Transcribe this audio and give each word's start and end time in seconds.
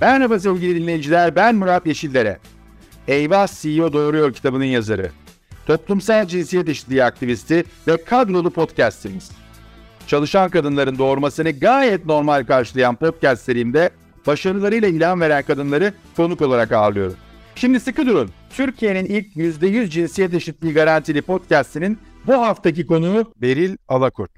Merhaba 0.00 0.38
sevgili 0.38 0.80
dinleyiciler, 0.80 1.36
ben 1.36 1.54
Murat 1.54 1.86
Yeşillere. 1.86 2.38
Eyvah 3.08 3.62
CEO 3.62 3.92
Doğuruyor 3.92 4.32
kitabının 4.32 4.64
yazarı. 4.64 5.10
Toplumsal 5.66 6.26
cinsiyet 6.26 6.68
eşitliği 6.68 7.04
aktivisti 7.04 7.64
ve 7.88 8.04
kadrolu 8.04 8.50
podcastimiz. 8.50 9.30
Çalışan 10.06 10.50
kadınların 10.50 10.98
doğurmasını 10.98 11.50
gayet 11.50 12.06
normal 12.06 12.44
karşılayan 12.46 12.96
podcast 12.96 13.42
serimde 13.42 13.90
başarılarıyla 14.26 14.88
ilan 14.88 15.20
veren 15.20 15.42
kadınları 15.42 15.94
konuk 16.16 16.42
olarak 16.42 16.72
ağırlıyorum. 16.72 17.16
Şimdi 17.54 17.80
sıkı 17.80 18.06
durun. 18.06 18.30
Türkiye'nin 18.50 19.04
ilk 19.04 19.36
%100 19.36 19.90
cinsiyet 19.90 20.34
eşitliği 20.34 20.74
garantili 20.74 21.22
podcastinin 21.22 21.98
bu 22.26 22.32
haftaki 22.32 22.86
konuğu 22.86 23.32
Beril 23.36 23.76
Alakoç. 23.88 24.30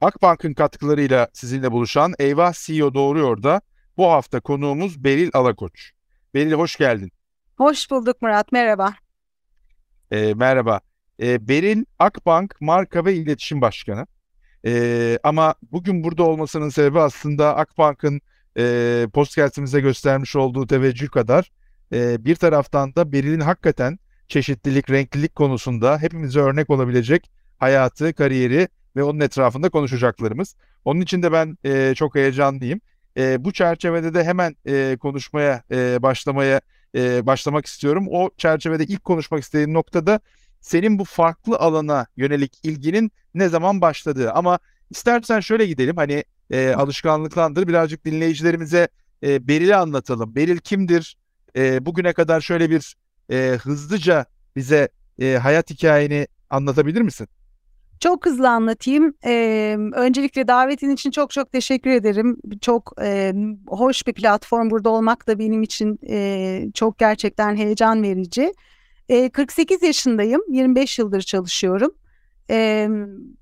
Akbank'ın 0.00 0.54
katkılarıyla 0.54 1.28
sizinle 1.32 1.72
buluşan 1.72 2.14
Eyvah 2.18 2.52
CEO 2.52 2.94
Doğuruyor 2.94 3.42
da 3.42 3.60
bu 3.96 4.10
hafta 4.10 4.40
konuğumuz 4.40 5.04
Beril 5.04 5.30
Alakoç. 5.32 5.90
Beril 6.34 6.52
hoş 6.52 6.76
geldin. 6.76 7.12
Hoş 7.56 7.90
bulduk 7.90 8.22
Murat, 8.22 8.52
merhaba. 8.52 8.94
E, 10.10 10.34
merhaba. 10.34 10.80
E, 11.22 11.48
Beril 11.48 11.84
Akbank 11.98 12.60
Marka 12.60 13.04
ve 13.04 13.14
İletişim 13.14 13.60
Başkanı. 13.60 14.06
E, 14.66 15.18
ama 15.22 15.54
bugün 15.72 16.04
burada 16.04 16.22
olmasının 16.22 16.68
sebebi 16.68 17.00
aslında 17.00 17.56
Akbank'ın 17.56 18.20
e, 18.58 19.06
podcastimize 19.12 19.80
göstermiş 19.80 20.36
olduğu 20.36 20.66
teveccüh 20.66 21.08
kadar 21.08 21.50
e, 21.92 22.24
bir 22.24 22.36
taraftan 22.36 22.94
da 22.94 23.12
Beril'in 23.12 23.40
hakikaten 23.40 23.98
çeşitlilik, 24.28 24.90
renklilik 24.90 25.34
konusunda 25.34 25.98
hepimize 25.98 26.40
örnek 26.40 26.70
olabilecek 26.70 27.30
hayatı, 27.58 28.14
kariyeri 28.14 28.68
ve 28.96 29.02
onun 29.02 29.20
etrafında 29.20 29.68
konuşacaklarımız. 29.68 30.56
Onun 30.84 31.00
için 31.00 31.22
de 31.22 31.32
ben 31.32 31.58
e, 31.64 31.94
çok 31.94 32.14
heyecanlıyım. 32.14 32.80
E, 33.16 33.44
bu 33.44 33.52
çerçevede 33.52 34.14
de 34.14 34.24
hemen 34.24 34.56
e, 34.66 34.96
konuşmaya 35.00 35.62
e, 35.70 36.02
başlamaya 36.02 36.60
e, 36.94 37.26
başlamak 37.26 37.66
istiyorum. 37.66 38.06
O 38.10 38.30
çerçevede 38.36 38.84
ilk 38.84 39.04
konuşmak 39.04 39.42
istediğim 39.42 39.74
noktada 39.74 40.20
senin 40.60 40.98
bu 40.98 41.04
farklı 41.04 41.56
alana 41.56 42.06
yönelik 42.16 42.58
ilginin 42.62 43.12
ne 43.34 43.48
zaman 43.48 43.80
başladığı. 43.80 44.32
Ama 44.32 44.58
istersen 44.90 45.40
şöyle 45.40 45.66
gidelim 45.66 45.96
hani 45.96 46.24
e, 46.50 46.74
alışkanlıklandır 46.74 47.68
birazcık 47.68 48.04
dinleyicilerimize 48.04 48.88
e, 49.22 49.48
Beril'i 49.48 49.76
anlatalım. 49.76 50.34
Beril 50.34 50.58
kimdir? 50.58 51.16
E, 51.56 51.86
bugüne 51.86 52.12
kadar 52.12 52.40
şöyle 52.40 52.70
bir 52.70 52.96
e, 53.30 53.58
hızlıca 53.62 54.26
bize 54.56 54.88
e, 55.20 55.34
hayat 55.34 55.70
hikayeni 55.70 56.26
anlatabilir 56.50 57.00
misin? 57.00 57.28
Çok 58.00 58.26
hızlı 58.26 58.48
anlatayım. 58.50 59.14
Ee, 59.24 59.76
öncelikle 59.92 60.48
davetin 60.48 60.90
için 60.90 61.10
çok 61.10 61.30
çok 61.30 61.52
teşekkür 61.52 61.90
ederim. 61.90 62.36
Çok 62.60 62.92
e, 63.02 63.34
hoş 63.66 64.06
bir 64.06 64.12
platform 64.12 64.70
burada 64.70 64.90
olmak 64.90 65.26
da 65.26 65.38
benim 65.38 65.62
için 65.62 65.98
e, 66.08 66.66
çok 66.74 66.98
gerçekten 66.98 67.56
heyecan 67.56 68.02
verici. 68.02 68.54
E, 69.08 69.28
48 69.28 69.82
yaşındayım, 69.82 70.42
25 70.48 70.98
yıldır 70.98 71.20
çalışıyorum. 71.20 71.94
E, 72.50 72.88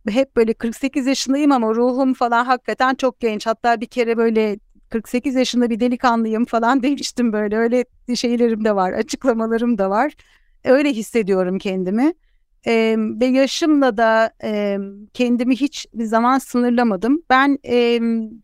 hep 0.08 0.36
böyle 0.36 0.54
48 0.54 1.06
yaşındayım 1.06 1.52
ama 1.52 1.74
ruhum 1.74 2.14
falan 2.14 2.44
hakikaten 2.44 2.94
çok 2.94 3.20
genç. 3.20 3.46
Hatta 3.46 3.80
bir 3.80 3.86
kere 3.86 4.16
böyle 4.16 4.58
48 4.90 5.34
yaşında 5.34 5.70
bir 5.70 5.80
delikanlıyım 5.80 6.44
falan 6.44 6.82
demiştim 6.82 7.32
böyle. 7.32 7.56
Öyle 7.56 7.84
şeylerim 8.14 8.64
de 8.64 8.76
var, 8.76 8.92
açıklamalarım 8.92 9.78
da 9.78 9.90
var. 9.90 10.12
Öyle 10.64 10.92
hissediyorum 10.92 11.58
kendimi. 11.58 12.14
E, 12.66 12.96
ve 12.98 13.26
yaşımla 13.26 13.96
da 13.96 14.32
e, 14.44 14.78
kendimi 15.14 15.56
hiç 15.56 15.86
bir 15.94 16.04
zaman 16.04 16.38
sınırlamadım. 16.38 17.22
Ben 17.30 17.58
e, 17.64 18.00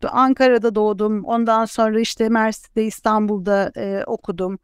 Ankara'da 0.09 0.75
doğdum. 0.75 1.25
Ondan 1.25 1.65
sonra 1.65 1.99
işte 1.99 2.29
Mersin'de, 2.29 2.85
İstanbul'da 2.85 3.71
e, 3.77 4.03
okudum. 4.05 4.59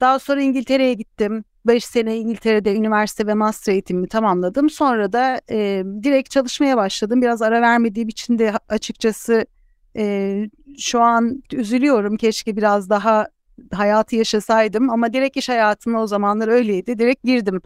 Daha 0.00 0.18
sonra 0.18 0.40
İngiltere'ye 0.40 0.94
gittim. 0.94 1.44
5 1.66 1.84
sene 1.84 2.16
İngiltere'de 2.16 2.74
üniversite 2.74 3.26
ve 3.26 3.34
master 3.34 3.72
eğitimimi 3.72 4.08
tamamladım. 4.08 4.70
Sonra 4.70 5.12
da 5.12 5.40
e, 5.50 5.82
direkt 6.02 6.30
çalışmaya 6.30 6.76
başladım. 6.76 7.22
Biraz 7.22 7.42
ara 7.42 7.62
vermediğim 7.62 8.08
için 8.08 8.38
de 8.38 8.52
açıkçası 8.68 9.46
e, 9.96 10.44
şu 10.78 11.00
an 11.00 11.42
üzülüyorum. 11.52 12.16
Keşke 12.16 12.56
biraz 12.56 12.90
daha 12.90 13.28
hayatı 13.72 14.16
yaşasaydım 14.16 14.90
ama 14.90 15.12
direkt 15.12 15.36
iş 15.36 15.48
hayatına 15.48 16.02
o 16.02 16.06
zamanlar 16.06 16.48
öyleydi. 16.48 16.98
Direkt 16.98 17.24
girdim 17.24 17.62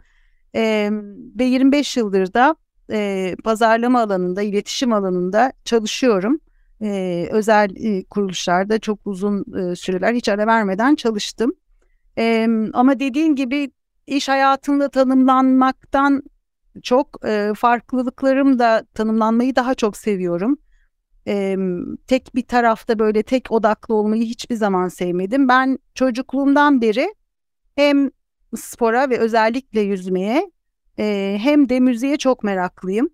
e, 0.54 0.90
ve 1.38 1.44
25 1.44 1.96
yıldır 1.96 2.34
da 2.34 2.56
e, 2.92 3.36
pazarlama 3.44 4.00
alanında, 4.00 4.42
iletişim 4.42 4.92
alanında 4.92 5.52
çalışıyorum. 5.64 6.40
E, 6.82 7.28
özel 7.30 7.76
e, 7.76 8.04
kuruluşlarda 8.04 8.78
çok 8.78 8.98
uzun 9.04 9.44
e, 9.58 9.76
süreler 9.76 10.14
hiç 10.14 10.28
ara 10.28 10.46
vermeden 10.46 10.94
çalıştım. 10.94 11.52
E, 12.18 12.48
ama 12.72 13.00
dediğin 13.00 13.34
gibi 13.34 13.70
iş 14.06 14.28
hayatında 14.28 14.88
tanımlanmaktan 14.88 16.22
çok 16.82 17.26
e, 17.26 17.52
farklılıklarım 17.56 18.58
da 18.58 18.84
tanımlanmayı 18.94 19.56
daha 19.56 19.74
çok 19.74 19.96
seviyorum. 19.96 20.58
E, 21.28 21.56
tek 22.06 22.34
bir 22.34 22.42
tarafta 22.42 22.98
böyle 22.98 23.22
tek 23.22 23.52
odaklı 23.52 23.94
olmayı 23.94 24.22
hiçbir 24.22 24.54
zaman 24.54 24.88
sevmedim. 24.88 25.48
Ben 25.48 25.78
çocukluğumdan 25.94 26.80
beri 26.80 27.14
hem 27.76 28.10
spora 28.56 29.10
ve 29.10 29.18
özellikle 29.18 29.80
yüzmeye 29.80 30.50
e, 30.98 31.36
hem 31.40 31.68
de 31.68 31.80
müziğe 31.80 32.16
çok 32.16 32.44
meraklıyım. 32.44 33.10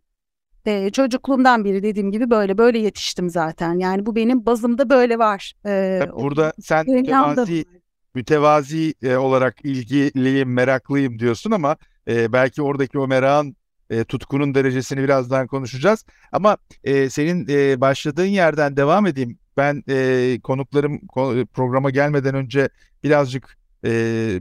E, 0.67 0.91
çocukluğumdan 0.91 1.65
beri 1.65 1.83
dediğim 1.83 2.11
gibi 2.13 2.31
böyle 2.31 2.59
böyle 2.59 2.79
yetiştim 2.79 3.31
zaten. 3.31 3.79
Yani 3.79 4.07
bu 4.07 4.17
benim 4.17 4.47
bazımda 4.47 4.91
böyle 4.91 5.19
var. 5.19 5.53
E, 5.67 6.01
Burada 6.21 6.53
sen 6.63 6.87
mütevazi, 6.91 7.65
mütevazi 8.15 8.95
e, 9.03 9.17
olarak 9.17 9.65
ilgiliyim, 9.65 10.53
meraklıyım 10.53 11.19
diyorsun 11.19 11.51
ama 11.51 11.77
e, 12.09 12.33
belki 12.33 12.63
oradaki 12.63 12.99
o 12.99 13.09
merakın 13.09 13.57
e, 13.91 14.05
tutkunun 14.05 14.55
derecesini 14.55 15.03
birazdan 15.03 15.47
konuşacağız. 15.47 16.05
Ama 16.33 16.57
e, 16.85 17.11
senin 17.11 17.47
e, 17.49 17.81
başladığın 17.81 18.25
yerden 18.25 18.77
devam 18.77 19.07
edeyim. 19.07 19.39
Ben 19.57 19.83
e, 19.89 20.39
konuklarım 20.43 21.01
programa 21.47 21.91
gelmeden 21.91 22.35
önce 22.35 22.69
birazcık 23.05 23.57
e, 23.85 24.41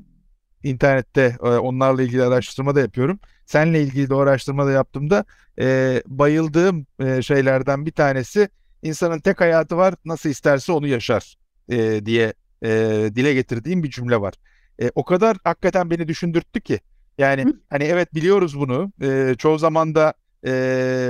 internette 0.66 1.38
e, 1.44 1.48
onlarla 1.48 2.04
ilgili 2.04 2.24
araştırma 2.24 2.76
da 2.76 2.80
yapıyorum. 2.80 3.20
Seninle 3.46 3.82
ilgili 3.82 4.10
de 4.10 4.14
o 4.14 4.20
araştırma 4.20 4.66
da 4.66 4.72
yaptığımda 4.72 5.26
e, 5.60 6.02
bayıldığım 6.08 6.88
e, 7.00 7.22
şeylerden 7.22 7.86
bir 7.86 7.92
tanesi 7.92 8.50
insanın 8.84 9.20
tek 9.20 9.42
hayatı 9.42 9.78
var 9.78 9.94
nasıl 10.06 10.30
isterse 10.30 10.72
onu 10.72 10.88
yaşar 10.88 11.36
e, 11.70 12.06
diye 12.06 12.34
e, 12.64 12.70
dile 13.16 13.34
getirdiğim 13.34 13.84
bir 13.84 13.90
cümle 13.90 14.22
var. 14.22 14.34
E, 14.82 14.92
o 14.96 15.06
kadar 15.06 15.38
hakikaten 15.44 15.90
beni 15.90 16.08
düşündürttü 16.08 16.62
ki. 16.62 16.80
Yani 17.18 17.44
Hı. 17.44 17.54
hani 17.70 17.84
evet 17.84 18.16
biliyoruz 18.16 18.60
bunu. 18.60 18.92
E, 19.02 19.36
çoğu 19.38 19.58
zaman 19.58 19.96
da 19.96 20.14
e, 20.46 20.52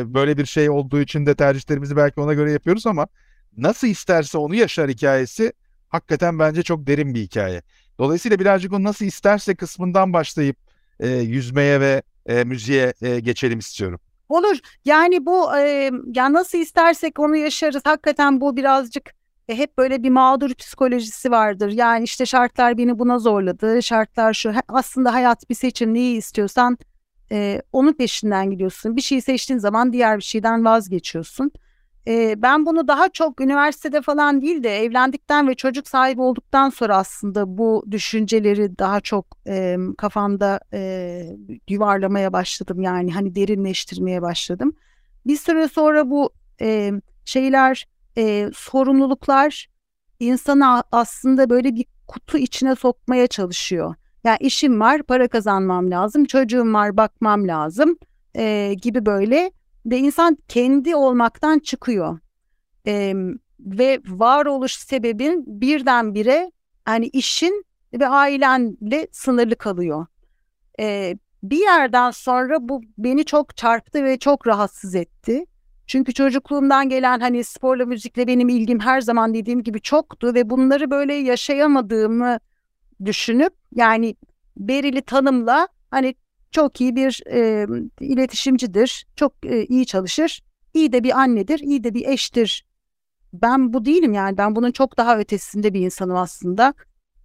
böyle 0.06 0.38
bir 0.38 0.46
şey 0.46 0.70
olduğu 0.70 1.02
için 1.02 1.26
de 1.26 1.36
tercihlerimizi 1.36 1.96
belki 1.96 2.20
ona 2.22 2.34
göre 2.34 2.52
yapıyoruz 2.52 2.88
ama 2.88 3.08
nasıl 3.58 3.88
isterse 3.88 4.38
onu 4.38 4.56
yaşar 4.56 4.90
hikayesi 4.90 5.54
hakikaten 5.90 6.40
bence 6.40 6.64
çok 6.64 6.88
derin 6.88 7.16
bir 7.16 7.22
hikaye. 7.22 7.62
Dolayısıyla 8.00 8.39
birazcık 8.39 8.73
o 8.73 8.83
nasıl 8.83 9.06
isterse 9.06 9.56
kısmından 9.56 10.13
başlayıp 10.13 10.57
e, 11.00 11.07
yüzmeye 11.09 11.79
ve 11.79 12.01
e, 12.25 12.44
müziğe 12.44 12.94
e, 13.01 13.19
geçelim 13.19 13.59
istiyorum. 13.59 14.00
Olur. 14.29 14.57
Yani 14.85 15.25
bu 15.25 15.57
e, 15.57 15.91
ya 16.16 16.33
nasıl 16.33 16.57
istersek 16.57 17.19
onu 17.19 17.35
yaşarız. 17.35 17.81
Hakikaten 17.85 18.41
bu 18.41 18.57
birazcık 18.57 19.13
e, 19.50 19.57
hep 19.57 19.78
böyle 19.78 20.03
bir 20.03 20.09
mağdur 20.09 20.53
psikolojisi 20.53 21.31
vardır. 21.31 21.69
Yani 21.69 22.03
işte 22.03 22.25
şartlar 22.25 22.78
beni 22.78 23.00
buna 23.00 23.19
zorladı. 23.19 23.83
Şartlar 23.83 24.33
şu. 24.33 24.53
Aslında 24.67 25.13
hayat 25.13 25.50
bir 25.50 25.56
seçim. 25.56 25.94
Neyi 25.94 26.17
istiyorsan 26.17 26.77
e, 27.31 27.62
onun 27.72 27.94
peşinden 27.94 28.51
gidiyorsun. 28.51 28.95
Bir 28.95 29.01
şeyi 29.01 29.22
seçtiğin 29.22 29.59
zaman 29.59 29.94
diğer 29.94 30.17
bir 30.17 30.23
şeyden 30.23 30.66
vazgeçiyorsun. 30.66 31.51
E, 32.08 32.42
ben 32.42 32.66
bunu 32.66 32.88
daha 32.88 33.10
çok 33.10 33.42
üniversitede 33.42 34.02
falan 34.02 34.42
değil 34.42 34.64
de 34.64 34.78
evlendikten 34.80 35.48
ve 35.48 35.56
çocuk 35.56 35.88
sahibi 35.88 36.22
olduktan 36.22 36.70
sonra 36.70 36.98
aslında 36.98 37.57
bu 37.57 37.86
düşünceleri 37.92 38.78
daha 38.80 39.02
çok 39.02 39.25
e, 39.48 39.78
kafamda 39.98 40.60
e, 40.74 41.22
yuvarlamaya 41.69 42.34
başladım. 42.34 42.81
Yani 42.81 43.13
hani 43.13 43.36
derinleştirmeye 43.36 44.22
başladım. 44.22 44.75
Bir 45.28 45.38
süre 45.38 45.68
sonra 45.68 46.10
bu 46.10 46.30
e, 46.62 46.92
şeyler, 47.25 47.88
e, 48.18 48.50
sorumluluklar 48.56 49.68
insanı 50.19 50.84
aslında 50.92 51.50
böyle 51.50 51.75
bir 51.75 51.86
kutu 52.08 52.38
içine 52.38 52.75
sokmaya 52.75 53.28
çalışıyor. 53.28 53.96
Yani 54.24 54.38
işim 54.40 54.80
var, 54.80 55.04
para 55.04 55.28
kazanmam 55.28 55.92
lazım, 55.92 56.25
çocuğum 56.25 56.74
var, 56.74 56.98
bakmam 56.98 57.48
lazım 57.48 57.98
e, 58.36 58.74
gibi 58.81 59.06
böyle 59.06 59.51
ve 59.86 59.98
insan 59.98 60.38
kendi 60.48 60.96
olmaktan 60.96 61.60
çıkıyor. 61.60 62.20
E, 62.88 63.14
ve 63.60 64.02
varoluş 64.08 64.74
sebebin 64.74 65.44
birdenbire 65.48 66.52
hani 66.86 67.06
işin 67.06 67.66
ve 67.94 68.08
ailenle 68.08 69.08
sınırlı 69.12 69.56
kalıyor. 69.56 70.06
E, 70.80 71.18
bir 71.44 71.60
yerden 71.60 72.12
sonra 72.12 72.58
bu 72.70 72.82
beni 72.98 73.26
çok 73.26 73.58
çarptı 73.58 74.04
ve 74.04 74.20
çok 74.20 74.48
rahatsız 74.48 74.96
etti. 74.96 75.46
Çünkü 75.88 76.14
çocukluğumdan 76.14 76.90
gelen 76.90 77.20
hani 77.20 77.44
sporla 77.44 77.86
müzikle 77.86 78.28
benim 78.28 78.50
ilgim 78.50 78.80
her 78.80 79.02
zaman 79.02 79.34
dediğim 79.34 79.64
gibi 79.64 79.82
çoktu 79.82 80.34
ve 80.34 80.50
bunları 80.50 80.92
böyle 80.92 81.14
yaşayamadığımı 81.14 82.40
düşünüp 83.06 83.54
yani 83.76 84.16
Beril'i 84.58 85.02
tanımla 85.02 85.68
hani 85.92 86.16
çok 86.56 86.81
iyi 86.81 86.96
bir 86.96 87.22
e, 87.31 87.68
iletişimcidir, 88.00 89.07
çok 89.16 89.34
e, 89.46 89.66
iyi 89.66 89.86
çalışır, 89.86 90.42
iyi 90.74 90.92
de 90.92 91.04
bir 91.04 91.19
annedir, 91.19 91.60
iyi 91.60 91.84
de 91.84 91.94
bir 91.94 92.06
eştir. 92.07 92.66
Ben 93.34 93.74
bu 93.74 93.86
değilim 93.86 94.13
yani 94.13 94.38
ben 94.38 94.56
bunun 94.56 94.72
çok 94.72 94.98
daha 94.98 95.19
ötesinde 95.19 95.74
bir 95.74 95.80
insanım 95.80 96.16
aslında. 96.16 96.74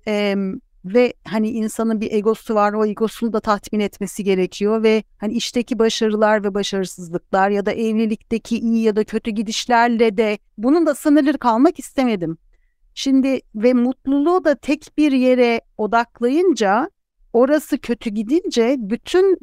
E, 0.06 0.36
ve 0.84 1.14
hani 1.24 1.50
insanın 1.50 2.00
bir 2.00 2.12
egosu 2.12 2.54
var 2.54 2.72
o 2.72 2.86
egosunu 2.86 3.32
da 3.32 3.40
tatmin 3.40 3.80
etmesi 3.80 4.24
gerekiyor 4.24 4.82
ve 4.82 5.02
hani 5.18 5.32
işteki 5.32 5.78
başarılar 5.78 6.44
ve 6.44 6.54
başarısızlıklar 6.54 7.50
ya 7.50 7.66
da 7.66 7.72
evlilikteki 7.72 8.58
iyi 8.58 8.82
ya 8.82 8.96
da 8.96 9.04
kötü 9.04 9.30
gidişlerle 9.30 10.16
de 10.16 10.38
bunun 10.58 10.86
da 10.86 10.94
sınırlı 10.94 11.38
kalmak 11.38 11.78
istemedim. 11.78 12.38
Şimdi 12.94 13.40
ve 13.54 13.72
mutluluğu 13.72 14.44
da 14.44 14.54
tek 14.54 14.92
bir 14.98 15.12
yere 15.12 15.60
odaklayınca 15.78 16.90
orası 17.32 17.78
kötü 17.78 18.10
gidince 18.10 18.76
bütün 18.78 19.38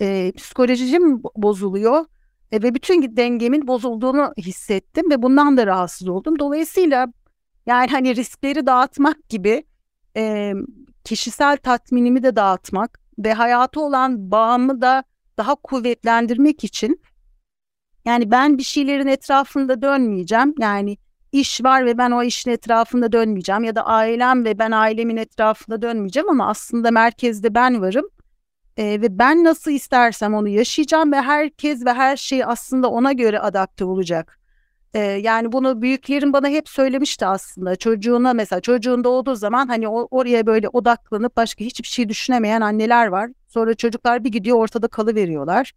e, 0.00 0.32
psikolojim 0.36 1.22
bozuluyor 1.36 2.04
e, 2.52 2.62
ve 2.62 2.74
bütün 2.74 3.16
dengemin 3.16 3.66
bozulduğunu 3.66 4.32
hissettim 4.38 5.10
ve 5.10 5.22
bundan 5.22 5.56
da 5.56 5.66
rahatsız 5.66 6.08
oldum. 6.08 6.38
Dolayısıyla 6.38 7.06
yani 7.66 7.90
hani 7.90 8.16
riskleri 8.16 8.66
dağıtmak 8.66 9.28
gibi 9.28 9.64
e, 10.16 10.52
kişisel 11.04 11.56
tatminimi 11.56 12.22
de 12.22 12.36
dağıtmak 12.36 13.00
ve 13.18 13.32
hayatı 13.32 13.80
olan 13.80 14.30
bağımı 14.30 14.80
da 14.80 15.04
daha 15.38 15.54
kuvvetlendirmek 15.54 16.64
için 16.64 17.00
yani 18.04 18.30
ben 18.30 18.58
bir 18.58 18.62
şeylerin 18.62 19.06
etrafında 19.06 19.82
dönmeyeceğim. 19.82 20.54
Yani 20.58 20.96
iş 21.40 21.64
var 21.64 21.86
ve 21.86 21.98
ben 21.98 22.10
o 22.10 22.22
işin 22.22 22.50
etrafında 22.50 23.12
dönmeyeceğim 23.12 23.64
ya 23.64 23.74
da 23.74 23.86
ailem 23.86 24.44
ve 24.44 24.58
ben 24.58 24.70
ailemin 24.70 25.16
etrafında 25.16 25.82
dönmeyeceğim 25.82 26.28
ama 26.28 26.48
aslında 26.48 26.90
merkezde 26.90 27.54
ben 27.54 27.82
varım. 27.82 28.06
Ee, 28.76 28.84
ve 28.84 29.18
ben 29.18 29.44
nasıl 29.44 29.70
istersem 29.70 30.34
onu 30.34 30.48
yaşayacağım 30.48 31.12
ve 31.12 31.20
herkes 31.20 31.84
ve 31.84 31.92
her 31.92 32.16
şey 32.16 32.44
aslında 32.44 32.90
ona 32.90 33.12
göre 33.12 33.38
adapte 33.38 33.84
olacak. 33.84 34.38
Ee, 34.94 34.98
yani 35.00 35.52
bunu 35.52 35.82
büyüklerim 35.82 36.32
bana 36.32 36.48
hep 36.48 36.68
söylemişti 36.68 37.26
aslında. 37.26 37.76
Çocuğuna 37.76 38.32
mesela 38.32 38.60
çocuğun 38.60 39.04
doğduğu 39.04 39.34
zaman 39.34 39.66
hani 39.66 39.88
o, 39.88 40.08
oraya 40.10 40.46
böyle 40.46 40.68
odaklanıp 40.68 41.36
başka 41.36 41.64
hiçbir 41.64 41.88
şey 41.88 42.08
düşünemeyen 42.08 42.60
anneler 42.60 43.06
var. 43.06 43.30
Sonra 43.48 43.74
çocuklar 43.74 44.24
bir 44.24 44.32
gidiyor 44.32 44.56
ortada 44.58 44.88
kalıveriyorlar. 44.88 45.72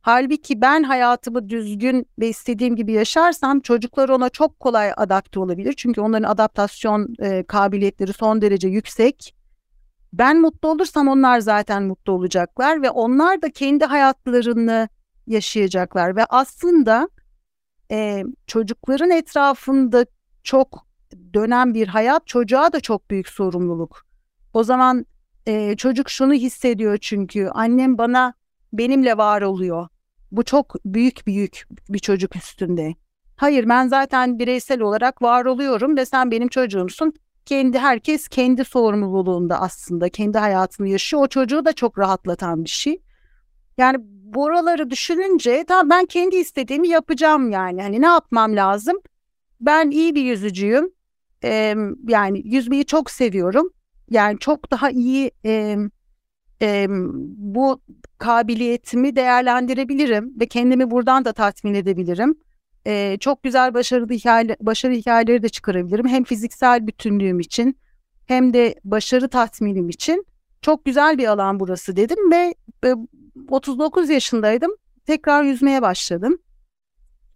Halbuki 0.00 0.60
ben 0.60 0.82
hayatımı 0.82 1.48
düzgün 1.48 2.06
ve 2.18 2.28
istediğim 2.28 2.76
gibi 2.76 2.92
yaşarsam 2.92 3.60
çocuklar 3.60 4.08
ona 4.08 4.28
çok 4.28 4.60
kolay 4.60 4.92
adapte 4.96 5.40
olabilir. 5.40 5.74
Çünkü 5.76 6.00
onların 6.00 6.28
adaptasyon 6.28 7.14
e, 7.20 7.42
kabiliyetleri 7.42 8.12
son 8.12 8.42
derece 8.42 8.68
yüksek. 8.68 9.34
Ben 10.12 10.40
mutlu 10.40 10.68
olursam 10.68 11.08
onlar 11.08 11.40
zaten 11.40 11.82
mutlu 11.82 12.12
olacaklar 12.12 12.82
ve 12.82 12.90
onlar 12.90 13.42
da 13.42 13.50
kendi 13.50 13.84
hayatlarını 13.84 14.88
yaşayacaklar 15.26 16.16
ve 16.16 16.24
aslında 16.24 17.08
e, 17.90 18.24
çocukların 18.46 19.10
etrafında 19.10 20.06
çok 20.42 20.86
dönen 21.34 21.74
bir 21.74 21.88
hayat 21.88 22.26
çocuğa 22.26 22.72
da 22.72 22.80
çok 22.80 23.10
büyük 23.10 23.28
sorumluluk. 23.28 24.06
O 24.54 24.64
zaman 24.64 25.06
e, 25.46 25.76
çocuk 25.76 26.10
şunu 26.10 26.32
hissediyor 26.32 26.98
çünkü 27.00 27.48
annem 27.48 27.98
bana 27.98 28.34
benimle 28.72 29.16
var 29.16 29.42
oluyor. 29.42 29.88
Bu 30.32 30.44
çok 30.44 30.74
büyük 30.84 31.26
büyük 31.26 31.66
bir 31.88 31.98
çocuk 31.98 32.36
üstünde. 32.36 32.94
Hayır 33.36 33.68
ben 33.68 33.88
zaten 33.88 34.38
bireysel 34.38 34.80
olarak 34.80 35.22
var 35.22 35.44
oluyorum 35.44 35.96
ve 35.96 36.06
sen 36.06 36.30
benim 36.30 36.48
çocuğumsun. 36.48 37.12
Kendi 37.46 37.78
herkes 37.78 38.28
kendi 38.28 38.64
sorumluluğunda 38.64 39.60
aslında 39.60 40.08
kendi 40.08 40.38
hayatını 40.38 40.88
yaşıyor. 40.88 41.22
O 41.22 41.26
çocuğu 41.26 41.64
da 41.64 41.72
çok 41.72 41.98
rahatlatan 41.98 42.64
bir 42.64 42.68
şey. 42.68 43.02
Yani 43.78 43.96
buraları 44.34 44.90
düşününce 44.90 45.64
tamam 45.68 45.90
ben 45.90 46.06
kendi 46.06 46.36
istediğimi 46.36 46.88
yapacağım 46.88 47.50
yani. 47.50 47.82
Hani 47.82 48.00
ne 48.02 48.06
yapmam 48.06 48.56
lazım? 48.56 48.96
Ben 49.60 49.90
iyi 49.90 50.14
bir 50.14 50.22
yüzücüyüm. 50.22 50.90
Ee, 51.44 51.76
yani 52.08 52.42
yüzmeyi 52.44 52.84
çok 52.84 53.10
seviyorum. 53.10 53.70
Yani 54.10 54.38
çok 54.38 54.70
daha 54.70 54.90
iyi 54.90 55.30
e, 55.44 55.76
e, 56.62 56.86
bu 57.36 57.80
kabiliyetimi 58.18 59.16
değerlendirebilirim 59.16 60.40
ve 60.40 60.46
kendimi 60.46 60.90
buradan 60.90 61.24
da 61.24 61.32
tatmin 61.32 61.74
edebilirim. 61.74 62.34
E, 62.86 63.16
çok 63.20 63.42
güzel 63.42 63.74
başarılı 63.74 64.12
hikaye, 64.12 64.56
başarı 64.60 64.92
hikayeleri 64.92 65.42
de 65.42 65.48
çıkarabilirim. 65.48 66.08
Hem 66.08 66.24
fiziksel 66.24 66.86
bütünlüğüm 66.86 67.40
için 67.40 67.78
hem 68.26 68.54
de 68.54 68.74
başarı 68.84 69.28
tatminim 69.28 69.88
için 69.88 70.26
çok 70.62 70.84
güzel 70.84 71.18
bir 71.18 71.26
alan 71.26 71.60
burası 71.60 71.96
dedim 71.96 72.30
ve 72.30 72.54
e, 72.84 72.94
39 73.50 74.10
yaşındaydım. 74.10 74.70
Tekrar 75.06 75.42
yüzmeye 75.44 75.82
başladım. 75.82 76.38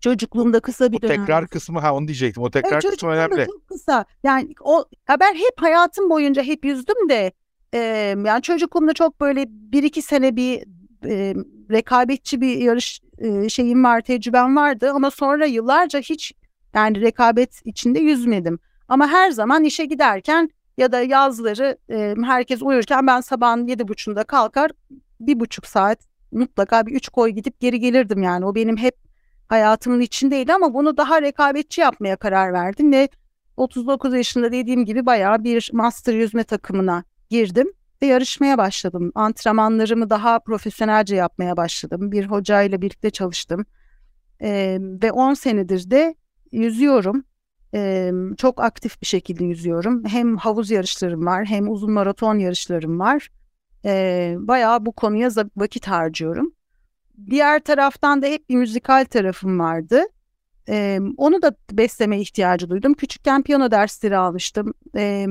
Çocukluğumda 0.00 0.60
kısa 0.60 0.92
bir 0.92 0.96
o 0.96 1.02
dönem. 1.02 1.16
tekrar 1.16 1.48
kısmı 1.48 1.80
ha 1.80 1.94
onu 1.94 2.08
diyecektim. 2.08 2.42
O 2.42 2.50
tekrar 2.50 2.72
evet, 2.72 2.90
kısmı 2.90 3.10
önemli. 3.10 3.46
Çok 3.46 3.68
kısa. 3.68 4.04
Yani 4.24 4.54
o 4.60 4.84
ya 5.08 5.20
ben 5.20 5.34
hep 5.34 5.54
hayatım 5.56 6.10
boyunca 6.10 6.42
hep 6.42 6.64
yüzdüm 6.64 7.08
de 7.08 7.32
e, 7.74 7.78
yani 8.26 8.42
çocukluğumda 8.42 8.92
çok 8.92 9.20
böyle 9.20 9.44
bir 9.48 9.82
iki 9.82 10.02
sene 10.02 10.36
bir 10.36 10.64
e, 11.06 11.34
rekabetçi 11.70 12.40
bir 12.40 12.56
yarış 12.56 13.00
e, 13.18 13.48
şeyim 13.48 13.84
var, 13.84 14.00
tecrübem 14.00 14.56
vardı 14.56 14.90
ama 14.94 15.10
sonra 15.10 15.46
yıllarca 15.46 16.00
hiç 16.00 16.32
yani 16.74 17.00
rekabet 17.00 17.60
içinde 17.64 17.98
yüzmedim. 17.98 18.58
Ama 18.88 19.08
her 19.08 19.30
zaman 19.30 19.64
işe 19.64 19.84
giderken 19.84 20.50
ya 20.78 20.92
da 20.92 21.00
yazları 21.00 21.78
e, 21.90 22.14
herkes 22.24 22.62
uyurken 22.62 23.06
ben 23.06 23.20
sabahın 23.20 23.66
yedi 23.66 23.88
buçuğunda 23.88 24.24
kalkar 24.24 24.70
bir 25.20 25.40
buçuk 25.40 25.66
saat 25.66 25.98
mutlaka 26.32 26.86
bir 26.86 26.92
üç 26.92 27.08
koy 27.08 27.30
gidip 27.30 27.60
geri 27.60 27.80
gelirdim 27.80 28.22
yani. 28.22 28.46
O 28.46 28.54
benim 28.54 28.76
hep 28.76 28.96
hayatımın 29.48 30.00
içindeydi 30.00 30.52
ama 30.52 30.74
bunu 30.74 30.96
daha 30.96 31.22
rekabetçi 31.22 31.80
yapmaya 31.80 32.16
karar 32.16 32.52
verdim 32.52 32.92
ve 32.92 33.08
39 33.56 34.14
yaşında 34.14 34.52
dediğim 34.52 34.84
gibi 34.84 35.06
bayağı 35.06 35.44
bir 35.44 35.70
master 35.72 36.14
yüzme 36.14 36.44
takımına 36.44 37.04
girdim 37.32 37.72
ve 38.02 38.06
yarışmaya 38.06 38.58
başladım. 38.58 39.12
Antrenmanlarımı 39.14 40.10
daha 40.10 40.38
profesyonelce 40.38 41.16
yapmaya 41.16 41.56
başladım. 41.56 42.12
Bir 42.12 42.26
hocayla 42.26 42.82
birlikte 42.82 43.10
çalıştım. 43.10 43.66
Ee, 44.42 44.78
ve 44.80 45.12
10 45.12 45.34
senedir 45.34 45.90
de 45.90 46.14
yüzüyorum. 46.52 47.24
Ee, 47.74 48.12
çok 48.36 48.60
aktif 48.60 49.02
bir 49.02 49.06
şekilde 49.06 49.44
yüzüyorum. 49.44 50.04
Hem 50.06 50.36
havuz 50.36 50.70
yarışlarım 50.70 51.26
var 51.26 51.46
hem 51.46 51.70
uzun 51.70 51.92
maraton 51.92 52.38
yarışlarım 52.38 53.00
var. 53.00 53.30
Ee, 53.84 54.34
bayağı 54.38 54.86
bu 54.86 54.92
konuya 54.92 55.30
vakit 55.56 55.86
harcıyorum. 55.86 56.54
Diğer 57.30 57.60
taraftan 57.60 58.22
da 58.22 58.26
hep 58.26 58.48
bir 58.48 58.56
müzikal 58.56 59.04
tarafım 59.04 59.58
vardı. 59.58 60.02
Ee, 60.68 61.00
onu 61.16 61.42
da 61.42 61.54
besleme 61.70 62.20
ihtiyacı 62.20 62.70
duydum. 62.70 62.94
Küçükken 62.94 63.42
piyano 63.42 63.70
dersleri 63.70 64.16
almıştım. 64.16 64.74
Ee, 64.96 65.26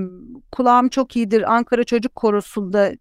kulağım 0.51 0.89
çok 0.89 1.15
iyidir. 1.15 1.55
Ankara 1.55 1.83
Çocuk 1.83 2.15
Korosu'nda 2.15 2.91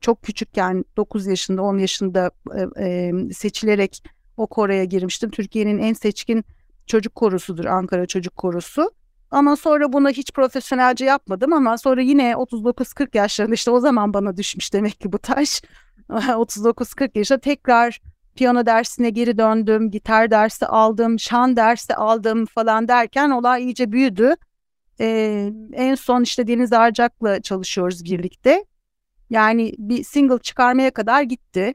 çok, 0.00 0.22
küçükken 0.22 0.84
9 0.96 1.26
yaşında 1.26 1.62
10 1.62 1.78
yaşında 1.78 2.30
e, 2.56 2.84
e, 2.86 3.12
seçilerek 3.32 4.02
o 4.36 4.46
koroya 4.46 4.84
girmiştim. 4.84 5.30
Türkiye'nin 5.30 5.78
en 5.78 5.92
seçkin 5.92 6.44
çocuk 6.86 7.14
korosudur 7.14 7.64
Ankara 7.64 8.06
Çocuk 8.06 8.36
Korosu. 8.36 8.90
Ama 9.30 9.56
sonra 9.56 9.92
bunu 9.92 10.08
hiç 10.10 10.32
profesyonelce 10.32 11.04
yapmadım 11.04 11.52
ama 11.52 11.78
sonra 11.78 12.00
yine 12.00 12.32
39-40 12.32 13.16
yaşlarında 13.16 13.54
işte 13.54 13.70
o 13.70 13.80
zaman 13.80 14.14
bana 14.14 14.36
düşmüş 14.36 14.72
demek 14.72 15.00
ki 15.00 15.12
bu 15.12 15.18
taş. 15.18 15.62
39-40 16.08 17.18
yaşında 17.18 17.40
tekrar 17.40 18.00
piyano 18.38 18.66
dersine 18.66 19.10
geri 19.10 19.38
döndüm, 19.38 19.90
gitar 19.90 20.30
dersi 20.30 20.66
aldım, 20.66 21.18
şan 21.18 21.56
dersi 21.56 21.94
aldım 21.94 22.46
falan 22.46 22.88
derken 22.88 23.30
olay 23.30 23.64
iyice 23.64 23.92
büyüdü. 23.92 24.34
Ee, 25.00 25.52
en 25.72 25.94
son 25.94 26.22
işte 26.22 26.46
Deniz 26.46 26.72
Arcak'la 26.72 27.42
çalışıyoruz 27.42 28.04
birlikte. 28.04 28.64
Yani 29.30 29.74
bir 29.78 30.04
single 30.04 30.38
çıkarmaya 30.38 30.90
kadar 30.90 31.22
gitti. 31.22 31.74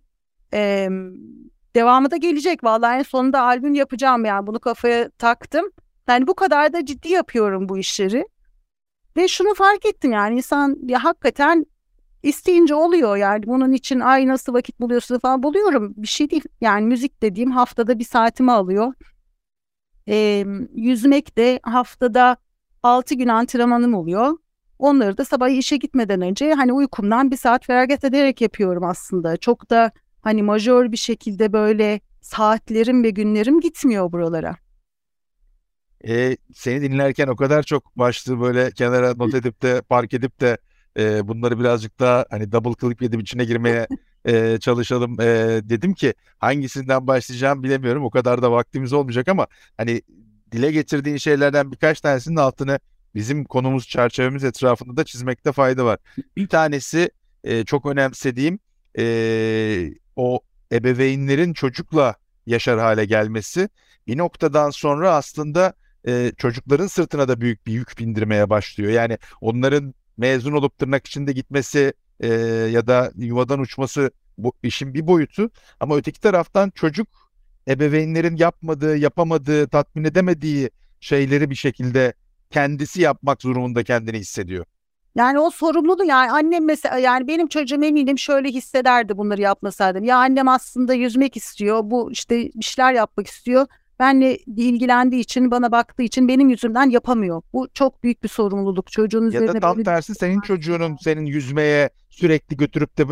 Ee, 0.53 0.89
devamı 1.75 2.11
da 2.11 2.17
gelecek. 2.17 2.63
Vallahi 2.63 2.97
en 2.97 3.03
sonunda 3.03 3.41
albüm 3.41 3.73
yapacağım 3.73 4.25
yani 4.25 4.47
bunu 4.47 4.59
kafaya 4.59 5.09
taktım. 5.09 5.65
Yani 6.07 6.27
bu 6.27 6.35
kadar 6.35 6.73
da 6.73 6.85
ciddi 6.85 7.09
yapıyorum 7.11 7.69
bu 7.69 7.77
işleri. 7.77 8.27
Ve 9.17 9.27
şunu 9.27 9.53
fark 9.53 9.85
ettim 9.85 10.11
yani 10.11 10.35
insan 10.35 10.77
ya 10.87 11.03
hakikaten 11.03 11.65
isteyince 12.23 12.75
oluyor 12.75 13.17
yani. 13.17 13.47
Bunun 13.47 13.71
için 13.71 13.99
ay 13.99 14.27
nasıl 14.27 14.53
vakit 14.53 14.79
buluyorsun 14.79 15.19
falan. 15.19 15.43
Buluyorum. 15.43 15.93
Bir 15.97 16.07
şey 16.07 16.31
değil. 16.31 16.43
Yani 16.61 16.85
müzik 16.85 17.21
dediğim 17.21 17.51
haftada 17.51 17.99
bir 17.99 18.03
saatimi 18.03 18.51
alıyor. 18.51 18.93
E, 20.09 20.45
yüzmek 20.75 21.37
de 21.37 21.59
haftada 21.63 22.37
6 22.83 23.15
gün 23.15 23.27
antrenmanım 23.27 23.93
oluyor. 23.93 24.37
Onları 24.79 25.17
da 25.17 25.25
sabah 25.25 25.49
işe 25.49 25.77
gitmeden 25.77 26.21
önce 26.21 26.53
hani 26.53 26.73
uykumdan 26.73 27.31
bir 27.31 27.37
saat 27.37 27.65
feragat 27.65 28.03
ederek 28.03 28.41
yapıyorum 28.41 28.83
aslında. 28.83 29.37
Çok 29.37 29.69
da 29.69 29.91
hani 30.21 30.43
majör 30.43 30.91
bir 30.91 30.97
şekilde 30.97 31.53
böyle 31.53 31.99
saatlerim 32.21 33.03
ve 33.03 33.09
günlerim 33.09 33.59
gitmiyor 33.59 34.11
buralara. 34.11 34.55
E, 36.07 36.37
seni 36.53 36.81
dinlerken 36.81 37.27
o 37.27 37.35
kadar 37.35 37.63
çok 37.63 37.97
başlığı 37.97 38.41
böyle 38.41 38.71
kenara 38.71 39.13
not 39.15 39.33
edip 39.33 39.61
de 39.61 39.81
park 39.81 40.13
edip 40.13 40.41
de 40.41 40.57
e, 40.97 41.27
bunları 41.27 41.59
birazcık 41.59 41.99
daha 41.99 42.25
hani 42.29 42.51
double 42.51 42.73
click 42.81 43.01
yedim 43.01 43.19
içine 43.19 43.45
girmeye 43.45 43.87
e, 44.25 44.57
çalışalım 44.59 45.21
e, 45.21 45.25
dedim 45.63 45.93
ki 45.93 46.13
hangisinden 46.37 47.07
başlayacağım 47.07 47.63
bilemiyorum. 47.63 48.05
O 48.05 48.09
kadar 48.09 48.41
da 48.41 48.51
vaktimiz 48.51 48.93
olmayacak 48.93 49.27
ama 49.27 49.47
hani 49.77 50.01
dile 50.51 50.71
getirdiğin 50.71 51.17
şeylerden 51.17 51.71
birkaç 51.71 52.01
tanesinin 52.01 52.35
altını 52.35 52.79
bizim 53.15 53.45
konumuz 53.45 53.87
çerçevemiz 53.87 54.43
etrafında 54.43 54.97
da 54.97 55.03
çizmekte 55.03 55.51
fayda 55.51 55.85
var. 55.85 55.99
Bir 56.37 56.47
tanesi 56.47 57.11
e, 57.43 57.65
çok 57.65 57.85
önemsediğim 57.85 58.59
e, 58.97 59.93
o 60.15 60.39
ebeveynlerin 60.71 61.53
çocukla 61.53 62.15
yaşar 62.45 62.79
hale 62.79 63.05
gelmesi 63.05 63.69
bir 64.07 64.17
noktadan 64.17 64.69
sonra 64.69 65.15
aslında 65.15 65.73
e, 66.07 66.31
çocukların 66.37 66.87
sırtına 66.87 67.27
da 67.27 67.41
büyük 67.41 67.67
bir 67.67 67.73
yük 67.73 67.99
bindirmeye 67.99 68.49
başlıyor. 68.49 68.91
Yani 68.91 69.17
onların 69.41 69.93
mezun 70.17 70.53
olup 70.53 70.77
tırnak 70.77 71.07
içinde 71.07 71.31
gitmesi 71.31 71.93
e, 72.19 72.27
ya 72.71 72.87
da 72.87 73.11
yuvadan 73.15 73.59
uçması 73.59 74.11
bu 74.37 74.53
işin 74.63 74.93
bir 74.93 75.07
boyutu 75.07 75.49
ama 75.79 75.97
öteki 75.97 76.21
taraftan 76.21 76.69
çocuk 76.69 77.07
ebeveynlerin 77.67 78.35
yapmadığı, 78.35 78.97
yapamadığı, 78.97 79.67
tatmin 79.67 80.03
edemediği 80.03 80.69
şeyleri 80.99 81.49
bir 81.49 81.55
şekilde 81.55 82.13
kendisi 82.49 83.01
yapmak 83.01 83.41
zorunda 83.41 83.83
kendini 83.83 84.19
hissediyor. 84.19 84.65
Yani 85.15 85.39
o 85.39 85.49
sorumluluğu 85.49 86.05
yani 86.05 86.31
annem 86.31 86.65
mesela 86.65 86.97
yani 86.97 87.27
benim 87.27 87.47
çocuğum 87.47 87.83
eminim 87.83 88.19
şöyle 88.19 88.49
hissederdi 88.49 89.17
bunları 89.17 89.41
yapmasaydım. 89.41 90.03
Ya 90.03 90.17
annem 90.17 90.47
aslında 90.47 90.93
yüzmek 90.93 91.37
istiyor. 91.37 91.81
Bu 91.83 92.11
işte 92.11 92.49
işler 92.49 92.93
yapmak 92.93 93.27
istiyor. 93.27 93.67
Benle 94.03 94.37
ilgilendiği 94.37 95.21
için, 95.21 95.51
bana 95.51 95.71
baktığı 95.71 96.03
için 96.03 96.27
benim 96.27 96.49
yüzümden 96.49 96.89
yapamıyor. 96.89 97.41
Bu 97.53 97.67
çok 97.73 98.03
büyük 98.03 98.23
bir 98.23 98.27
sorumluluk 98.27 98.91
çocuğun 98.91 99.27
üzerine. 99.27 99.45
Ya 99.45 99.53
da 99.53 99.59
tam 99.59 99.83
tersi 99.83 100.15
senin 100.15 100.41
çocuğunun 100.41 100.97
senin 101.01 101.25
yüzmeye 101.25 101.89
sürekli 102.09 102.57
götürüp 102.57 102.97
de 102.97 103.03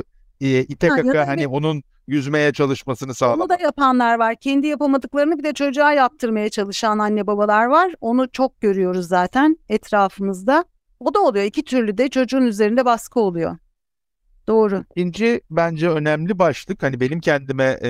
e, 0.42 0.60
ite 0.60 0.88
ha, 0.88 0.96
kaka 0.96 1.28
hani 1.28 1.48
onun 1.48 1.84
yüzmeye 2.08 2.54
çalışmasını 2.54 3.14
sağlamak. 3.14 3.42
Onu 3.42 3.50
da 3.50 3.64
yapanlar 3.64 4.20
var. 4.20 4.36
Kendi 4.36 4.68
yapamadıklarını 4.68 5.38
bir 5.38 5.44
de 5.44 5.54
çocuğa 5.54 5.94
yaptırmaya 5.94 6.50
çalışan 6.50 7.00
anne 7.00 7.28
babalar 7.28 7.66
var. 7.66 7.94
Onu 8.02 8.32
çok 8.32 8.62
görüyoruz 8.62 9.08
zaten 9.08 9.58
etrafımızda. 9.70 10.66
O 11.00 11.14
da 11.14 11.20
oluyor. 11.20 11.46
İki 11.46 11.64
türlü 11.64 11.98
de 11.98 12.10
çocuğun 12.10 12.46
üzerinde 12.46 12.86
baskı 12.86 13.20
oluyor. 13.20 13.58
Doğru. 14.48 14.84
İkinci 14.96 15.42
bence 15.50 15.90
önemli 15.90 16.40
başlık 16.40 16.84
hani 16.84 17.00
benim 17.00 17.20
kendime 17.20 17.80
e, 17.84 17.90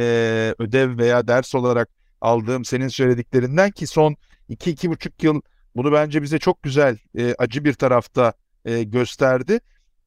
ödev 0.59 0.97
veya 0.97 1.27
ders 1.27 1.55
olarak 1.55 2.00
aldığım 2.21 2.65
senin 2.65 2.87
söylediklerinden 2.87 3.71
ki 3.71 3.87
son 3.87 4.15
iki 4.49 4.71
iki 4.71 4.89
buçuk 4.89 5.23
yıl 5.23 5.41
bunu 5.75 5.91
bence 5.91 6.21
bize 6.21 6.39
çok 6.39 6.63
güzel 6.63 6.97
e, 7.17 7.35
acı 7.37 7.65
bir 7.65 7.73
tarafta 7.73 8.33
e, 8.65 8.83
gösterdi. 8.83 9.59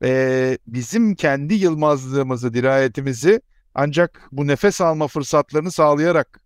E, 0.04 0.59
bizim 0.66 1.14
kendi 1.14 1.54
yılmazlığımızı, 1.54 2.54
dirayetimizi 2.54 3.40
ancak 3.75 4.28
bu 4.33 4.47
nefes 4.47 4.80
alma 4.80 5.09
fırsatlarını 5.09 5.71
sağlayarak 5.71 6.40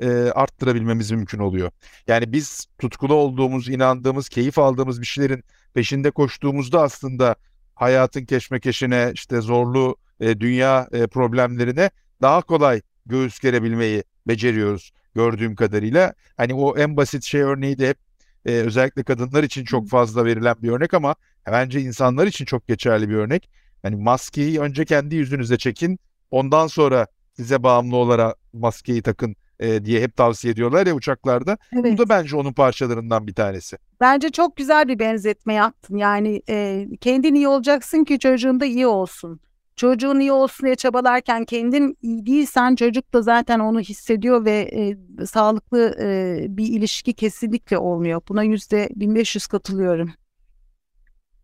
e, 0.00 0.08
arttırabilmemiz 0.10 1.10
mümkün 1.10 1.38
oluyor. 1.38 1.70
Yani 2.06 2.32
biz 2.32 2.66
tutkulu 2.78 3.14
olduğumuz, 3.14 3.68
inandığımız, 3.68 4.28
keyif 4.28 4.58
aldığımız 4.58 5.00
bir 5.00 5.06
şeylerin 5.06 5.44
peşinde 5.74 6.10
koştuğumuzda 6.10 6.82
aslında 6.82 7.36
hayatın 7.74 8.24
keşmekeşine, 8.24 9.10
işte 9.14 9.40
zorlu 9.40 9.96
e, 10.20 10.40
dünya 10.40 10.88
e, 10.92 11.06
problemlerine 11.06 11.90
daha 12.22 12.42
kolay 12.42 12.80
göğüs 13.06 13.38
gerebilmeyi 13.40 14.04
beceriyoruz 14.28 14.92
gördüğüm 15.14 15.56
kadarıyla. 15.56 16.14
Hani 16.36 16.54
o 16.54 16.78
en 16.78 16.96
basit 16.96 17.24
şey 17.24 17.40
örneği 17.40 17.78
de 17.78 17.88
hep 17.88 17.98
e, 18.46 18.52
özellikle 18.52 19.02
kadınlar 19.02 19.42
için 19.42 19.64
çok 19.64 19.88
fazla 19.88 20.24
verilen 20.24 20.56
bir 20.62 20.68
örnek 20.70 20.94
ama 20.94 21.14
bence 21.46 21.80
insanlar 21.80 22.26
için 22.26 22.44
çok 22.44 22.68
geçerli 22.68 23.08
bir 23.08 23.14
örnek. 23.14 23.50
Yani 23.84 23.96
maskeyi 23.96 24.60
önce 24.60 24.84
kendi 24.84 25.16
yüzünüze 25.16 25.58
çekin, 25.58 25.98
ondan 26.30 26.66
sonra 26.66 27.06
size 27.36 27.62
bağımlı 27.62 27.96
olarak 27.96 28.36
maskeyi 28.52 29.02
takın 29.02 29.36
e, 29.60 29.84
diye 29.84 30.02
hep 30.02 30.16
tavsiye 30.16 30.52
ediyorlar 30.52 30.86
ya 30.86 30.94
uçaklarda. 30.94 31.58
Evet. 31.72 31.92
Bu 31.92 31.98
da 31.98 32.08
bence 32.08 32.36
onun 32.36 32.52
parçalarından 32.52 33.26
bir 33.26 33.34
tanesi. 33.34 33.76
Bence 34.00 34.30
çok 34.30 34.56
güzel 34.56 34.88
bir 34.88 34.98
benzetme 34.98 35.54
yaptın. 35.54 35.96
Yani 35.96 36.42
e, 36.48 36.86
kendin 37.00 37.34
iyi 37.34 37.48
olacaksın 37.48 38.04
ki 38.04 38.18
çocuğun 38.18 38.60
da 38.60 38.66
iyi 38.66 38.86
olsun. 38.86 39.40
Çocuğun 39.80 40.20
iyi 40.20 40.32
olsun 40.32 40.66
diye 40.66 40.76
çabalarken 40.76 41.44
kendin 41.44 41.98
iyi 42.02 42.26
değilsen 42.26 42.74
çocuk 42.74 43.12
da 43.12 43.22
zaten 43.22 43.58
onu 43.58 43.80
hissediyor 43.80 44.44
ve 44.44 44.70
e, 44.72 44.96
sağlıklı 45.26 45.96
e, 46.00 46.46
bir 46.48 46.66
ilişki 46.66 47.14
kesinlikle 47.14 47.78
olmuyor. 47.78 48.20
Buna 48.28 48.42
yüzde 48.42 48.88
1500 48.96 49.46
katılıyorum. 49.46 50.10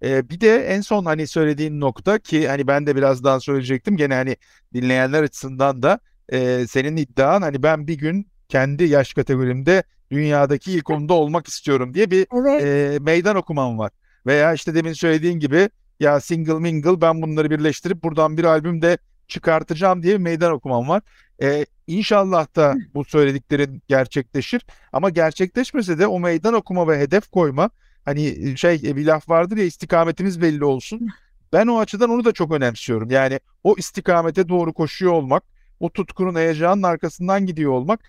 Ee, 0.03 0.31
bir 0.31 0.41
de 0.41 0.67
en 0.67 0.81
son 0.81 1.05
hani 1.05 1.27
söylediğin 1.27 1.81
nokta 1.81 2.19
ki 2.19 2.49
hani 2.49 2.67
ben 2.67 2.87
de 2.87 2.97
birazdan 2.97 3.39
söyleyecektim 3.39 3.97
gene 3.97 4.15
hani 4.15 4.37
dinleyenler 4.75 5.23
açısından 5.23 5.83
da 5.83 6.01
e, 6.29 6.67
senin 6.67 6.97
iddian 6.97 7.43
hani 7.43 7.63
ben 7.63 7.87
bir 7.87 7.99
gün 7.99 8.29
kendi 8.49 8.85
yaş 8.85 9.15
kategorimde 9.15 9.83
dünyadaki 10.11 10.73
ilk 10.73 10.91
onda 10.91 11.15
olmak 11.15 11.49
istiyorum 11.49 11.95
diye 11.95 12.11
bir 12.11 12.27
evet. 12.41 12.63
e, 12.63 12.99
meydan 13.01 13.37
okumam 13.37 13.79
var. 13.79 13.93
Veya 14.27 14.53
işte 14.53 14.75
demin 14.75 14.93
söylediğin 14.93 15.39
gibi 15.39 15.69
ya 16.01 16.21
single 16.21 16.59
mingle 16.59 17.01
ben 17.01 17.23
bunları 17.23 17.51
birleştirip 17.51 18.03
buradan 18.03 18.37
bir 18.37 18.45
albüm 18.45 18.83
de 18.83 18.99
çıkartacağım 19.29 20.03
diye 20.03 20.15
bir 20.15 20.21
meydan 20.21 20.53
okumam 20.53 20.89
var. 20.89 21.03
Ee, 21.43 21.67
inşallah 21.87 22.57
da 22.57 22.75
bu 22.95 23.05
söylediklerin 23.05 23.83
gerçekleşir. 23.89 24.67
Ama 24.93 25.11
gerçekleşmese 25.11 25.99
de 25.99 26.07
o 26.07 26.21
meydan 26.21 26.55
okuma 26.55 26.89
ve 26.89 26.99
hedef 26.99 27.31
koyma 27.31 27.71
hani 28.05 28.57
şey 28.59 28.83
bir 28.83 29.07
laf 29.07 29.29
vardır 29.29 29.57
ya 29.57 29.65
istikametimiz 29.65 30.43
belli 30.43 30.65
olsun. 30.65 31.09
Ben 31.53 31.67
o 31.67 31.79
açıdan 31.79 32.11
onu 32.11 32.25
da 32.25 32.33
çok 32.33 32.53
önemsiyorum. 32.53 33.11
Yani 33.11 33.41
o 33.65 33.75
istikamete 33.79 34.49
doğru 34.49 34.73
koşuyor 34.73 35.13
olmak, 35.13 35.43
o 35.81 35.91
tutkunun 35.91 36.35
heyecanın 36.35 36.83
arkasından 36.83 37.47
gidiyor 37.47 37.73
olmak 37.73 38.01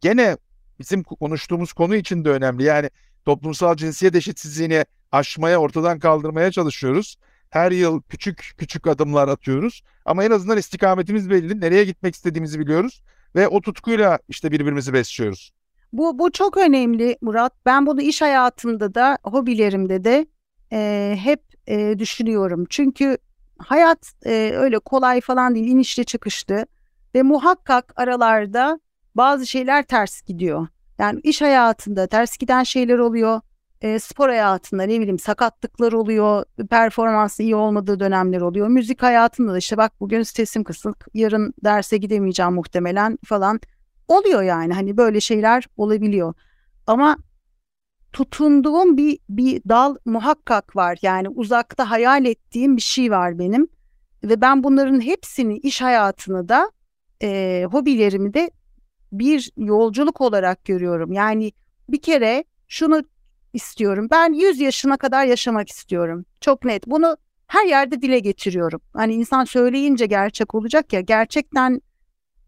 gene 0.00 0.36
bizim 0.80 1.02
konuştuğumuz 1.02 1.72
konu 1.72 1.96
için 1.96 2.24
de 2.24 2.30
önemli. 2.30 2.62
Yani 2.62 2.90
toplumsal 3.24 3.76
cinsiyet 3.76 4.14
eşitsizliğini 4.14 4.84
aşmaya, 5.12 5.58
ortadan 5.58 5.98
kaldırmaya 5.98 6.50
çalışıyoruz. 6.50 7.16
Her 7.52 7.72
yıl 7.72 8.02
küçük 8.02 8.54
küçük 8.58 8.86
adımlar 8.86 9.28
atıyoruz. 9.28 9.82
Ama 10.04 10.24
en 10.24 10.30
azından 10.30 10.58
istikametimiz 10.58 11.30
belli. 11.30 11.60
Nereye 11.60 11.84
gitmek 11.84 12.14
istediğimizi 12.14 12.60
biliyoruz. 12.60 13.02
Ve 13.34 13.48
o 13.48 13.60
tutkuyla 13.60 14.18
işte 14.28 14.52
birbirimizi 14.52 14.92
besliyoruz. 14.92 15.52
Bu, 15.92 16.18
bu 16.18 16.32
çok 16.32 16.56
önemli 16.56 17.16
Murat. 17.20 17.52
Ben 17.66 17.86
bunu 17.86 18.00
iş 18.00 18.22
hayatımda 18.22 18.94
da, 18.94 19.18
hobilerimde 19.24 20.04
de 20.04 20.26
e, 20.72 21.16
hep 21.22 21.42
e, 21.66 21.98
düşünüyorum. 21.98 22.66
Çünkü 22.70 23.18
hayat 23.58 24.12
e, 24.26 24.52
öyle 24.54 24.78
kolay 24.78 25.20
falan 25.20 25.54
değil, 25.54 25.66
inişli 25.66 26.04
çıkışlı. 26.04 26.66
Ve 27.14 27.22
muhakkak 27.22 27.92
aralarda 27.96 28.80
bazı 29.14 29.46
şeyler 29.46 29.82
ters 29.82 30.22
gidiyor. 30.22 30.68
Yani 30.98 31.20
iş 31.24 31.42
hayatında 31.42 32.06
ters 32.06 32.36
giden 32.36 32.62
şeyler 32.62 32.98
oluyor 32.98 33.40
e, 33.82 33.98
spor 33.98 34.28
hayatında 34.28 34.82
ne 34.82 35.00
bileyim 35.00 35.18
sakatlıklar 35.18 35.92
oluyor, 35.92 36.44
performansı 36.70 37.42
iyi 37.42 37.56
olmadığı 37.56 38.00
dönemler 38.00 38.40
oluyor. 38.40 38.68
Müzik 38.68 39.02
hayatında 39.02 39.52
da 39.52 39.58
işte 39.58 39.76
bak 39.76 39.92
bugün 40.00 40.22
sesim 40.22 40.64
kısık, 40.64 41.06
yarın 41.14 41.54
derse 41.64 41.96
gidemeyeceğim 41.96 42.52
muhtemelen 42.52 43.18
falan 43.24 43.60
oluyor 44.08 44.42
yani. 44.42 44.74
Hani 44.74 44.96
böyle 44.96 45.20
şeyler 45.20 45.66
olabiliyor. 45.76 46.34
Ama 46.86 47.16
tutunduğum 48.12 48.96
bir 48.96 49.18
bir 49.28 49.62
dal 49.68 49.96
muhakkak 50.04 50.76
var. 50.76 50.98
Yani 51.02 51.28
uzakta 51.28 51.90
hayal 51.90 52.24
ettiğim 52.24 52.76
bir 52.76 52.82
şey 52.82 53.10
var 53.10 53.38
benim. 53.38 53.68
Ve 54.24 54.40
ben 54.40 54.62
bunların 54.62 55.00
hepsini 55.00 55.58
iş 55.58 55.82
hayatını 55.82 56.48
da 56.48 56.70
e, 57.22 57.64
hobilerimi 57.70 58.34
de 58.34 58.50
bir 59.12 59.52
yolculuk 59.56 60.20
olarak 60.20 60.64
görüyorum. 60.64 61.12
Yani 61.12 61.52
bir 61.88 62.02
kere 62.02 62.44
şunu 62.68 63.02
istiyorum. 63.54 64.08
Ben 64.10 64.32
100 64.32 64.60
yaşına 64.60 64.96
kadar 64.96 65.26
yaşamak 65.26 65.68
istiyorum. 65.68 66.24
Çok 66.40 66.64
net. 66.64 66.86
Bunu 66.86 67.16
her 67.46 67.66
yerde 67.66 68.02
dile 68.02 68.18
getiriyorum. 68.18 68.80
Hani 68.92 69.14
insan 69.14 69.44
söyleyince 69.44 70.06
gerçek 70.06 70.54
olacak 70.54 70.92
ya. 70.92 71.00
Gerçekten 71.00 71.80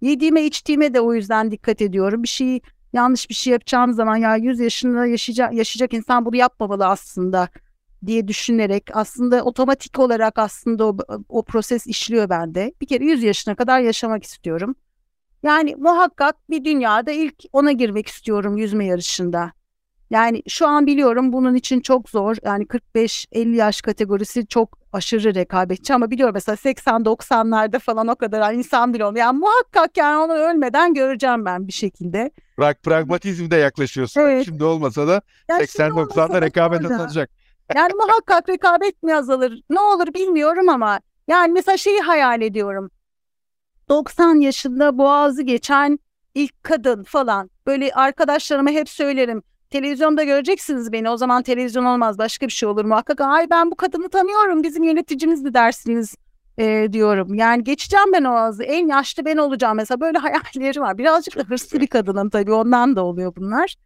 yediğime 0.00 0.44
içtiğime 0.44 0.94
de 0.94 1.00
o 1.00 1.14
yüzden 1.14 1.50
dikkat 1.50 1.82
ediyorum. 1.82 2.22
Bir 2.22 2.28
şey 2.28 2.60
yanlış 2.92 3.28
bir 3.28 3.34
şey 3.34 3.52
yapacağım 3.52 3.92
zaman 3.92 4.16
ya 4.16 4.36
100 4.36 4.60
yaşında 4.60 5.06
yaşayacak, 5.06 5.54
yaşayacak 5.54 5.94
insan 5.94 6.24
bunu 6.24 6.36
yapmamalı 6.36 6.86
aslında 6.86 7.48
diye 8.06 8.28
düşünerek 8.28 8.90
aslında 8.92 9.42
otomatik 9.42 9.98
olarak 9.98 10.38
aslında 10.38 10.86
o, 10.86 10.96
o 11.28 11.44
proses 11.44 11.86
işliyor 11.86 12.28
bende. 12.28 12.74
Bir 12.80 12.86
kere 12.86 13.04
100 13.04 13.22
yaşına 13.22 13.54
kadar 13.54 13.80
yaşamak 13.80 14.24
istiyorum. 14.24 14.74
Yani 15.42 15.76
muhakkak 15.76 16.50
bir 16.50 16.64
dünyada 16.64 17.10
ilk 17.12 17.34
ona 17.52 17.72
girmek 17.72 18.08
istiyorum 18.08 18.56
yüzme 18.56 18.86
yarışında. 18.86 19.52
Yani 20.10 20.42
şu 20.48 20.68
an 20.68 20.86
biliyorum 20.86 21.32
bunun 21.32 21.54
için 21.54 21.80
çok 21.80 22.10
zor. 22.10 22.36
Yani 22.42 22.64
45-50 22.64 23.54
yaş 23.54 23.82
kategorisi 23.82 24.46
çok 24.46 24.78
aşırı 24.92 25.34
rekabetçi 25.34 25.94
ama 25.94 26.10
biliyorum 26.10 26.34
mesela 26.34 26.56
80-90'larda 26.56 27.78
falan 27.78 28.08
o 28.08 28.16
kadar 28.16 28.52
insan 28.54 28.94
bile 28.94 29.04
olmuyor. 29.04 29.26
Yani 29.26 29.38
muhakkak 29.38 29.96
yani 29.96 30.16
onu 30.16 30.32
ölmeden 30.32 30.94
göreceğim 30.94 31.44
ben 31.44 31.66
bir 31.68 31.72
şekilde. 31.72 32.30
Bırak 32.58 32.82
pragmatizmde 32.82 33.56
yaklaşıyorsun. 33.56 34.20
Evet. 34.20 34.44
Şimdi 34.44 34.64
olmasa 34.64 35.08
da 35.08 35.22
yani 35.48 35.62
80-90'da 35.62 36.42
rekabet 36.42 36.84
azalacak. 36.84 37.30
Yani 37.74 37.92
muhakkak 37.94 38.48
rekabet 38.48 39.02
mi 39.02 39.14
azalır? 39.14 39.62
Ne 39.70 39.80
olur 39.80 40.14
bilmiyorum 40.14 40.68
ama 40.68 41.00
yani 41.28 41.52
mesela 41.52 41.76
şeyi 41.76 42.00
hayal 42.00 42.42
ediyorum. 42.42 42.90
90 43.88 44.34
yaşında 44.34 44.98
boğazı 44.98 45.42
geçen 45.42 45.98
ilk 46.34 46.62
kadın 46.62 47.02
falan. 47.02 47.50
Böyle 47.66 47.92
arkadaşlarıma 47.92 48.70
hep 48.70 48.88
söylerim. 48.88 49.42
Televizyonda 49.70 50.24
göreceksiniz 50.24 50.92
beni. 50.92 51.10
O 51.10 51.16
zaman 51.16 51.42
televizyon 51.42 51.84
olmaz. 51.84 52.18
Başka 52.18 52.46
bir 52.46 52.52
şey 52.52 52.68
olur 52.68 52.84
muhakkak. 52.84 53.20
Ay 53.20 53.50
ben 53.50 53.70
bu 53.70 53.74
kadını 53.74 54.08
tanıyorum. 54.08 54.62
Bizim 54.62 54.82
yöneticimiz 54.82 55.54
dersiniz 55.54 56.14
e, 56.58 56.88
diyorum. 56.92 57.34
Yani 57.34 57.64
geçeceğim 57.64 58.12
ben 58.12 58.24
o 58.24 58.34
ağzı. 58.34 58.64
En 58.64 58.88
yaşlı 58.88 59.24
ben 59.24 59.36
olacağım 59.36 59.76
mesela. 59.76 60.00
Böyle 60.00 60.18
hayalleri 60.24 60.80
var. 60.80 60.98
Birazcık 60.98 61.36
da 61.36 61.42
hırslı 61.42 61.80
bir 61.80 61.86
kadınım 61.86 62.30
tabii. 62.30 62.52
Ondan 62.52 62.96
da 62.96 63.04
oluyor 63.04 63.36
bunlar. 63.36 63.76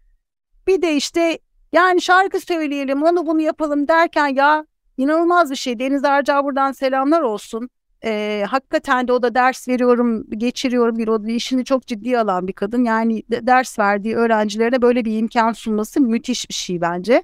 Bir 0.67 0.83
de 0.83 0.97
işte 0.97 1.39
yani 1.73 2.03
şarkı 2.03 2.41
söyleyelim, 2.41 3.03
onu 3.03 3.27
bunu 3.27 3.41
yapalım 3.41 3.89
derken 3.89 4.29
ya 4.29 4.67
inanılmaz 4.97 5.51
bir 5.51 5.57
şey. 5.57 5.79
Deniz 5.79 6.05
Arca 6.05 6.45
buradan 6.45 6.73
selamlar 6.73 7.21
olsun. 7.21 7.71
E, 8.05 8.45
hakikaten 8.49 9.09
de 9.09 9.13
o 9.13 9.23
da 9.23 9.35
ders 9.35 9.69
veriyorum, 9.69 10.27
geçiriyorum 10.31 10.99
bir 10.99 11.09
o 11.09 11.27
işini 11.27 11.65
çok 11.65 11.87
ciddi 11.87 12.19
alan 12.19 12.49
bir 12.49 12.53
kadın. 12.53 12.85
Yani 12.85 13.23
de, 13.31 13.47
ders 13.47 13.79
verdiği 13.79 14.17
öğrencilerine 14.17 14.83
böyle 14.83 15.05
bir 15.05 15.19
imkan 15.19 15.53
sunması 15.53 16.01
müthiş 16.01 16.49
bir 16.49 16.55
şey 16.55 16.81
bence. 16.81 17.23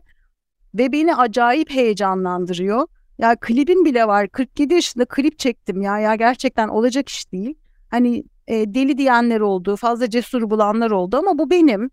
Ve 0.74 0.92
beni 0.92 1.16
acayip 1.16 1.70
heyecanlandırıyor. 1.70 2.86
Ya 3.18 3.36
klibim 3.36 3.84
bile 3.84 4.06
var. 4.06 4.28
47 4.28 4.74
yaşında 4.74 5.04
klip 5.04 5.38
çektim 5.38 5.82
ya. 5.82 5.98
Ya 5.98 6.14
gerçekten 6.14 6.68
olacak 6.68 7.08
iş 7.08 7.32
değil. 7.32 7.54
Hani 7.90 8.24
e, 8.46 8.74
deli 8.74 8.98
diyenler 8.98 9.40
oldu, 9.40 9.76
fazla 9.76 10.10
cesur 10.10 10.50
bulanlar 10.50 10.90
oldu 10.90 11.16
ama 11.16 11.38
bu 11.38 11.50
benim. 11.50 11.90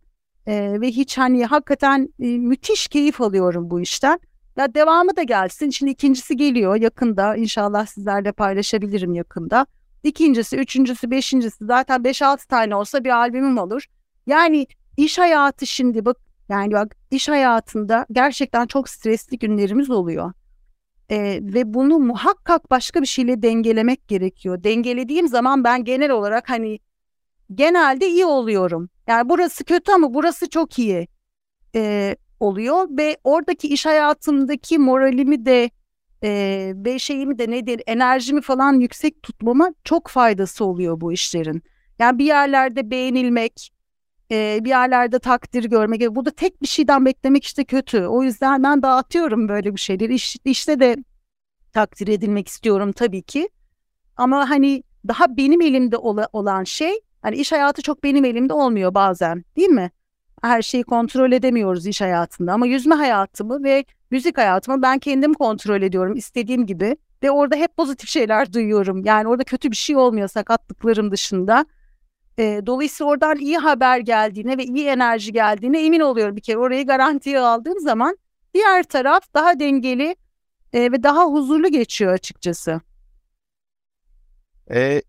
E, 0.47 0.81
ve 0.81 0.87
hiç 0.87 1.17
hani 1.17 1.45
hakikaten 1.45 2.09
e, 2.19 2.25
müthiş 2.25 2.87
keyif 2.87 3.21
alıyorum 3.21 3.69
bu 3.69 3.81
işten. 3.81 4.19
Ya 4.61 4.73
devamı 4.73 5.15
da 5.15 5.23
gelsin. 5.23 5.69
Şimdi 5.69 5.91
ikincisi 5.91 6.37
geliyor 6.37 6.75
yakında. 6.75 7.35
İnşallah 7.35 7.85
sizlerle 7.85 8.31
paylaşabilirim 8.31 9.13
yakında. 9.13 9.65
İkincisi, 10.03 10.57
üçüncüsü, 10.57 11.11
beşincisi 11.11 11.65
zaten 11.65 12.03
5-6 12.03 12.47
tane 12.47 12.75
olsa 12.75 13.03
bir 13.03 13.09
albümüm 13.09 13.57
olur. 13.57 13.85
Yani 14.27 14.67
iş 14.97 15.19
hayatı 15.19 15.67
şimdi 15.67 16.05
bak 16.05 16.17
yani 16.49 16.73
bak 16.73 16.95
iş 17.11 17.29
hayatında 17.29 18.05
gerçekten 18.11 18.67
çok 18.67 18.89
stresli 18.89 19.39
günlerimiz 19.39 19.89
oluyor. 19.89 20.33
Ee, 21.09 21.39
ve 21.43 21.73
bunu 21.73 21.99
muhakkak 21.99 22.71
başka 22.71 23.01
bir 23.01 23.07
şeyle 23.07 23.41
dengelemek 23.41 24.07
gerekiyor. 24.07 24.63
Dengelediğim 24.63 25.27
zaman 25.27 25.63
ben 25.63 25.83
genel 25.83 26.11
olarak 26.11 26.49
hani 26.49 26.79
genelde 27.55 28.07
iyi 28.07 28.25
oluyorum. 28.25 28.89
Yani 29.07 29.29
burası 29.29 29.63
kötü 29.63 29.91
ama 29.91 30.13
burası 30.13 30.49
çok 30.49 30.79
iyi. 30.79 31.07
Ee, 31.75 32.15
oluyor 32.41 32.87
ve 32.89 33.17
oradaki 33.23 33.67
iş 33.67 33.85
hayatımdaki 33.85 34.79
moralimi 34.79 35.45
de 35.45 35.69
e, 36.23 36.73
ve 36.75 36.99
şeyimi 36.99 37.37
de 37.39 37.51
nedir 37.51 37.81
enerjimi 37.87 38.41
falan 38.41 38.79
yüksek 38.79 39.23
tutmama 39.23 39.73
çok 39.83 40.07
faydası 40.07 40.65
oluyor 40.65 41.01
bu 41.01 41.13
işlerin. 41.13 41.63
Yani 41.99 42.19
bir 42.19 42.25
yerlerde 42.25 42.91
beğenilmek, 42.91 43.71
e, 44.31 44.59
bir 44.61 44.69
yerlerde 44.69 45.19
takdir 45.19 45.63
görmek. 45.63 46.15
Bu 46.15 46.25
da 46.25 46.31
tek 46.31 46.61
bir 46.61 46.67
şeyden 46.67 47.05
beklemek 47.05 47.43
işte 47.43 47.63
kötü. 47.63 48.05
O 48.05 48.23
yüzden 48.23 48.63
ben 48.63 48.81
dağıtıyorum 48.83 49.47
böyle 49.47 49.73
bir 49.73 49.79
şeyleri. 49.79 50.13
İş, 50.13 50.37
işte 50.45 50.79
de 50.79 50.95
takdir 51.73 52.07
edilmek 52.07 52.47
istiyorum 52.47 52.91
tabii 52.91 53.21
ki. 53.21 53.49
Ama 54.17 54.49
hani 54.49 54.83
daha 55.07 55.37
benim 55.37 55.61
elimde 55.61 55.97
olan 56.33 56.63
şey, 56.63 56.99
hani 57.21 57.35
iş 57.35 57.51
hayatı 57.51 57.81
çok 57.81 58.03
benim 58.03 58.25
elimde 58.25 58.53
olmuyor 58.53 58.93
bazen, 58.93 59.43
değil 59.57 59.69
mi? 59.69 59.91
Her 60.41 60.61
şeyi 60.61 60.83
kontrol 60.83 61.31
edemiyoruz 61.31 61.87
iş 61.87 62.01
hayatında 62.01 62.53
ama 62.53 62.67
yüzme 62.67 62.95
hayatımı 62.95 63.63
ve 63.63 63.85
müzik 64.11 64.37
hayatımı 64.37 64.81
ben 64.81 64.99
kendim 64.99 65.33
kontrol 65.33 65.81
ediyorum 65.81 66.15
istediğim 66.15 66.65
gibi 66.65 66.97
ve 67.23 67.31
orada 67.31 67.55
hep 67.55 67.77
pozitif 67.77 68.09
şeyler 68.09 68.53
duyuyorum. 68.53 69.05
Yani 69.05 69.27
orada 69.27 69.43
kötü 69.43 69.71
bir 69.71 69.75
şey 69.75 69.95
olmuyor 69.95 70.27
sakatlıklarım 70.27 71.11
dışında. 71.11 71.65
E, 72.39 72.61
dolayısıyla 72.65 73.11
oradan 73.11 73.37
iyi 73.37 73.57
haber 73.57 73.99
geldiğine 73.99 74.57
ve 74.57 74.63
iyi 74.63 74.87
enerji 74.87 75.31
geldiğine 75.31 75.85
emin 75.85 75.99
oluyorum 75.99 76.35
bir 76.35 76.41
kere. 76.41 76.57
Orayı 76.57 76.87
garantiye 76.87 77.39
aldığım 77.39 77.79
zaman 77.79 78.17
diğer 78.53 78.83
taraf 78.83 79.33
daha 79.33 79.59
dengeli 79.59 80.15
e, 80.73 80.91
ve 80.91 81.03
daha 81.03 81.25
huzurlu 81.25 81.71
geçiyor 81.71 82.13
açıkçası. 82.13 82.81
E, 84.71 85.01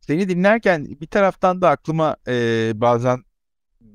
seni 0.00 0.28
dinlerken 0.28 0.86
bir 1.00 1.06
taraftan 1.06 1.62
da 1.62 1.68
aklıma 1.68 2.16
e, 2.28 2.32
bazen 2.74 3.24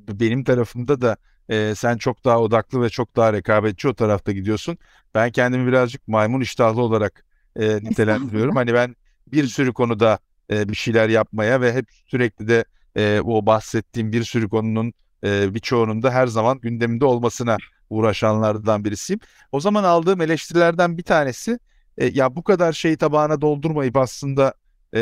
benim 0.07 0.43
tarafımda 0.43 1.01
da 1.01 1.17
e, 1.49 1.75
sen 1.75 1.97
çok 1.97 2.25
daha 2.25 2.41
odaklı 2.41 2.81
ve 2.81 2.89
çok 2.89 3.15
daha 3.15 3.33
rekabetçi 3.33 3.87
o 3.87 3.93
tarafta 3.93 4.31
gidiyorsun. 4.31 4.77
Ben 5.15 5.31
kendimi 5.31 5.67
birazcık 5.67 6.07
maymun 6.07 6.41
iştahlı 6.41 6.81
olarak 6.81 7.25
e, 7.55 7.75
nitelendiriyorum. 7.75 8.55
hani 8.55 8.73
ben 8.73 8.95
bir 9.27 9.47
sürü 9.47 9.73
konuda 9.73 10.19
e, 10.51 10.69
bir 10.69 10.75
şeyler 10.75 11.09
yapmaya 11.09 11.61
ve 11.61 11.73
hep 11.73 11.85
sürekli 12.07 12.47
de 12.47 12.65
e, 12.95 13.21
o 13.25 13.45
bahsettiğim 13.45 14.11
bir 14.11 14.23
sürü 14.23 14.49
konunun 14.49 14.93
e, 15.23 15.53
birçoğunun 15.53 16.03
da 16.03 16.11
her 16.11 16.27
zaman 16.27 16.59
gündeminde 16.59 17.05
olmasına 17.05 17.57
uğraşanlardan 17.89 18.85
birisiyim. 18.85 19.19
O 19.51 19.59
zaman 19.59 19.83
aldığım 19.83 20.21
eleştirilerden 20.21 20.97
bir 20.97 21.03
tanesi 21.03 21.59
e, 21.97 22.05
ya 22.05 22.35
bu 22.35 22.43
kadar 22.43 22.73
şeyi 22.73 22.97
tabağına 22.97 23.41
doldurmayıp 23.41 23.97
aslında 23.97 24.53
e, 24.95 24.99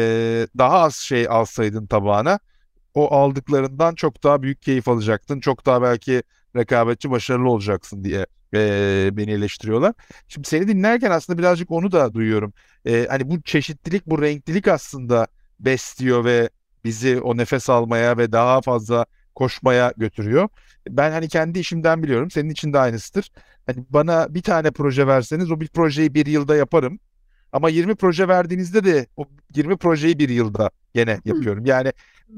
daha 0.57 0.79
az 0.79 0.95
şey 0.95 1.27
alsaydın 1.29 1.85
tabağına 1.85 2.39
o 2.93 3.13
aldıklarından 3.13 3.95
çok 3.95 4.23
daha 4.23 4.41
büyük 4.41 4.61
keyif 4.61 4.87
alacaktın. 4.87 5.39
Çok 5.39 5.65
daha 5.65 5.81
belki 5.81 6.23
rekabetçi 6.55 7.11
başarılı 7.11 7.49
olacaksın 7.49 8.03
diye 8.03 8.25
e, 8.53 9.09
beni 9.13 9.31
eleştiriyorlar. 9.31 9.93
Şimdi 10.27 10.47
seni 10.47 10.67
dinlerken 10.67 11.11
aslında 11.11 11.39
birazcık 11.39 11.71
onu 11.71 11.91
da 11.91 12.13
duyuyorum. 12.13 12.53
E, 12.85 13.07
hani 13.09 13.29
bu 13.29 13.41
çeşitlilik, 13.41 14.07
bu 14.07 14.21
renklilik 14.21 14.67
aslında 14.67 15.27
besliyor 15.59 16.25
ve 16.25 16.49
bizi 16.85 17.21
o 17.21 17.37
nefes 17.37 17.69
almaya 17.69 18.17
ve 18.17 18.31
daha 18.31 18.61
fazla 18.61 19.05
koşmaya 19.35 19.93
götürüyor. 19.97 20.49
Ben 20.89 21.11
hani 21.11 21.27
kendi 21.29 21.59
işimden 21.59 22.03
biliyorum. 22.03 22.31
Senin 22.31 22.49
için 22.49 22.73
de 22.73 22.79
aynısıdır. 22.79 23.31
Hani 23.65 23.85
bana 23.89 24.33
bir 24.33 24.41
tane 24.41 24.71
proje 24.71 25.07
verseniz 25.07 25.51
o 25.51 25.59
bir 25.59 25.67
projeyi 25.67 26.13
bir 26.13 26.25
yılda 26.25 26.55
yaparım. 26.55 26.99
Ama 27.53 27.69
20 27.69 27.95
proje 27.95 28.27
verdiğinizde 28.27 28.83
de 28.83 29.07
o 29.17 29.25
20 29.55 29.77
projeyi 29.77 30.19
bir 30.19 30.29
yılda 30.29 30.69
gene 30.93 31.19
yapıyorum. 31.25 31.65
Yani 31.65 31.91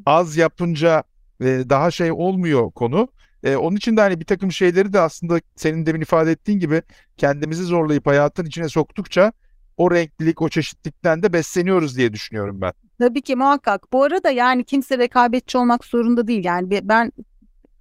az 0.06 0.38
yapınca 0.38 1.04
e, 1.42 1.46
daha 1.46 1.92
şey 1.92 2.12
olmuyor 2.12 2.72
konu. 2.72 3.08
E, 3.44 3.56
onun 3.56 3.76
için 3.76 3.98
de 3.98 4.02
hani 4.02 4.20
bir 4.20 4.26
takım 4.26 4.52
şeyleri 4.52 4.94
de 4.94 5.00
aslında 5.00 5.40
senin 5.56 5.86
demin 5.86 6.02
ifade 6.02 6.32
ettiğin 6.32 6.60
gibi 6.60 6.82
kendimizi 7.18 7.64
zorlayıp 7.64 8.08
hayatın 8.08 8.46
içine 8.46 8.70
soktukça 8.70 9.32
o 9.78 9.92
renklilik, 9.92 10.42
o 10.42 10.50
çeşitlilikten 10.50 11.24
de 11.24 11.34
besleniyoruz 11.34 11.98
diye 11.98 12.14
düşünüyorum 12.14 12.62
ben. 12.62 12.74
Tabii 13.00 13.22
ki 13.22 13.36
muhakkak. 13.36 13.94
Bu 13.94 14.04
arada 14.04 14.30
yani 14.30 14.64
kimse 14.64 14.98
rekabetçi 14.98 15.58
olmak 15.58 15.86
zorunda 15.86 16.28
değil. 16.28 16.46
Yani 16.46 16.80
ben 16.84 17.12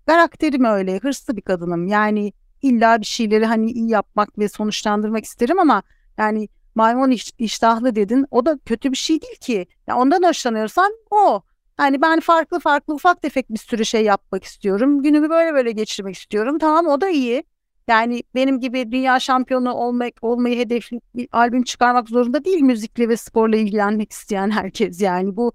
karakterim 0.06 0.64
öyle, 0.64 0.98
hırslı 0.98 1.36
bir 1.36 1.42
kadınım. 1.42 1.86
Yani 1.86 2.32
illa 2.62 3.00
bir 3.00 3.06
şeyleri 3.06 3.46
hani 3.46 3.70
iyi 3.70 3.90
yapmak 3.90 4.38
ve 4.38 4.48
sonuçlandırmak 4.48 5.24
isterim 5.24 5.58
ama 5.58 5.82
yani 6.18 6.48
maymun 6.74 7.10
iş, 7.10 7.32
iştahlı 7.38 7.94
dedin. 7.94 8.26
O 8.30 8.46
da 8.46 8.58
kötü 8.66 8.92
bir 8.92 8.96
şey 8.96 9.22
değil 9.22 9.36
ki. 9.36 9.66
Ya 9.86 9.96
ondan 9.96 10.22
hoşlanıyorsan 10.22 10.92
o. 11.10 11.42
Yani 11.78 12.02
ben 12.02 12.20
farklı 12.20 12.60
farklı 12.60 12.94
ufak 12.94 13.22
tefek 13.22 13.50
bir 13.50 13.58
sürü 13.58 13.84
şey 13.84 14.04
yapmak 14.04 14.44
istiyorum. 14.44 15.02
Günümü 15.02 15.30
böyle 15.30 15.54
böyle 15.54 15.72
geçirmek 15.72 16.14
istiyorum. 16.16 16.58
Tamam 16.58 16.86
o 16.86 17.00
da 17.00 17.08
iyi. 17.08 17.44
Yani 17.88 18.22
benim 18.34 18.60
gibi 18.60 18.92
dünya 18.92 19.20
şampiyonu 19.20 19.74
olmak 19.74 20.12
olmayı 20.22 20.58
hedefli 20.58 21.00
bir 21.14 21.28
albüm 21.32 21.62
çıkarmak 21.62 22.08
zorunda 22.08 22.44
değil 22.44 22.60
müzikle 22.60 23.08
ve 23.08 23.16
sporla 23.16 23.56
ilgilenmek 23.56 24.12
isteyen 24.12 24.50
herkes. 24.50 25.00
Yani 25.00 25.36
bu 25.36 25.52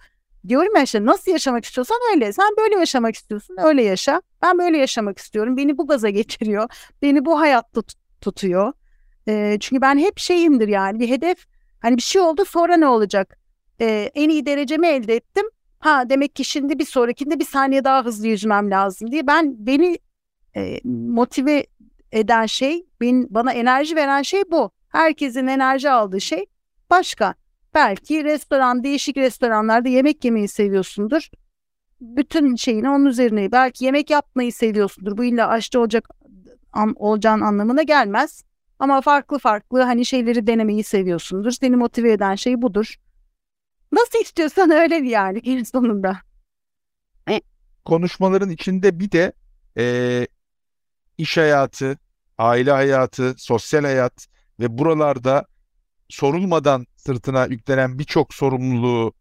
diyorum 0.47 0.75
ya 0.75 0.83
işte 0.83 1.05
nasıl 1.05 1.31
yaşamak 1.31 1.65
istiyorsan 1.65 1.97
öyle. 2.13 2.33
Sen 2.33 2.49
böyle 2.57 2.75
yaşamak 2.75 3.15
istiyorsun 3.15 3.55
öyle 3.63 3.83
yaşa. 3.83 4.21
Ben 4.41 4.57
böyle 4.57 4.77
yaşamak 4.77 5.17
istiyorum. 5.17 5.57
Beni 5.57 5.77
bu 5.77 5.87
gaza 5.87 6.09
getiriyor. 6.09 6.69
Beni 7.01 7.25
bu 7.25 7.39
hayatta 7.39 7.81
tutuyor. 8.21 8.73
E, 9.27 9.57
çünkü 9.59 9.81
ben 9.81 9.97
hep 9.97 10.19
şeyimdir 10.19 10.67
yani 10.67 10.99
bir 10.99 11.09
hedef. 11.09 11.45
Hani 11.79 11.97
bir 11.97 12.01
şey 12.01 12.21
oldu 12.21 12.45
sonra 12.45 12.77
ne 12.77 12.87
olacak? 12.87 13.39
E, 13.81 14.11
en 14.15 14.29
iyi 14.29 14.45
derecemi 14.45 14.87
elde 14.87 15.15
ettim. 15.15 15.45
Ha 15.79 16.09
demek 16.09 16.35
ki 16.35 16.45
şimdi 16.45 16.79
bir 16.79 16.85
sonrakinde 16.85 17.39
bir 17.39 17.45
saniye 17.45 17.83
daha 17.83 18.05
hızlı 18.05 18.27
yüzmem 18.27 18.71
lazım 18.71 19.11
diye. 19.11 19.27
Ben 19.27 19.65
beni 19.65 19.99
e, 20.55 20.79
motive 20.85 21.65
eden 22.11 22.45
şey, 22.45 22.85
ben, 23.01 23.27
bana 23.29 23.53
enerji 23.53 23.95
veren 23.95 24.21
şey 24.21 24.43
bu. 24.51 24.71
Herkesin 24.89 25.47
enerji 25.47 25.89
aldığı 25.89 26.21
şey 26.21 26.45
başka. 26.89 27.35
Belki 27.73 28.23
restoran, 28.23 28.83
değişik 28.83 29.17
restoranlarda 29.17 29.89
yemek 29.89 30.25
yemeyi 30.25 30.47
seviyorsundur. 30.47 31.29
bütün 32.01 32.55
şeyini 32.55 32.89
onun 32.89 33.05
üzerine 33.05 33.51
belki 33.51 33.85
yemek 33.85 34.09
yapmayı 34.09 34.53
seviyorsundur. 34.53 35.17
Bu 35.17 35.23
illa 35.23 35.47
aşçı 35.47 35.79
olacak 35.79 36.09
an, 36.73 36.93
olacağın 36.95 37.41
anlamına 37.41 37.83
gelmez. 37.83 38.43
Ama 38.79 39.01
farklı 39.01 39.39
farklı 39.39 39.81
hani 39.81 40.05
şeyleri 40.05 40.47
denemeyi 40.47 40.83
seviyorsundur. 40.83 41.51
Seni 41.51 41.75
motive 41.75 42.11
eden 42.11 42.35
şey 42.35 42.61
budur. 42.61 42.95
Nasıl 43.91 44.19
istiyorsan 44.19 44.71
öyle 44.71 44.95
yani 44.95 45.41
gün 45.41 45.63
sonunda. 45.63 46.19
Konuşmaların 47.85 48.49
içinde 48.49 48.99
bir 48.99 49.11
de 49.11 49.33
e, 49.77 50.27
iş 51.17 51.37
hayatı, 51.37 51.97
aile 52.37 52.71
hayatı, 52.71 53.35
sosyal 53.37 53.83
hayat 53.83 54.27
ve 54.59 54.77
buralarda 54.77 55.45
sorulmadan 56.09 56.85
sırtına 56.95 57.45
yüklenen 57.45 57.99
birçok 57.99 58.33
sorumluluğu 58.33 59.13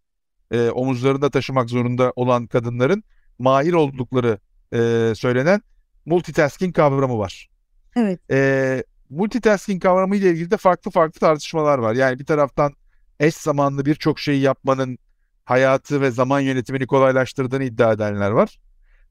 e, 0.51 0.71
omuzlarında 0.71 1.31
taşımak 1.31 1.71
zorunda 1.71 2.13
olan 2.17 2.47
kadınların 2.47 3.05
mahir 3.39 3.73
oldukları 3.73 4.39
e, 4.73 5.13
söylenen 5.15 5.63
multitasking 6.07 6.77
kavramı 6.77 7.19
var. 7.19 7.49
Evet. 7.97 8.21
E, 8.31 8.85
multitasking 9.11 9.83
kavramı 9.83 10.17
ile 10.17 10.31
ilgili 10.31 10.51
de 10.51 10.57
farklı 10.57 10.91
farklı 10.91 11.21
tartışmalar 11.21 11.79
var. 11.79 11.95
Yani 11.95 12.19
bir 12.19 12.25
taraftan 12.25 12.73
eş 13.21 13.35
zamanlı 13.35 13.87
birçok 13.87 14.19
şeyi 14.21 14.41
yapmanın 14.41 14.99
hayatı 15.45 16.01
ve 16.01 16.11
zaman 16.11 16.41
yönetimini 16.41 16.87
kolaylaştırdığını 16.87 17.65
iddia 17.65 17.93
edenler 17.93 18.31
var. 18.31 18.59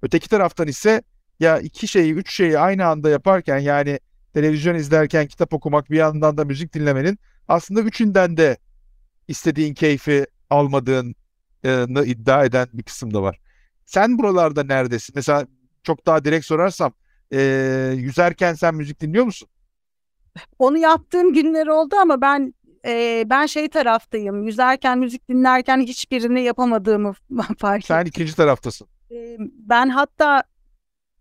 Öteki 0.01 0.29
taraftan 0.29 0.67
ise 0.67 1.01
ya 1.39 1.60
iki 1.60 1.88
şeyi, 1.88 2.13
üç 2.13 2.33
şeyi 2.36 2.60
aynı 2.60 2.86
anda 2.86 3.10
yaparken 3.10 3.60
yani 3.60 3.99
televizyon 4.33 4.75
izlerken 4.75 5.27
kitap 5.27 5.53
okumak 5.53 5.91
bir 5.91 5.97
yandan 5.97 6.38
da 6.38 6.45
müzik 6.45 6.73
dinlemenin 6.73 7.19
aslında 7.47 7.81
üçünden 7.81 8.38
de 8.38 8.57
istediğin 9.27 9.73
keyfi 9.73 10.25
almadığını 10.49 12.05
iddia 12.05 12.45
eden 12.45 12.67
bir 12.73 12.83
kısım 12.83 13.13
da 13.13 13.21
var. 13.21 13.39
Sen 13.86 14.17
buralarda 14.19 14.63
neredesin? 14.63 15.13
Mesela 15.15 15.47
çok 15.83 16.05
daha 16.05 16.25
direkt 16.25 16.45
sorarsam 16.45 16.93
e, 17.33 17.41
yüzerken 17.95 18.53
sen 18.53 18.75
müzik 18.75 19.01
dinliyor 19.01 19.25
musun? 19.25 19.49
Onu 20.60 20.78
yaptığım 20.78 21.34
günler 21.34 21.67
oldu 21.67 21.95
ama 21.95 22.21
ben 22.21 22.54
e, 22.86 23.23
ben 23.26 23.45
şey 23.45 23.69
taraftayım. 23.69 24.43
Yüzerken, 24.43 25.00
müzik 25.00 25.30
dinlerken 25.30 25.80
hiçbirini 25.80 26.41
yapamadığımı 26.41 27.13
fark 27.58 27.84
ettim. 27.84 27.95
Sen 27.95 28.06
ikinci 28.06 28.36
taraftasın. 28.36 28.88
E, 29.12 29.38
ben 29.39 29.89
hatta 29.89 30.43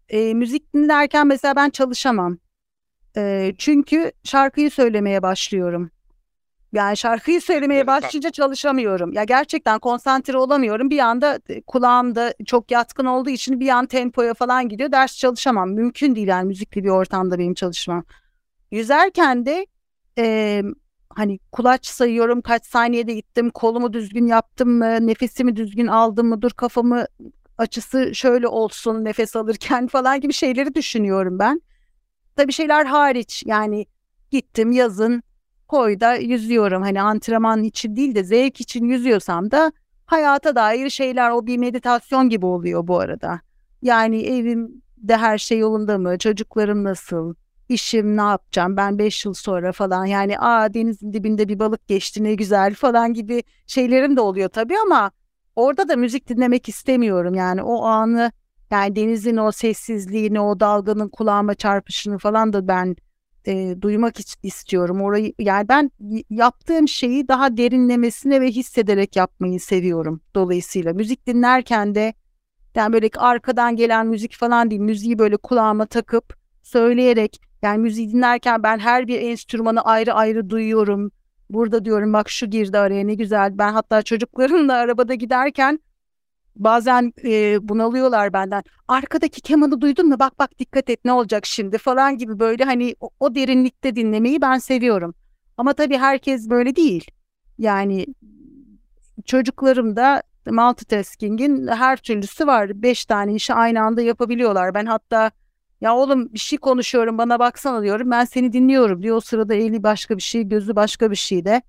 e, 0.09 0.35
müzik 0.35 0.75
dinlerken 0.75 1.27
mesela 1.27 1.57
ben 1.57 1.71
çalışamam. 1.71 2.39
E, 3.17 3.53
çünkü 3.59 4.13
şarkıyı 4.25 4.71
söylemeye 4.71 5.23
başlıyorum. 5.23 5.91
Yani 6.73 6.97
şarkıyı 6.97 7.41
söylemeye 7.41 7.81
evet, 7.81 7.89
başlayınca 7.89 8.31
çalışamıyorum. 8.31 9.13
Ya 9.13 9.25
gerçekten 9.25 9.79
konsantre 9.79 10.39
olamıyorum. 10.39 10.91
Bir 10.91 10.99
anda 10.99 11.41
kulağımda 11.67 12.35
çok 12.47 12.71
yatkın 12.71 13.05
olduğu 13.05 13.31
için 13.31 13.61
bir 13.61 13.69
an 13.69 13.87
tempoya 13.87 14.35
falan 14.35 14.69
gidiyor. 14.69 14.93
Ders 14.93 15.19
çalışamam. 15.19 15.71
Mümkün 15.71 16.17
değil 16.17 16.29
yani 16.29 16.47
müzikli 16.47 16.85
bir 16.85 16.89
ortamda 16.89 17.39
benim 17.39 17.55
çalışmam. 17.55 18.05
Yüzerken 18.71 19.47
de 19.47 19.67
e, 20.19 20.63
hani 21.09 21.39
kulaç 21.53 21.87
sayıyorum 21.87 22.41
kaç 22.41 22.67
saniyede 22.67 23.15
gittim 23.15 23.51
kolumu 23.51 23.93
düzgün 23.93 24.27
yaptım 24.27 24.69
mı 24.71 25.07
nefesimi 25.07 25.57
düzgün 25.57 25.87
aldım 25.87 26.29
mı 26.29 26.43
dur 26.43 26.51
kafamı 26.51 27.05
açısı 27.59 28.15
şöyle 28.15 28.49
olsun 28.49 29.05
nefes 29.05 29.37
alırken 29.37 29.87
falan 29.93 30.21
gibi 30.21 30.33
şeyleri 30.33 30.75
düşünüyorum 30.75 31.39
ben. 31.39 31.63
Tabii 32.37 32.53
şeyler 32.53 32.87
hariç 32.87 33.43
yani 33.47 33.87
gittim 34.31 34.73
yazın 34.73 35.23
koyda 35.69 36.15
yüzüyorum 36.15 36.83
hani 36.83 37.03
antrenman 37.03 37.65
için 37.65 37.97
değil 37.97 38.15
de 38.15 38.25
zevk 38.25 38.61
için 38.61 38.85
yüzüyorsam 38.85 39.51
da 39.51 39.73
hayata 40.07 40.57
dair 40.57 40.91
şeyler 40.91 41.31
o 41.31 41.47
bir 41.47 41.59
meditasyon 41.59 42.29
gibi 42.29 42.47
oluyor 42.47 42.87
bu 42.87 42.99
arada. 43.01 43.41
Yani 43.83 44.23
evimde 44.23 45.17
her 45.17 45.39
şey 45.39 45.59
yolunda 45.59 45.99
mı 45.99 46.19
çocuklarım 46.19 46.85
nasıl 46.85 47.35
işim 47.69 48.17
ne 48.17 48.23
yapacağım 48.23 48.77
ben 48.77 48.99
5 48.99 49.25
yıl 49.25 49.35
sonra 49.35 49.73
falan 49.73 50.05
yani 50.05 50.39
aa 50.39 50.75
denizin 50.75 51.13
dibinde 51.13 51.49
bir 51.49 51.59
balık 51.59 51.89
geçti 51.89 52.25
ne 52.25 52.35
güzel 52.35 52.75
falan 52.75 53.15
gibi 53.15 53.43
şeylerim 53.67 54.17
de 54.17 54.21
oluyor 54.21 54.49
tabii 54.49 54.79
ama 54.79 55.11
orada 55.57 55.89
da 55.89 55.97
müzik 55.97 56.29
dinlemek 56.29 56.69
istemiyorum. 56.69 57.35
Yani 57.35 57.63
o 57.63 57.85
anı 57.85 58.33
yani 58.71 58.97
denizin 58.97 59.37
o 59.37 59.53
sessizliğini 59.53 60.41
o 60.41 60.61
dalganın 60.61 61.09
kulağıma 61.09 61.55
çarpışını 61.55 62.19
falan 62.19 62.53
da 62.53 62.69
ben 62.69 62.97
e, 63.47 63.77
duymak 63.81 64.17
istiyorum. 64.43 65.03
Orayı 65.03 65.33
yani 65.39 65.69
ben 65.69 65.91
yaptığım 66.31 66.89
şeyi 66.89 67.29
daha 67.29 67.57
derinlemesine 67.57 68.41
ve 68.41 68.51
hissederek 68.51 69.17
yapmayı 69.17 69.61
seviyorum 69.61 70.21
dolayısıyla. 70.35 70.93
Müzik 70.93 71.27
dinlerken 71.27 71.95
de 71.95 72.15
yani 72.75 72.93
böyle 72.93 73.09
arkadan 73.17 73.77
gelen 73.77 74.07
müzik 74.07 74.37
falan 74.37 74.71
değil 74.71 74.81
müziği 74.81 75.19
böyle 75.19 75.37
kulağıma 75.37 75.87
takıp 75.87 76.37
söyleyerek 76.63 77.41
yani 77.67 77.79
müziği 77.79 78.13
dinlerken 78.13 78.63
ben 78.63 78.79
her 78.79 79.07
bir 79.07 79.21
enstrümanı 79.21 79.81
ayrı 79.81 80.13
ayrı 80.13 80.51
duyuyorum. 80.51 81.11
Burada 81.51 81.85
diyorum 81.85 82.13
bak 82.13 82.31
şu 82.31 82.47
girdi 82.47 82.79
araya 82.79 83.05
ne 83.05 83.15
güzel. 83.15 83.59
Ben 83.59 83.73
hatta 83.73 84.03
çocuklarımla 84.03 84.75
arabada 84.83 85.15
giderken 85.15 85.81
bazen 86.57 87.13
e, 87.25 87.59
bunalıyorlar 87.69 88.33
benden. 88.33 88.63
Arkadaki 88.89 89.41
kemanı 89.41 89.81
duydun 89.81 90.09
mu? 90.09 90.19
Bak 90.19 90.39
bak 90.39 90.59
dikkat 90.59 90.91
et 90.91 91.05
ne 91.05 91.13
olacak 91.13 91.47
şimdi 91.47 91.79
falan 91.79 92.19
gibi 92.19 92.39
böyle 92.39 92.65
hani 92.65 92.95
o, 93.01 93.11
o 93.21 93.35
derinlikte 93.35 93.97
dinlemeyi 93.97 94.41
ben 94.41 94.59
seviyorum. 94.59 95.15
Ama 95.57 95.73
tabii 95.73 95.99
herkes 95.99 96.51
böyle 96.51 96.77
değil. 96.77 97.07
Yani 97.59 98.07
çocuklarım 99.25 99.97
da 99.97 100.23
multitasking'in 100.47 101.67
her 101.67 101.97
türlüsü 101.97 102.47
var. 102.47 102.83
Beş 102.83 103.05
tane 103.05 103.35
işi 103.35 103.55
aynı 103.55 103.81
anda 103.83 104.03
yapabiliyorlar. 104.03 104.75
Ben 104.75 104.87
hatta 104.87 105.31
ya 105.81 105.97
oğlum 105.97 106.33
bir 106.35 106.39
şey 106.39 106.59
konuşuyorum 106.59 107.19
bana 107.19 107.39
baksana 107.39 107.83
diyorum. 107.83 108.11
Ben 108.11 108.25
seni 108.25 108.53
dinliyorum 108.53 109.03
diyor. 109.03 109.17
O 109.17 109.21
sırada 109.21 109.55
eli 109.55 109.83
başka 109.83 110.17
bir 110.17 110.23
şey, 110.23 110.45
gözü 110.45 110.77
başka 110.77 111.11
bir 111.11 111.17
şeyde. 111.17 111.63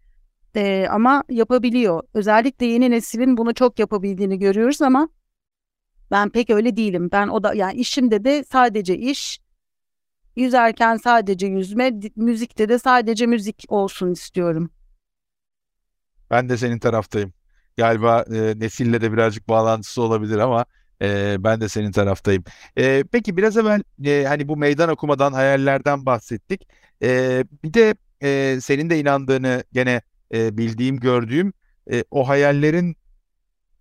Ee, 0.55 0.87
ama 0.91 1.23
yapabiliyor. 1.29 2.03
Özellikle 2.13 2.65
yeni 2.65 2.91
neslin 2.91 3.37
bunu 3.37 3.53
çok 3.53 3.79
yapabildiğini 3.79 4.39
görüyoruz 4.39 4.81
ama 4.81 5.09
ben 6.11 6.29
pek 6.29 6.49
öyle 6.49 6.77
değilim. 6.77 7.09
Ben 7.11 7.27
o 7.27 7.43
da 7.43 7.53
yani 7.53 7.73
işimde 7.73 8.23
de 8.23 8.43
sadece 8.43 8.97
iş, 8.97 9.39
yüzerken 10.35 10.97
sadece 10.97 11.47
yüzme, 11.47 11.91
müzikte 12.15 12.69
de 12.69 12.79
sadece 12.79 13.25
müzik 13.25 13.65
olsun 13.67 14.11
istiyorum. 14.11 14.69
Ben 16.31 16.49
de 16.49 16.57
senin 16.57 16.79
taraftayım. 16.79 17.33
Galiba 17.77 18.25
e, 18.33 18.59
nesille 18.59 19.01
de 19.01 19.11
birazcık 19.11 19.49
bağlantısı 19.49 20.01
olabilir 20.01 20.37
ama 20.37 20.65
e, 21.01 21.35
ben 21.39 21.61
de 21.61 21.69
senin 21.69 21.91
taraftayım. 21.91 22.43
E, 22.77 23.03
peki 23.11 23.37
biraz 23.37 23.57
evvel 23.57 23.83
e, 24.05 24.25
hani 24.27 24.47
bu 24.47 24.57
meydan 24.57 24.89
okumadan, 24.89 25.33
hayallerden 25.33 26.05
bahsettik. 26.05 26.67
E, 27.03 27.43
bir 27.63 27.73
de 27.73 27.95
e, 28.23 28.59
senin 28.61 28.89
de 28.89 28.99
inandığını 28.99 29.63
gene 29.73 30.01
e, 30.33 30.57
bildiğim, 30.57 30.99
gördüğüm 30.99 31.53
e, 31.91 32.03
o 32.11 32.27
hayallerin 32.27 32.95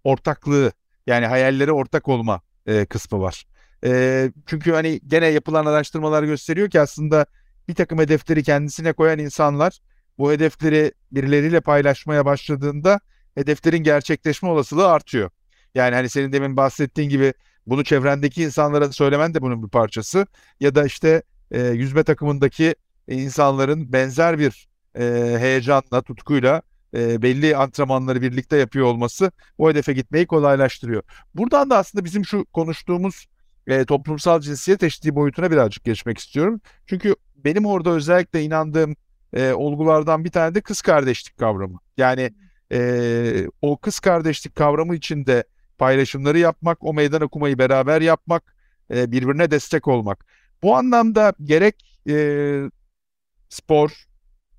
ortaklığı 0.04 0.72
yani 1.06 1.26
hayallere 1.26 1.72
ortak 1.72 2.08
olma 2.08 2.40
e, 2.66 2.86
kısmı 2.86 3.20
var. 3.20 3.46
E, 3.84 4.30
çünkü 4.46 4.72
hani 4.72 5.00
gene 5.06 5.26
yapılan 5.26 5.66
araştırmalar 5.66 6.22
gösteriyor 6.22 6.70
ki 6.70 6.80
aslında 6.80 7.26
bir 7.68 7.74
takım 7.74 7.98
hedefleri 7.98 8.42
kendisine 8.42 8.92
koyan 8.92 9.18
insanlar 9.18 9.78
bu 10.18 10.32
hedefleri 10.32 10.92
birileriyle 11.12 11.60
paylaşmaya 11.60 12.24
başladığında 12.24 13.00
hedeflerin 13.34 13.82
gerçekleşme 13.82 14.48
olasılığı 14.48 14.88
artıyor. 14.88 15.30
Yani 15.76 15.94
hani 15.94 16.08
senin 16.08 16.32
demin 16.32 16.56
bahsettiğin 16.56 17.08
gibi 17.08 17.34
bunu 17.66 17.84
çevrendeki 17.84 18.42
insanlara 18.42 18.92
söylemen 18.92 19.34
de 19.34 19.42
bunun 19.42 19.62
bir 19.62 19.68
parçası. 19.68 20.26
Ya 20.60 20.74
da 20.74 20.84
işte 20.84 21.22
e, 21.50 21.62
yüzme 21.62 22.02
takımındaki 22.02 22.74
insanların 23.08 23.92
benzer 23.92 24.38
bir 24.38 24.68
e, 24.98 25.36
heyecanla, 25.38 26.02
tutkuyla 26.02 26.62
e, 26.94 27.22
belli 27.22 27.56
antrenmanları 27.56 28.22
birlikte 28.22 28.56
yapıyor 28.56 28.86
olması 28.86 29.30
o 29.58 29.70
hedefe 29.70 29.92
gitmeyi 29.92 30.26
kolaylaştırıyor. 30.26 31.02
Buradan 31.34 31.70
da 31.70 31.78
aslında 31.78 32.04
bizim 32.04 32.24
şu 32.24 32.44
konuştuğumuz 32.44 33.26
e, 33.66 33.84
toplumsal 33.84 34.40
cinsiyet 34.40 34.82
eşitliği 34.82 35.14
boyutuna 35.14 35.50
birazcık 35.50 35.84
geçmek 35.84 36.18
istiyorum. 36.18 36.60
Çünkü 36.86 37.16
benim 37.36 37.66
orada 37.66 37.90
özellikle 37.90 38.42
inandığım 38.42 38.96
e, 39.32 39.52
olgulardan 39.52 40.24
bir 40.24 40.30
tane 40.30 40.54
de 40.54 40.60
kız 40.60 40.80
kardeşlik 40.80 41.36
kavramı. 41.36 41.78
Yani 41.96 42.30
e, 42.72 43.48
o 43.62 43.76
kız 43.76 44.00
kardeşlik 44.00 44.56
kavramı 44.56 44.94
içinde 44.94 45.44
paylaşımları 45.78 46.38
yapmak, 46.38 46.84
o 46.84 46.94
meydan 46.94 47.22
okumayı 47.22 47.58
beraber 47.58 48.00
yapmak, 48.00 48.56
e, 48.90 49.12
birbirine 49.12 49.50
destek 49.50 49.88
olmak. 49.88 50.26
Bu 50.62 50.76
anlamda 50.76 51.32
gerek 51.44 52.00
e, 52.08 52.16
spor, 53.48 54.06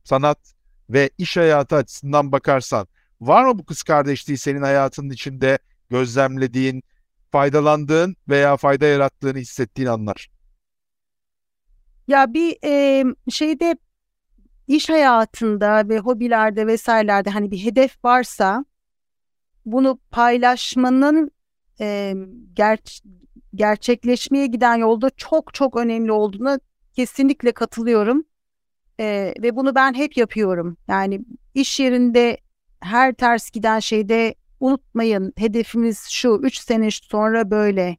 sanat 0.04 0.54
ve 0.90 1.10
iş 1.18 1.38
hayatı 1.38 1.76
açısından 1.76 2.32
bakarsan 2.32 2.88
var 3.22 3.46
mı 3.46 3.60
bu 3.60 3.66
kız 3.66 3.84
kardeşliği 3.84 4.38
senin 4.38 4.62
hayatının 4.62 5.10
içinde 5.10 5.60
gözlemlediğin, 5.90 6.84
faydalandığın 7.32 8.16
veya 8.30 8.58
fayda 8.58 8.86
yarattığını 8.86 9.38
hissettiğin 9.38 9.88
anlar? 9.88 10.30
Ya 12.08 12.34
bir 12.34 12.58
e, 12.64 13.04
şeyde 13.30 13.78
iş 14.68 14.90
hayatında 14.90 15.90
ve 15.90 16.00
hobilerde 16.00 16.68
vesairelerde 16.68 17.30
hani 17.30 17.52
bir 17.52 17.66
hedef 17.66 18.06
varsa 18.06 18.66
bunu 19.72 20.00
paylaşmanın 20.12 21.32
e, 21.80 22.14
ger 22.54 22.80
gerçekleşmeye 23.56 24.48
giden 24.48 24.76
yolda 24.76 25.10
çok 25.10 25.54
çok 25.54 25.76
önemli 25.78 26.12
olduğuna 26.12 26.60
kesinlikle 26.94 27.52
katılıyorum. 27.52 28.24
E, 29.00 29.34
ve 29.42 29.56
bunu 29.56 29.76
ben 29.76 29.94
hep 29.94 30.18
yapıyorum. 30.18 30.78
Yani 30.88 31.22
iş 31.54 31.80
yerinde 31.80 32.38
her 32.80 33.14
ters 33.14 33.52
giden 33.52 33.80
şeyde 33.80 34.36
unutmayın 34.60 35.34
hedefimiz 35.38 36.08
şu 36.10 36.40
3 36.44 36.58
sene 36.58 36.92
sonra 36.92 37.52
böyle. 37.52 37.98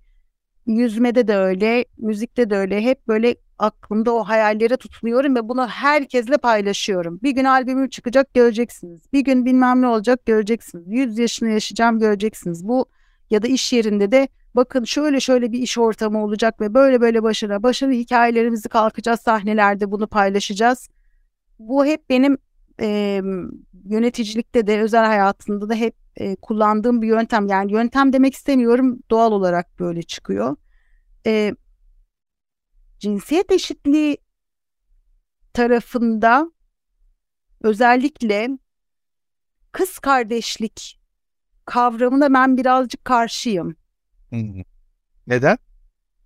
Yüzmede 0.66 1.28
de 1.28 1.36
öyle, 1.36 1.84
müzikte 1.98 2.50
de 2.50 2.56
öyle. 2.56 2.80
Hep 2.82 3.08
böyle 3.08 3.36
aklımda 3.58 4.12
o 4.12 4.24
hayallere 4.24 4.76
tutunuyorum 4.76 5.36
ve 5.36 5.48
bunu 5.48 5.68
herkesle 5.68 6.36
paylaşıyorum. 6.36 7.20
Bir 7.22 7.30
gün 7.30 7.44
albümüm 7.44 7.88
çıkacak 7.88 8.34
göreceksiniz. 8.34 9.02
Bir 9.12 9.20
gün 9.20 9.44
bilmem 9.44 9.82
ne 9.82 9.86
olacak 9.86 10.26
göreceksiniz. 10.26 10.84
100 10.86 11.18
yaşını 11.18 11.48
yaşayacağım 11.50 11.98
göreceksiniz. 11.98 12.68
Bu 12.68 12.86
ya 13.30 13.42
da 13.42 13.46
iş 13.48 13.72
yerinde 13.72 14.12
de 14.12 14.28
bakın 14.54 14.84
şöyle 14.84 15.20
şöyle 15.20 15.52
bir 15.52 15.58
iş 15.58 15.78
ortamı 15.78 16.24
olacak 16.24 16.60
ve 16.60 16.74
böyle 16.74 17.00
böyle 17.00 17.22
başarı, 17.22 17.62
başarı 17.62 17.92
hikayelerimizi 17.92 18.68
kalkacağız 18.68 19.20
sahnelerde 19.20 19.90
bunu 19.90 20.06
paylaşacağız. 20.06 20.88
Bu 21.58 21.86
hep 21.86 22.10
benim 22.10 22.38
e, 22.80 23.20
yöneticilikte 23.84 24.66
de 24.66 24.80
özel 24.80 25.04
hayatında 25.04 25.68
da 25.68 25.74
hep 25.74 25.94
e, 26.16 26.36
kullandığım 26.36 27.02
bir 27.02 27.06
yöntem. 27.06 27.46
Yani 27.46 27.72
yöntem 27.72 28.12
demek 28.12 28.34
istemiyorum 28.34 28.98
doğal 29.10 29.32
olarak 29.32 29.80
böyle 29.80 30.02
çıkıyor. 30.02 30.56
E, 31.26 31.54
cinsiyet 32.98 33.52
eşitliği 33.52 34.18
tarafında 35.52 36.52
özellikle 37.60 38.48
kız 39.72 39.98
kardeşlik 39.98 41.00
kavramına 41.64 42.34
ben 42.34 42.56
birazcık 42.56 43.04
karşıyım. 43.04 43.76
Neden? 45.26 45.58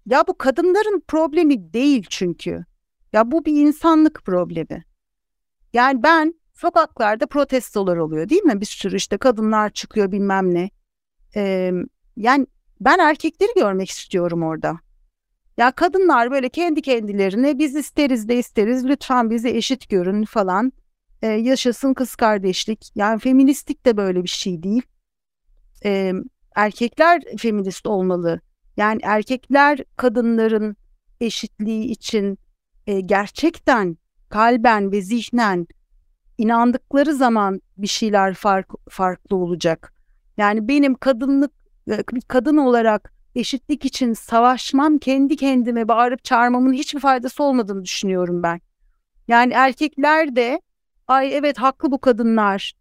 Ya 0.07 0.25
bu 0.29 0.39
kadınların 0.39 1.03
problemi 1.09 1.73
değil 1.73 2.07
çünkü. 2.11 2.65
Ya 3.13 3.31
bu 3.31 3.45
bir 3.45 3.67
insanlık 3.67 4.23
problemi. 4.25 4.85
Yani 5.73 6.03
ben 6.03 6.35
sokaklarda 6.55 7.27
protestolar 7.27 7.97
oluyor 7.97 8.29
değil 8.29 8.43
mi? 8.43 8.61
Bir 8.61 8.67
sürü 8.67 8.97
işte 8.97 9.19
kadınlar 9.19 9.71
çıkıyor 9.71 10.13
bilmem 10.13 10.55
ne. 10.55 10.71
Ee, 11.37 11.73
yani 12.17 12.47
ben 12.81 12.99
erkekleri 12.99 13.51
görmek 13.57 13.91
istiyorum 13.91 14.43
orada. 14.43 14.79
Ya 15.57 15.71
kadınlar 15.71 16.31
böyle 16.31 16.49
kendi 16.49 16.83
kendilerine 16.83 17.59
biz 17.59 17.77
isteriz 17.77 18.29
de 18.29 18.37
isteriz 18.37 18.85
lütfen 18.85 19.31
bizi 19.31 19.49
eşit 19.49 19.89
görün 19.89 20.25
falan. 20.25 20.73
Ee, 21.23 21.27
yaşasın 21.27 21.95
kız 21.95 22.17
kardeşlik. 22.17 22.93
Yani 22.95 23.19
feministlik 23.19 23.87
de 23.87 23.97
böyle 23.97 24.23
bir 24.23 24.29
şey 24.29 24.63
değil. 24.63 24.83
Ee, 25.85 26.13
erkekler 26.57 27.23
feminist 27.39 27.87
olmalı. 27.87 28.41
Yani 28.77 29.01
erkekler 29.05 29.79
kadınların 29.97 30.77
eşitliği 31.21 31.85
için 31.85 32.39
e, 32.87 33.01
gerçekten 33.01 33.97
kalben 34.29 34.93
ve 34.93 35.03
zihnen 35.03 35.67
inandıkları 36.39 37.15
zaman 37.15 37.61
bir 37.77 37.87
şeyler 37.87 38.35
fark, 38.35 38.73
farklı 38.89 39.37
olacak. 39.37 39.95
Yani 40.37 40.69
benim 40.69 40.95
kadınlık 40.95 41.53
e, 41.91 42.03
kadın 42.29 42.57
olarak 42.57 43.12
eşitlik 43.35 43.85
için 43.85 44.13
savaşmam 44.13 44.99
kendi 44.99 45.37
kendime 45.37 45.89
bağırıp 45.89 46.25
çağırmamın 46.25 46.73
hiçbir 46.73 47.01
faydası 47.01 47.43
olmadığını 47.43 47.85
düşünüyorum 47.85 48.43
ben. 48.43 48.61
Yani 49.29 49.53
erkekler 49.53 50.37
de 50.37 50.61
ay 51.09 51.37
evet 51.37 51.59
haklı 51.59 51.91
bu 51.91 52.01
kadınlar 52.01 52.73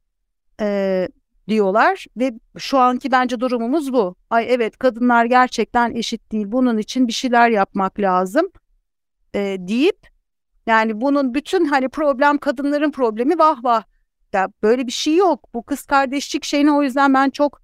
e, 0.62 1.08
diyorlar 1.48 2.06
ve 2.18 2.34
şu 2.58 2.78
anki 2.78 3.12
bence 3.12 3.40
durumumuz 3.40 3.94
bu. 3.94 4.16
Ay 4.30 4.46
evet 4.50 4.78
kadınlar 4.78 5.26
gerçekten 5.26 5.96
eşit 5.96 6.32
değil 6.32 6.46
bunun 6.52 6.78
için 6.78 7.08
bir 7.08 7.14
şeyler 7.14 7.50
yapmak 7.50 8.00
lazım 8.00 8.52
e, 9.36 9.58
deyip 9.60 10.08
yani 10.66 11.02
bunun 11.02 11.34
bütün 11.34 11.66
hani 11.66 11.90
problem 11.90 12.38
kadınların 12.38 12.92
problemi 12.92 13.40
vah 13.40 13.64
vah. 13.64 13.84
Ya 14.34 14.50
böyle 14.64 14.88
bir 14.88 14.92
şey 14.92 15.16
yok. 15.16 15.54
Bu 15.54 15.64
kız 15.64 15.86
kardeşlik 15.86 16.44
şeyine 16.44 16.72
o 16.72 16.84
yüzden 16.84 17.14
ben 17.14 17.30
çok 17.30 17.62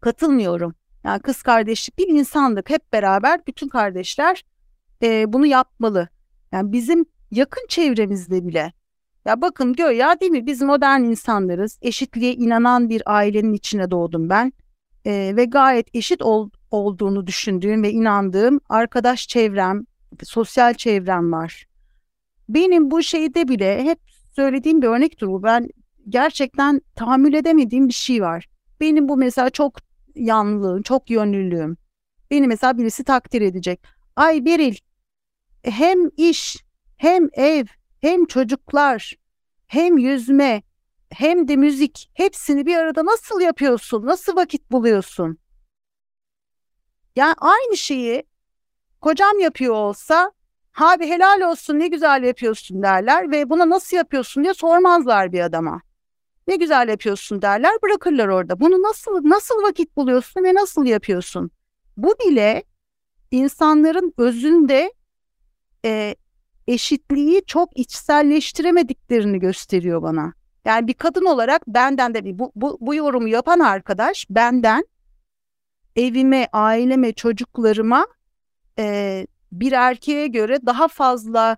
katılmıyorum. 0.00 0.74
Yani 1.04 1.20
kız 1.20 1.42
kardeşlik 1.42 1.98
bir 1.98 2.08
insanlık. 2.08 2.70
Hep 2.70 2.92
beraber 2.92 3.46
bütün 3.46 3.68
kardeşler 3.68 4.44
e, 5.02 5.32
bunu 5.32 5.46
yapmalı. 5.46 6.08
Yani 6.52 6.72
bizim 6.72 7.04
yakın 7.30 7.66
çevremizde 7.68 8.46
bile. 8.46 8.72
Ya 9.24 9.40
bakın 9.40 9.72
gör 9.72 9.90
ya 9.90 10.20
değil 10.20 10.32
mi 10.32 10.46
biz 10.46 10.62
modern 10.62 11.00
insanlarız. 11.00 11.78
Eşitliğe 11.82 12.34
inanan 12.34 12.88
bir 12.88 13.02
ailenin 13.06 13.52
içine 13.52 13.90
doğdum 13.90 14.28
ben. 14.28 14.52
E, 15.06 15.32
ve 15.36 15.44
gayet 15.44 15.94
eşit 15.94 16.22
ol, 16.22 16.50
olduğunu 16.70 17.26
düşündüğüm 17.26 17.82
ve 17.82 17.90
inandığım 17.92 18.60
arkadaş 18.68 19.28
çevrem, 19.28 19.84
sosyal 20.22 20.74
çevrem 20.74 21.32
var. 21.32 21.66
Benim 22.48 22.90
bu 22.90 23.02
şeyde 23.02 23.48
bile 23.48 23.84
hep 23.84 23.98
söylediğim 24.36 24.82
bir 24.82 24.86
örnektir 24.86 25.26
bu. 25.26 25.42
Ben 25.42 25.68
gerçekten 26.08 26.80
tahammül 26.94 27.34
edemediğim 27.34 27.88
bir 27.88 27.92
şey 27.92 28.22
var. 28.22 28.46
Benim 28.80 29.08
bu 29.08 29.16
mesela 29.16 29.50
çok 29.50 29.87
yanlılığım, 30.18 30.82
çok 30.82 31.10
yönlülüğüm. 31.10 31.76
Beni 32.30 32.46
mesela 32.46 32.78
birisi 32.78 33.04
takdir 33.04 33.42
edecek. 33.42 33.82
Ay 34.16 34.44
Beril 34.44 34.76
hem 35.62 36.08
iş, 36.16 36.64
hem 36.96 37.28
ev, 37.32 37.64
hem 38.00 38.26
çocuklar, 38.26 39.14
hem 39.66 39.98
yüzme, 39.98 40.62
hem 41.10 41.48
de 41.48 41.56
müzik 41.56 42.10
hepsini 42.14 42.66
bir 42.66 42.76
arada 42.76 43.04
nasıl 43.04 43.40
yapıyorsun? 43.40 44.06
Nasıl 44.06 44.36
vakit 44.36 44.70
buluyorsun? 44.70 45.38
Yani 47.16 47.34
aynı 47.38 47.76
şeyi 47.76 48.24
kocam 49.00 49.40
yapıyor 49.40 49.74
olsa 49.74 50.32
Abi 50.80 51.06
helal 51.06 51.40
olsun 51.40 51.78
ne 51.78 51.88
güzel 51.88 52.22
yapıyorsun 52.22 52.82
derler 52.82 53.30
ve 53.30 53.50
buna 53.50 53.70
nasıl 53.70 53.96
yapıyorsun 53.96 54.44
diye 54.44 54.54
sormazlar 54.54 55.32
bir 55.32 55.40
adama. 55.40 55.82
Ne 56.48 56.56
güzel 56.56 56.88
yapıyorsun 56.88 57.42
derler 57.42 57.72
bırakırlar 57.82 58.28
orada. 58.28 58.60
Bunu 58.60 58.82
nasıl 58.82 59.28
nasıl 59.28 59.62
vakit 59.62 59.96
buluyorsun 59.96 60.44
ve 60.44 60.54
nasıl 60.54 60.86
yapıyorsun? 60.86 61.50
Bu 61.96 62.14
bile 62.26 62.62
insanların 63.30 64.14
özünde 64.16 64.92
e, 65.84 66.14
eşitliği 66.66 67.42
çok 67.46 67.78
içselleştiremediklerini 67.78 69.38
gösteriyor 69.38 70.02
bana. 70.02 70.32
Yani 70.64 70.86
bir 70.86 70.94
kadın 70.94 71.24
olarak 71.24 71.66
benden 71.66 72.14
de 72.14 72.38
bu, 72.38 72.52
bu, 72.56 72.78
bu 72.80 72.94
yorumu 72.94 73.28
yapan 73.28 73.60
arkadaş 73.60 74.26
benden 74.30 74.84
evime, 75.96 76.48
aileme, 76.52 77.12
çocuklarıma 77.12 78.06
e, 78.78 79.26
bir 79.52 79.72
erkeğe 79.72 80.26
göre 80.26 80.58
daha 80.66 80.88
fazla 80.88 81.56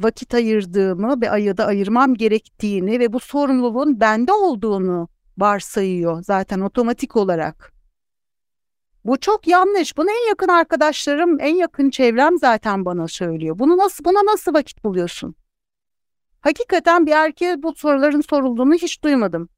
vakit 0.00 0.34
ayırdığımı 0.34 1.20
ve 1.20 1.40
ya 1.40 1.56
da 1.56 1.66
ayırmam 1.66 2.14
gerektiğini 2.14 3.00
ve 3.00 3.12
bu 3.12 3.20
sorumluluğun 3.20 4.00
bende 4.00 4.32
olduğunu 4.32 5.08
varsayıyor 5.38 6.22
zaten 6.22 6.60
otomatik 6.60 7.16
olarak. 7.16 7.74
Bu 9.04 9.20
çok 9.20 9.46
yanlış. 9.46 9.96
Bunu 9.96 10.10
en 10.10 10.28
yakın 10.28 10.48
arkadaşlarım, 10.48 11.40
en 11.40 11.54
yakın 11.56 11.90
çevrem 11.90 12.38
zaten 12.38 12.84
bana 12.84 13.08
söylüyor. 13.08 13.58
Bunu 13.58 13.76
nasıl 13.76 14.04
buna 14.04 14.32
nasıl 14.32 14.54
vakit 14.54 14.84
buluyorsun? 14.84 15.34
Hakikaten 16.40 17.06
bir 17.06 17.12
erkeğe 17.12 17.62
bu 17.62 17.74
soruların 17.74 18.20
sorulduğunu 18.20 18.74
hiç 18.74 19.04
duymadım. 19.04 19.48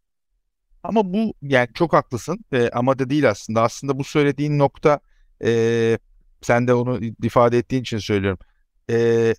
Ama 0.83 1.13
bu 1.15 1.35
yani 1.43 1.69
çok 1.75 1.93
haklısın 1.93 2.39
e, 2.53 2.69
ama 2.69 2.99
da 2.99 3.11
değil 3.11 3.31
aslında. 3.31 3.63
Aslında 3.63 3.99
bu 3.99 4.05
söylediğin 4.05 4.59
nokta 4.59 5.01
e, 5.45 5.99
sen 6.43 6.69
de 6.69 6.75
onu 6.75 7.01
ifade 7.23 7.59
ettiğin 7.59 7.83
için 7.83 7.99
söylüyorum. 7.99 8.39
E, 8.91 9.35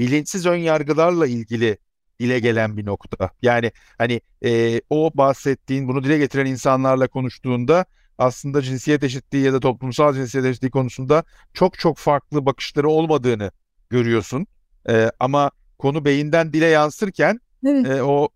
bilinçsiz 0.00 0.46
ön 0.46 0.56
yargılarla 0.56 1.26
ilgili 1.26 1.78
dile 2.20 2.38
gelen 2.38 2.76
bir 2.76 2.86
nokta. 2.86 3.30
Yani 3.42 3.72
hani 3.98 4.20
e, 4.44 4.80
o 4.90 5.10
bahsettiğin 5.14 5.88
bunu 5.88 6.04
dile 6.04 6.18
getiren 6.18 6.46
insanlarla 6.46 7.08
konuştuğunda 7.08 7.84
aslında 8.18 8.62
cinsiyet 8.62 9.04
eşitliği 9.04 9.44
ya 9.44 9.52
da 9.52 9.60
toplumsal 9.60 10.14
cinsiyet 10.14 10.46
eşitliği 10.46 10.70
konusunda 10.70 11.24
çok 11.54 11.78
çok 11.78 11.98
farklı 11.98 12.46
bakışları 12.46 12.88
olmadığını 12.88 13.50
görüyorsun. 13.90 14.46
E, 14.88 15.10
ama 15.20 15.50
konu 15.78 16.04
beyinden 16.04 16.52
dile 16.52 16.66
yansırken 16.66 17.40
evet. 17.66 17.86
e, 17.86 18.02
o 18.02 18.28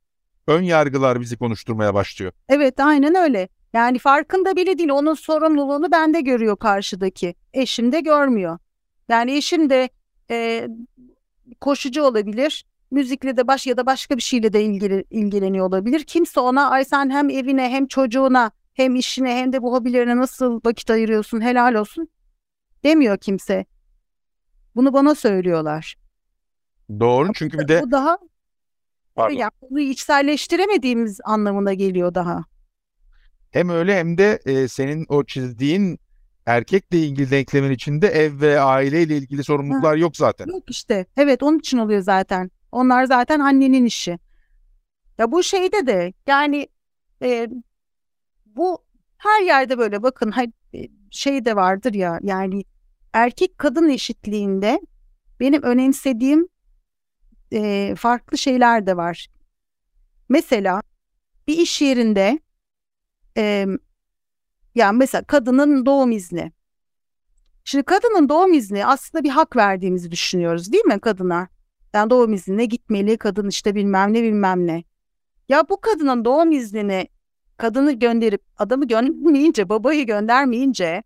ön 0.47 0.63
yargılar 0.63 1.21
bizi 1.21 1.37
konuşturmaya 1.37 1.95
başlıyor. 1.95 2.33
Evet 2.49 2.81
aynen 2.81 3.15
öyle. 3.15 3.49
Yani 3.73 3.99
farkında 3.99 4.57
bile 4.57 4.79
değil. 4.79 4.91
Onun 4.91 5.15
sorumluluğunu 5.15 5.93
bende 5.93 6.21
görüyor 6.21 6.57
karşıdaki. 6.57 7.35
Eşim 7.53 7.93
de 7.93 8.01
görmüyor. 8.01 8.59
Yani 9.09 9.33
eşim 9.37 9.71
de 9.71 9.89
e, 10.31 10.69
koşucu 11.61 12.03
olabilir. 12.03 12.65
Müzikle 12.91 13.37
de 13.37 13.47
baş 13.47 13.67
ya 13.67 13.77
da 13.77 13.87
başka 13.87 14.17
bir 14.17 14.23
şeyle 14.23 14.53
de 14.53 14.65
ilgili, 14.65 15.05
ilgileniyor 15.11 15.67
olabilir. 15.67 16.05
Kimse 16.05 16.41
ona 16.41 16.71
ay 16.71 16.85
sen 16.85 17.11
hem 17.11 17.31
evine 17.31 17.69
hem 17.71 17.87
çocuğuna 17.87 18.51
hem 18.75 18.97
işine 18.97 19.37
hem 19.37 19.53
de 19.53 19.63
bu 19.63 19.73
hobilerine 19.73 20.17
nasıl 20.17 20.61
vakit 20.65 20.91
ayırıyorsun 20.91 21.41
helal 21.41 21.75
olsun 21.75 22.09
demiyor 22.85 23.19
kimse. 23.19 23.65
Bunu 24.77 24.93
bana 24.93 25.15
söylüyorlar. 25.15 25.97
Doğru 27.01 27.33
çünkü 27.35 27.59
bir 27.59 27.69
de 27.69 27.83
bu 27.83 27.91
daha 27.91 28.19
Pardon. 29.15 29.37
yani 29.37 29.51
bunu 29.63 29.81
içselleştiremediğimiz 29.81 31.21
anlamına 31.25 31.75
geliyor 31.75 32.15
daha. 32.15 32.45
hem 33.51 33.69
öyle 33.69 33.97
hem 33.99 34.19
de 34.19 34.41
e, 34.47 34.69
senin 34.69 35.07
o 35.09 35.25
çizdiğin 35.25 35.99
erkekle 36.47 36.99
ilgili 36.99 37.31
denklemin 37.31 37.71
içinde 37.71 38.09
ev 38.09 38.41
ve 38.41 38.61
aileyle 38.61 39.17
ilgili 39.17 39.45
sorumluluklar 39.45 39.93
ha, 39.93 39.97
yok 39.97 40.17
zaten. 40.17 40.47
Yok 40.47 40.71
işte. 40.71 41.07
Evet 41.17 41.43
onun 41.43 41.59
için 41.59 41.79
oluyor 41.79 42.01
zaten. 42.01 42.51
Onlar 42.73 43.05
zaten 43.05 43.41
annenin 43.41 43.85
işi. 43.85 44.19
Ya 45.19 45.33
bu 45.33 45.43
şeyde 45.43 45.87
de 45.87 46.13
yani 46.27 46.69
e, 47.23 47.49
bu 48.47 48.85
her 49.19 49.43
yerde 49.43 49.79
böyle 49.79 50.03
bakın 50.03 50.33
e, 50.75 50.89
şey 51.11 51.45
de 51.45 51.57
vardır 51.57 51.95
ya 51.95 52.21
yani 52.23 52.65
erkek 53.13 53.59
kadın 53.59 53.89
eşitliğinde 53.89 54.81
benim 55.41 55.63
önemsediğim 55.63 56.49
e, 57.53 57.95
farklı 57.99 58.39
şeyler 58.39 58.87
de 58.87 58.97
var. 58.97 59.29
Mesela 60.29 60.83
bir 61.47 61.59
iş 61.59 61.83
yerinde 61.83 62.39
e, 63.37 63.67
yani 64.75 64.99
mesela 64.99 65.25
kadının 65.25 65.87
doğum 65.87 66.13
izni. 66.13 66.53
Şimdi 67.65 67.85
kadının 67.85 68.29
doğum 68.29 68.53
izni 68.53 68.87
aslında 68.87 69.25
bir 69.25 69.31
hak 69.31 69.57
verdiğimizi 69.57 70.11
düşünüyoruz 70.11 70.73
değil 70.73 70.85
mi 70.85 70.99
kadına? 71.01 71.49
Yani 71.95 72.11
doğum 72.11 72.33
iznine 72.33 72.65
gitmeli 72.65 73.19
kadın 73.19 73.49
işte 73.49 73.75
bilmem 73.75 74.13
ne 74.13 74.23
bilmem 74.23 74.67
ne. 74.67 74.85
Ya 75.49 75.69
bu 75.69 75.81
kadının 75.81 76.25
doğum 76.25 76.53
iznini 76.53 77.09
kadını 77.57 77.93
gönderip 77.93 78.43
adamı 78.59 78.89
göndermeyince 78.89 79.69
babayı 79.69 80.07
göndermeyince 80.07 81.03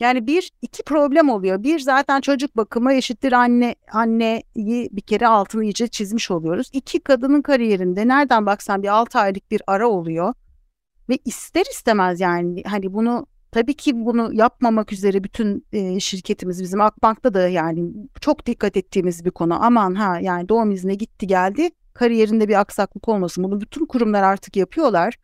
yani 0.00 0.26
bir 0.26 0.50
iki 0.62 0.82
problem 0.82 1.28
oluyor. 1.28 1.62
Bir 1.62 1.78
zaten 1.78 2.20
çocuk 2.20 2.56
bakımı 2.56 2.92
eşittir 2.92 3.32
anne 3.32 3.74
anneyi 3.92 4.88
bir 4.92 5.00
kere 5.00 5.26
altını 5.26 5.64
iyice 5.64 5.88
çizmiş 5.88 6.30
oluyoruz. 6.30 6.70
İki 6.72 7.00
kadının 7.00 7.42
kariyerinde 7.42 8.08
nereden 8.08 8.46
baksan 8.46 8.82
bir 8.82 8.88
altı 8.88 9.18
aylık 9.18 9.50
bir 9.50 9.62
ara 9.66 9.88
oluyor. 9.88 10.34
Ve 11.08 11.18
ister 11.24 11.64
istemez 11.70 12.20
yani 12.20 12.62
hani 12.66 12.92
bunu 12.94 13.26
tabii 13.50 13.74
ki 13.74 13.92
bunu 13.96 14.30
yapmamak 14.34 14.92
üzere 14.92 15.24
bütün 15.24 15.66
e, 15.72 16.00
şirketimiz 16.00 16.62
bizim 16.62 16.80
Akbank'ta 16.80 17.34
da 17.34 17.48
yani 17.48 17.92
çok 18.20 18.46
dikkat 18.46 18.76
ettiğimiz 18.76 19.24
bir 19.24 19.30
konu. 19.30 19.64
Aman 19.64 19.94
ha 19.94 20.18
yani 20.20 20.48
doğum 20.48 20.70
iznine 20.70 20.94
gitti 20.94 21.26
geldi 21.26 21.70
kariyerinde 21.94 22.48
bir 22.48 22.60
aksaklık 22.60 23.08
olmasın. 23.08 23.44
Bunu 23.44 23.60
bütün 23.60 23.86
kurumlar 23.86 24.22
artık 24.22 24.56
yapıyorlar. 24.56 25.18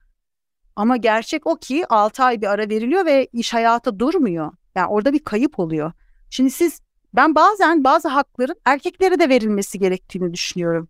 Ama 0.76 0.96
gerçek 0.96 1.46
o 1.46 1.56
ki 1.56 1.84
6 1.88 2.22
ay 2.22 2.40
bir 2.40 2.46
ara 2.46 2.68
veriliyor 2.68 3.06
ve 3.06 3.28
iş 3.32 3.54
hayatı 3.54 3.98
durmuyor. 3.98 4.52
Yani 4.74 4.86
orada 4.86 5.12
bir 5.12 5.24
kayıp 5.24 5.58
oluyor. 5.58 5.92
Şimdi 6.30 6.50
siz 6.50 6.80
ben 7.14 7.34
bazen 7.34 7.84
bazı 7.84 8.08
hakların 8.08 8.56
erkeklere 8.64 9.18
de 9.18 9.28
verilmesi 9.28 9.78
gerektiğini 9.78 10.32
düşünüyorum. 10.32 10.88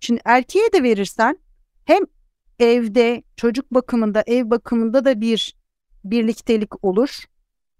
Şimdi 0.00 0.20
erkeğe 0.24 0.72
de 0.72 0.82
verirsen 0.82 1.38
hem 1.84 2.02
evde 2.60 3.22
çocuk 3.36 3.74
bakımında 3.74 4.24
ev 4.26 4.50
bakımında 4.50 5.04
da 5.04 5.20
bir 5.20 5.54
birliktelik 6.04 6.84
olur. 6.84 7.24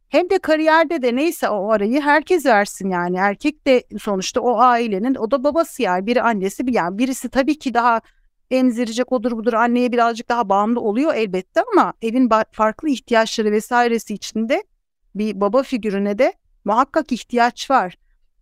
Hem 0.08 0.30
de 0.30 0.38
kariyerde 0.38 1.02
de 1.02 1.16
neyse 1.16 1.48
o 1.48 1.70
arayı 1.70 2.00
herkes 2.00 2.46
versin 2.46 2.90
yani. 2.90 3.16
Erkek 3.16 3.66
de 3.66 3.84
sonuçta 3.98 4.40
o 4.40 4.58
ailenin 4.58 5.14
o 5.14 5.30
da 5.30 5.44
babası 5.44 5.82
yani 5.82 6.06
biri 6.06 6.22
annesi 6.22 6.66
bir 6.66 6.74
yani 6.74 6.98
birisi 6.98 7.28
tabii 7.28 7.58
ki 7.58 7.74
daha 7.74 8.00
emzirecek 8.50 9.12
odur 9.12 9.32
budur 9.32 9.52
anneye 9.52 9.92
birazcık 9.92 10.28
daha 10.28 10.48
bağımlı 10.48 10.80
oluyor 10.80 11.14
elbette 11.14 11.62
ama 11.72 11.92
evin 12.02 12.30
farklı 12.52 12.88
ihtiyaçları 12.88 13.52
vesairesi 13.52 14.14
içinde 14.14 14.64
bir 15.14 15.40
baba 15.40 15.62
figürüne 15.62 16.18
de 16.18 16.32
muhakkak 16.64 17.12
ihtiyaç 17.12 17.70
var. 17.70 17.98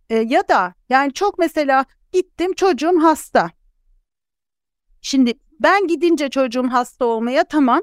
E, 0.09 0.15
ya 0.15 0.47
da 0.47 0.73
yani 0.89 1.13
çok 1.13 1.39
mesela 1.39 1.85
gittim 2.11 2.53
çocuğum 2.53 2.99
hasta. 3.01 3.51
Şimdi 5.01 5.33
ben 5.59 5.87
gidince 5.87 6.29
çocuğum 6.29 6.67
hasta 6.71 7.05
olmaya 7.05 7.43
tamam 7.43 7.81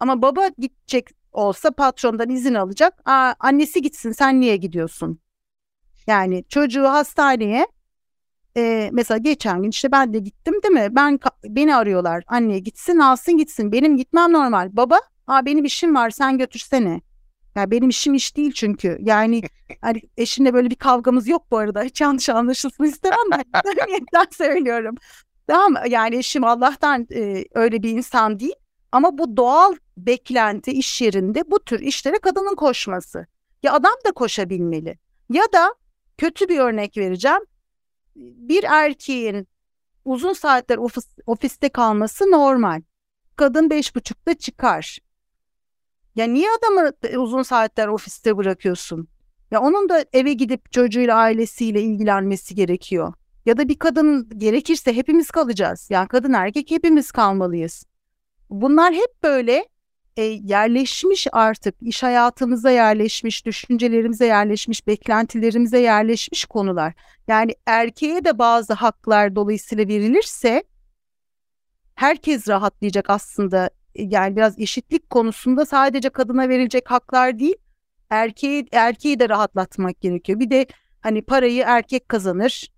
ama 0.00 0.22
baba 0.22 0.48
gidecek 0.58 1.10
olsa 1.32 1.70
patrondan 1.70 2.30
izin 2.30 2.54
alacak. 2.54 3.02
Aa, 3.04 3.34
annesi 3.40 3.82
gitsin 3.82 4.12
sen 4.12 4.40
niye 4.40 4.56
gidiyorsun? 4.56 5.20
Yani 6.06 6.44
çocuğu 6.48 6.84
hastaneye 6.84 7.66
e, 8.56 8.90
mesela 8.92 9.18
geçen 9.18 9.62
gün 9.62 9.70
işte 9.70 9.92
ben 9.92 10.14
de 10.14 10.18
gittim 10.18 10.54
değil 10.62 10.74
mi? 10.74 10.96
Ben 10.96 11.18
beni 11.44 11.76
arıyorlar. 11.76 12.24
Anne 12.26 12.58
gitsin 12.58 12.98
alsın 12.98 13.36
gitsin. 13.36 13.72
Benim 13.72 13.96
gitmem 13.96 14.32
normal. 14.32 14.76
Baba, 14.76 15.00
aa 15.26 15.46
benim 15.46 15.64
işim 15.64 15.94
var 15.94 16.10
sen 16.10 16.38
götürsene. 16.38 17.00
Yani 17.54 17.70
benim 17.70 17.88
işim 17.88 18.14
iş 18.14 18.36
değil 18.36 18.52
çünkü. 18.52 18.98
Yani 19.00 19.42
hani 19.80 20.00
eşimle 20.16 20.54
böyle 20.54 20.70
bir 20.70 20.74
kavgamız 20.76 21.28
yok 21.28 21.46
bu 21.50 21.58
arada. 21.58 21.82
Hiç 21.82 22.00
yanlış 22.00 22.28
anlaşılsın 22.28 22.84
istemem 22.84 23.30
ben. 23.30 23.44
Niyetten 23.88 24.26
söylüyorum. 24.30 24.94
Tamam 25.52 25.82
Yani 25.88 26.16
eşim 26.16 26.44
Allah'tan 26.44 27.06
e, 27.14 27.44
öyle 27.54 27.82
bir 27.82 27.90
insan 27.90 28.40
değil. 28.40 28.54
Ama 28.92 29.18
bu 29.18 29.36
doğal 29.36 29.74
beklenti 29.96 30.70
iş 30.70 31.02
yerinde 31.02 31.50
bu 31.50 31.64
tür 31.64 31.80
işlere 31.80 32.18
kadının 32.18 32.54
koşması. 32.54 33.26
Ya 33.62 33.72
adam 33.72 33.92
da 34.06 34.12
koşabilmeli. 34.12 34.98
Ya 35.30 35.42
da 35.52 35.74
kötü 36.18 36.48
bir 36.48 36.58
örnek 36.58 36.96
vereceğim. 36.96 37.40
Bir 38.16 38.64
erkeğin 38.64 39.48
uzun 40.04 40.32
saatler 40.32 40.78
ofis, 40.78 41.06
ofiste 41.26 41.68
kalması 41.68 42.30
normal. 42.30 42.82
Kadın 43.36 43.70
beş 43.70 43.96
buçukta 43.96 44.34
çıkar. 44.34 44.98
Ya 46.16 46.26
niye 46.26 46.48
adamı 46.58 46.92
uzun 47.18 47.42
saatler 47.42 47.88
ofiste 47.88 48.36
bırakıyorsun? 48.36 49.08
Ya 49.50 49.60
onun 49.60 49.88
da 49.88 50.04
eve 50.12 50.32
gidip 50.32 50.72
çocuğuyla 50.72 51.16
ailesiyle 51.16 51.82
ilgilenmesi 51.82 52.54
gerekiyor. 52.54 53.14
Ya 53.46 53.56
da 53.56 53.68
bir 53.68 53.78
kadın 53.78 54.28
gerekirse 54.38 54.96
hepimiz 54.96 55.30
kalacağız. 55.30 55.88
Yani 55.90 56.08
kadın 56.08 56.32
erkek 56.32 56.70
hepimiz 56.70 57.10
kalmalıyız. 57.12 57.84
Bunlar 58.50 58.94
hep 58.94 59.22
böyle 59.22 59.68
e, 60.16 60.22
yerleşmiş 60.22 61.26
artık 61.32 61.74
iş 61.80 62.02
hayatımıza 62.02 62.70
yerleşmiş, 62.70 63.46
düşüncelerimize 63.46 64.26
yerleşmiş, 64.26 64.86
beklentilerimize 64.86 65.78
yerleşmiş 65.78 66.44
konular. 66.44 66.94
Yani 67.28 67.54
erkeğe 67.66 68.24
de 68.24 68.38
bazı 68.38 68.72
haklar 68.72 69.36
dolayısıyla 69.36 69.88
verilirse 69.88 70.62
herkes 71.94 72.48
rahatlayacak 72.48 73.10
aslında. 73.10 73.70
Yani 73.94 74.36
biraz 74.36 74.58
eşitlik 74.58 75.10
konusunda 75.10 75.66
sadece 75.66 76.08
kadına 76.08 76.48
verilecek 76.48 76.90
haklar 76.90 77.38
değil, 77.38 77.56
erkeği 78.10 78.66
erkeği 78.72 79.18
de 79.18 79.28
rahatlatmak 79.28 80.00
gerekiyor. 80.00 80.40
Bir 80.40 80.50
de 80.50 80.66
hani 81.00 81.22
parayı 81.22 81.62
erkek 81.66 82.08
kazanır. 82.08 82.72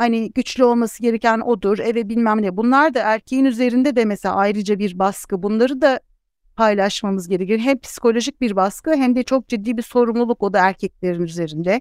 Hani 0.00 0.32
güçlü 0.32 0.64
olması 0.64 1.02
gereken 1.02 1.40
odur, 1.40 1.78
eve 1.78 2.08
bilmem 2.08 2.42
ne. 2.42 2.56
Bunlar 2.56 2.94
da 2.94 3.00
erkeğin 3.00 3.44
üzerinde 3.44 3.96
de 3.96 4.04
mesela 4.04 4.34
ayrıca 4.34 4.78
bir 4.78 4.98
baskı. 4.98 5.42
Bunları 5.42 5.80
da 5.80 6.00
paylaşmamız 6.56 7.28
gerekir. 7.28 7.58
Hem 7.58 7.78
psikolojik 7.78 8.40
bir 8.40 8.56
baskı 8.56 8.94
hem 8.94 9.16
de 9.16 9.22
çok 9.22 9.48
ciddi 9.48 9.76
bir 9.76 9.82
sorumluluk 9.82 10.42
o 10.42 10.52
da 10.52 10.58
erkeklerin 10.58 11.22
üzerinde. 11.22 11.80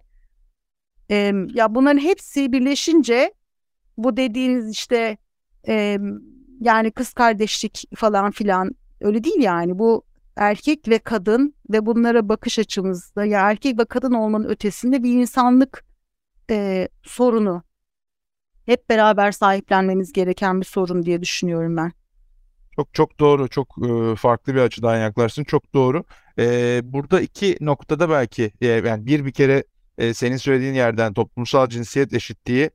Ee, 1.11 1.33
ya 1.53 1.75
bunların 1.75 1.99
hepsi 1.99 2.51
birleşince 2.51 3.33
bu 3.97 4.17
dediğiniz 4.17 4.69
işte 4.69 5.17
e, 5.67 5.97
yani 6.61 6.91
kız 6.91 7.13
kardeşlik 7.13 7.83
falan 7.95 8.31
filan 8.31 8.71
öyle 9.01 9.23
değil 9.23 9.41
yani 9.41 9.79
bu 9.79 10.03
erkek 10.35 10.89
ve 10.89 10.99
kadın 10.99 11.53
ve 11.69 11.85
bunlara 11.85 12.29
bakış 12.29 12.59
açımızda 12.59 13.25
ya 13.25 13.49
erkek 13.49 13.79
ve 13.79 13.85
kadın 13.85 14.13
olmanın 14.13 14.49
ötesinde 14.49 15.03
bir 15.03 15.13
insanlık 15.13 15.85
e, 16.49 16.87
sorunu 17.03 17.68
hep 18.69 18.89
beraber 18.89 19.31
sahiplenmemiz 19.31 20.13
gereken 20.13 20.61
bir 20.61 20.65
sorun 20.65 21.03
diye 21.03 21.21
düşünüyorum 21.21 21.77
ben. 21.77 21.91
Çok 22.75 22.93
çok 22.93 23.19
doğru. 23.19 23.47
Çok 23.47 23.75
e, 23.87 24.15
farklı 24.15 24.55
bir 24.55 24.59
açıdan 24.59 24.97
yaklaştın. 24.97 25.43
Çok 25.43 25.73
doğru. 25.73 26.03
E, 26.39 26.81
burada 26.83 27.21
iki 27.21 27.57
noktada 27.61 28.09
belki 28.09 28.51
e, 28.61 28.67
yani 28.67 29.05
bir 29.05 29.25
bir 29.25 29.31
kere 29.31 29.63
senin 30.13 30.37
söylediğin 30.37 30.73
yerden 30.73 31.13
toplumsal 31.13 31.67
cinsiyet 31.67 32.13
eşitliği 32.13 32.69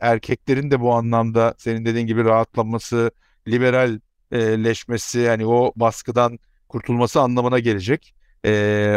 erkeklerin 0.00 0.70
de 0.70 0.80
bu 0.80 0.94
anlamda 0.94 1.54
senin 1.58 1.84
dediğin 1.84 2.06
gibi 2.06 2.24
rahatlaması, 2.24 3.10
liberalleşmesi 3.48 5.18
yani 5.18 5.46
o 5.46 5.72
baskıdan 5.76 6.38
kurtulması 6.68 7.20
anlamına 7.20 7.58
gelecek. 7.58 8.14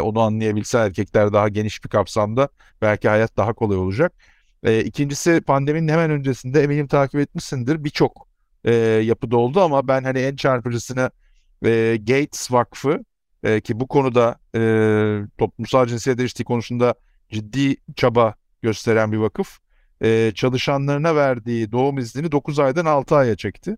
Onu 0.02 0.20
anlayabilse 0.20 0.78
erkekler 0.78 1.34
daha 1.34 1.50
geniş 1.50 1.84
bir 1.84 1.90
kapsamda 1.90 2.50
belki 2.82 3.10
hayat 3.10 3.38
daha 3.38 3.54
kolay 3.54 3.78
olacak. 3.78 4.14
E, 4.64 4.84
ikincisi 4.84 5.42
pandeminin 5.42 5.88
hemen 5.88 6.12
öncesinde 6.12 6.64
eminim 6.64 6.88
takip 6.88 7.20
etmişsindir 7.20 7.84
birçok 7.84 8.28
e, 8.64 8.74
yapıda 8.76 9.38
oldu 9.38 9.62
ama 9.62 9.88
ben 9.88 10.04
hani 10.04 10.20
en 10.20 10.36
çarpıcısını 10.36 11.12
e, 11.66 11.98
Gates 11.98 12.52
Vakfı 12.52 13.00
e, 13.44 13.62
ki 13.62 13.80
bu 13.80 13.88
konuda 13.88 14.40
e, 14.56 14.62
toplumsal 15.38 15.86
cinsiyet 15.86 16.20
eşitliği 16.20 16.46
konusunda 16.46 16.96
ciddi 17.30 17.76
çaba 17.96 18.36
gösteren 18.62 19.12
bir 19.12 19.18
vakıf 19.18 19.60
e, 20.04 20.32
çalışanlarına 20.36 21.16
verdiği 21.16 21.72
doğum 21.72 21.98
iznini 21.98 22.32
9 22.32 22.60
aydan 22.60 22.86
6 22.86 23.16
aya 23.16 23.36
çekti. 23.36 23.78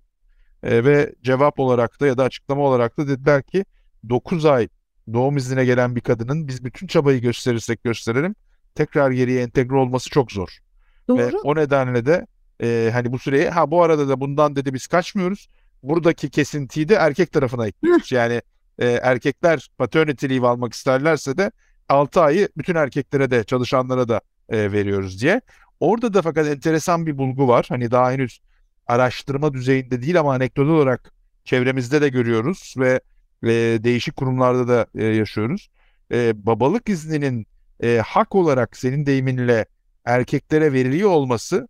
E, 0.63 0.85
ve 0.85 1.15
cevap 1.23 1.59
olarak 1.59 1.99
da 1.99 2.07
ya 2.07 2.17
da 2.17 2.23
açıklama 2.23 2.61
olarak 2.61 2.97
da 2.97 3.07
dediler 3.07 3.43
ki 3.43 3.65
9 4.09 4.45
ay 4.45 4.67
doğum 5.13 5.37
iznine 5.37 5.65
gelen 5.65 5.95
bir 5.95 6.01
kadının 6.01 6.47
biz 6.47 6.63
bütün 6.65 6.87
çabayı 6.87 7.21
gösterirsek 7.21 7.83
gösterelim 7.83 8.35
tekrar 8.75 9.11
geriye 9.11 9.41
entegre 9.41 9.75
olması 9.75 10.09
çok 10.09 10.31
zor. 10.31 10.62
Doğru. 11.07 11.17
Ve 11.17 11.31
o 11.43 11.55
nedenle 11.55 12.05
de 12.05 12.27
e, 12.63 12.89
hani 12.93 13.11
bu 13.11 13.19
süreyi 13.19 13.49
ha 13.49 13.71
bu 13.71 13.83
arada 13.83 14.09
da 14.09 14.19
bundan 14.19 14.55
dedi 14.55 14.73
biz 14.73 14.87
kaçmıyoruz. 14.87 15.49
Buradaki 15.83 16.29
kesintiyi 16.29 16.89
de 16.89 16.95
erkek 16.95 17.31
tarafına 17.31 17.67
ekliyoruz. 17.67 18.11
yani 18.11 18.41
e, 18.79 18.87
erkekler 18.87 19.69
paternity 19.77 20.27
leave 20.27 20.47
almak 20.47 20.73
isterlerse 20.73 21.37
de 21.37 21.51
6 21.89 22.21
ayı 22.21 22.49
bütün 22.57 22.75
erkeklere 22.75 23.31
de 23.31 23.43
çalışanlara 23.43 24.07
da 24.07 24.21
e, 24.49 24.71
veriyoruz 24.71 25.21
diye. 25.21 25.41
Orada 25.79 26.13
da 26.13 26.21
fakat 26.21 26.47
enteresan 26.47 27.05
bir 27.05 27.17
bulgu 27.17 27.47
var. 27.47 27.65
Hani 27.69 27.91
daha 27.91 28.11
henüz 28.11 28.39
araştırma 28.87 29.53
düzeyinde 29.53 30.01
değil 30.01 30.19
ama 30.19 30.33
anekdot 30.33 30.67
olarak 30.67 31.13
çevremizde 31.45 32.01
de 32.01 32.09
görüyoruz 32.09 32.75
ve 32.77 33.01
e, 33.43 33.49
değişik 33.83 34.15
kurumlarda 34.15 34.67
da 34.67 34.87
e, 34.95 35.05
yaşıyoruz. 35.05 35.69
E, 36.11 36.45
babalık 36.45 36.89
izninin 36.89 37.47
e, 37.83 38.01
hak 38.05 38.35
olarak 38.35 38.77
senin 38.77 39.05
deyiminle 39.05 39.65
erkeklere 40.05 40.73
veriliyor 40.73 41.09
olması 41.09 41.67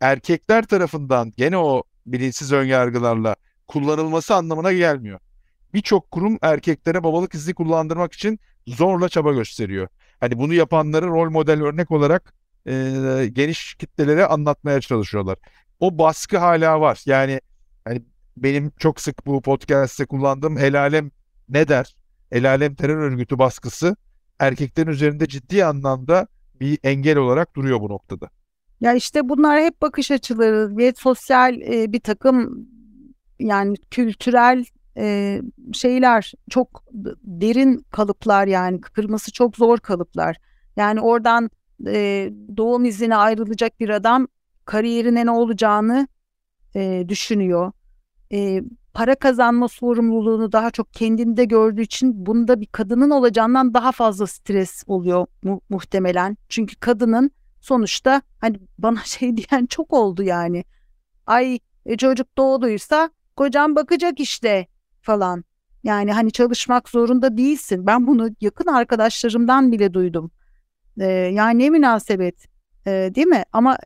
erkekler 0.00 0.66
tarafından 0.66 1.32
gene 1.36 1.58
o 1.58 1.82
bilinçsiz 2.06 2.52
önyargılarla 2.52 3.36
kullanılması 3.66 4.34
anlamına 4.34 4.72
gelmiyor. 4.72 5.20
Birçok 5.74 6.10
kurum 6.10 6.38
erkeklere 6.42 7.04
babalık 7.04 7.34
izni 7.34 7.54
kullandırmak 7.54 8.12
için 8.12 8.40
zorla 8.66 9.08
çaba 9.08 9.32
gösteriyor. 9.32 9.88
Hani 10.20 10.38
bunu 10.38 10.54
yapanları 10.54 11.06
rol 11.06 11.30
model 11.30 11.62
örnek 11.62 11.90
olarak 11.90 12.34
e, 12.66 12.72
geniş 13.32 13.74
kitlelere 13.74 14.26
anlatmaya 14.26 14.80
çalışıyorlar. 14.80 15.38
O 15.80 15.98
baskı 15.98 16.38
hala 16.38 16.80
var. 16.80 17.02
Yani 17.06 17.40
hani 17.84 18.02
benim 18.36 18.72
çok 18.78 19.00
sık 19.00 19.26
bu 19.26 19.42
podcast'te 19.42 20.06
kullandığım 20.06 20.58
el 20.58 20.80
alem 20.80 21.10
ne 21.48 21.68
der? 21.68 21.96
El 22.32 22.74
terör 22.74 22.96
örgütü 22.96 23.38
baskısı 23.38 23.96
erkeklerin 24.38 24.90
üzerinde 24.90 25.26
ciddi 25.28 25.64
anlamda 25.64 26.26
bir 26.60 26.78
engel 26.82 27.16
olarak 27.16 27.56
duruyor 27.56 27.80
bu 27.80 27.88
noktada. 27.88 28.30
Ya 28.80 28.94
işte 28.94 29.28
bunlar 29.28 29.60
hep 29.60 29.82
bakış 29.82 30.10
açıları 30.10 30.76
ve 30.76 30.92
sosyal 30.96 31.60
e, 31.60 31.92
bir 31.92 32.00
takım 32.00 32.68
yani 33.38 33.76
kültürel 33.90 34.64
e, 34.96 35.40
şeyler 35.72 36.32
çok 36.50 36.84
derin 37.22 37.86
kalıplar 37.90 38.46
yani 38.46 38.80
kırması 38.80 39.32
çok 39.32 39.56
zor 39.56 39.78
kalıplar. 39.78 40.36
Yani 40.76 41.00
oradan 41.00 41.50
e, 41.86 42.30
doğum 42.56 42.84
izine 42.84 43.16
ayrılacak 43.16 43.80
bir 43.80 43.88
adam 43.88 44.28
kariyerine 44.64 45.26
ne 45.26 45.30
olacağını 45.30 46.08
e, 46.76 47.04
düşünüyor. 47.08 47.72
E, 48.32 48.62
para 48.94 49.14
kazanma 49.14 49.68
sorumluluğunu 49.68 50.52
daha 50.52 50.70
çok 50.70 50.94
kendinde 50.94 51.44
gördüğü 51.44 51.82
için 51.82 52.26
bunda 52.26 52.60
bir 52.60 52.66
kadının 52.66 53.10
olacağından 53.10 53.74
daha 53.74 53.92
fazla 53.92 54.26
stres 54.26 54.84
oluyor 54.86 55.26
mu- 55.42 55.60
muhtemelen. 55.68 56.36
Çünkü 56.48 56.76
kadının 56.76 57.30
sonuçta 57.60 58.22
hani 58.40 58.60
bana 58.78 59.00
şey 59.04 59.36
diyen 59.36 59.66
çok 59.66 59.92
oldu 59.92 60.22
yani. 60.22 60.64
Ay 61.26 61.58
e, 61.86 61.96
çocuk 61.96 62.38
doğduysa 62.38 63.10
kocam 63.36 63.76
bakacak 63.76 64.20
işte 64.20 64.66
falan. 65.02 65.44
Yani 65.84 66.12
hani 66.12 66.32
çalışmak 66.32 66.88
zorunda 66.88 67.36
değilsin. 67.36 67.86
Ben 67.86 68.06
bunu 68.06 68.28
yakın 68.40 68.66
arkadaşlarımdan 68.66 69.72
bile 69.72 69.94
duydum. 69.94 70.30
Ee, 71.00 71.06
yani 71.06 71.58
ne 71.58 71.70
münasebet 71.70 72.46
ee, 72.86 73.10
değil 73.14 73.26
mi? 73.26 73.42
Ama 73.52 73.78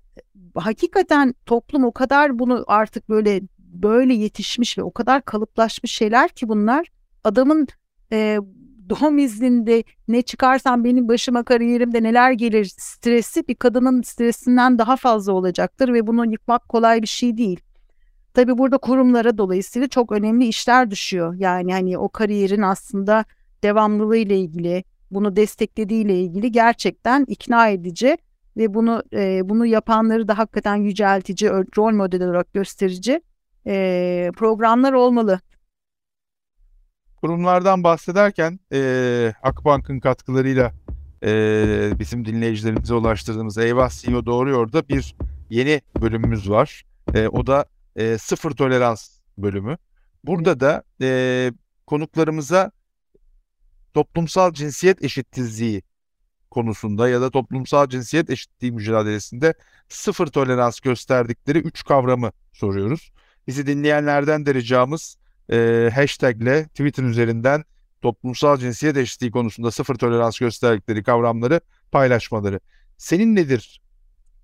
hakikaten 0.55 1.35
toplum 1.47 1.85
o 1.85 1.93
kadar 1.93 2.39
bunu 2.39 2.65
artık 2.67 3.09
böyle 3.09 3.41
böyle 3.73 4.15
yetişmiş 4.15 4.79
ve 4.79 4.83
o 4.83 4.91
kadar 4.91 5.23
kalıplaşmış 5.23 5.93
şeyler 5.93 6.29
ki 6.29 6.49
bunlar 6.49 6.89
adamın 7.25 7.67
e, 8.13 8.39
doğum 8.91 9.19
izninde 9.19 9.85
ne 10.09 10.23
çıkarsam 10.23 10.85
benim 10.85 11.09
başıma 11.09 11.43
kariyerimde 11.43 12.03
neler 12.03 12.33
gelir 12.33 12.65
stresi 12.79 13.49
bir 13.49 13.55
kadının 13.55 14.03
stresinden 14.03 14.79
daha 14.79 14.97
fazla 14.97 15.33
olacaktır 15.33 15.93
ve 15.93 16.07
bunu 16.07 16.33
yıkmak 16.33 16.69
kolay 16.69 17.03
bir 17.03 17.07
şey 17.07 17.37
değil. 17.37 17.61
Tabii 18.35 18.59
burada 18.59 18.79
kurumlara 18.79 19.39
dolayısıyla 19.39 19.89
çok 19.89 20.13
önemli 20.13 20.47
işler 20.47 20.91
düşüyor. 20.91 21.35
Yani 21.39 21.73
hani 21.73 21.99
o 21.99 22.09
kariyerin 22.09 22.63
aslında 22.63 23.25
devamlılığı 23.63 24.17
ile 24.17 24.39
ilgili, 24.39 24.85
bunu 25.11 25.37
desteklediği 25.37 26.05
ile 26.05 26.21
ilgili 26.21 26.53
gerçekten 26.53 27.25
ikna 27.29 27.69
edici 27.69 28.19
ve 28.57 28.75
bunu 28.75 29.03
e, 29.13 29.49
bunu 29.49 29.67
yapanları 29.67 30.29
da 30.29 30.39
hakikaten 30.39 30.77
yüceltici, 30.77 31.51
rol 31.51 31.93
model 31.93 32.23
olarak 32.23 32.53
gösterici 32.53 33.21
e, 33.69 34.31
programlar 34.37 34.93
olmalı. 34.93 35.41
Kurumlardan 37.17 37.85
bahsederken 37.85 38.61
e, 38.73 39.33
Akbank'ın 39.43 40.01
katkılarıyla 40.01 40.73
e, 41.23 41.91
bizim 41.99 42.25
dinleyicilerimize 42.25 42.95
ulaştırdığımız 42.95 43.59
Eyvah 43.59 43.91
CEO 43.91 44.27
Doğruyor 44.27 44.73
da 44.73 44.89
bir 44.89 45.17
yeni 45.51 45.81
bölümümüz 46.01 46.51
var. 46.51 46.85
E, 47.15 47.29
o 47.29 47.47
da 47.47 47.65
e, 47.97 48.19
sıfır 48.19 48.51
tolerans 48.51 49.19
bölümü. 49.39 49.77
Burada 50.25 50.61
da 50.61 50.83
e, 51.01 51.53
konuklarımıza 51.87 52.71
toplumsal 53.95 54.53
cinsiyet 54.53 55.05
eşitsizliği 55.05 55.83
konusunda 56.51 57.09
ya 57.09 57.21
da 57.21 57.31
toplumsal 57.31 57.89
cinsiyet 57.89 58.31
eşitliği 58.31 58.73
mücadelesinde 58.73 59.55
sıfır 59.89 60.27
tolerans 60.27 60.81
gösterdikleri 60.81 61.59
üç 61.59 61.85
kavramı 61.85 62.33
soruyoruz. 62.53 63.13
Bizi 63.49 63.67
dinleyenlerden 63.67 64.47
de 64.47 64.55
ricamız 64.55 65.17
e, 65.51 65.91
hashtagle 65.95 66.65
Twitter 66.69 67.03
üzerinden 67.03 67.65
toplumsal 68.03 68.57
cinsiyet 68.57 68.97
eşitliği 68.97 69.33
konusunda 69.33 69.71
sıfır 69.71 69.95
tolerans 69.95 70.39
gösterdikleri 70.39 71.03
kavramları 71.03 71.61
paylaşmaları. 71.93 72.61
Senin 72.99 73.37
nedir 73.37 73.81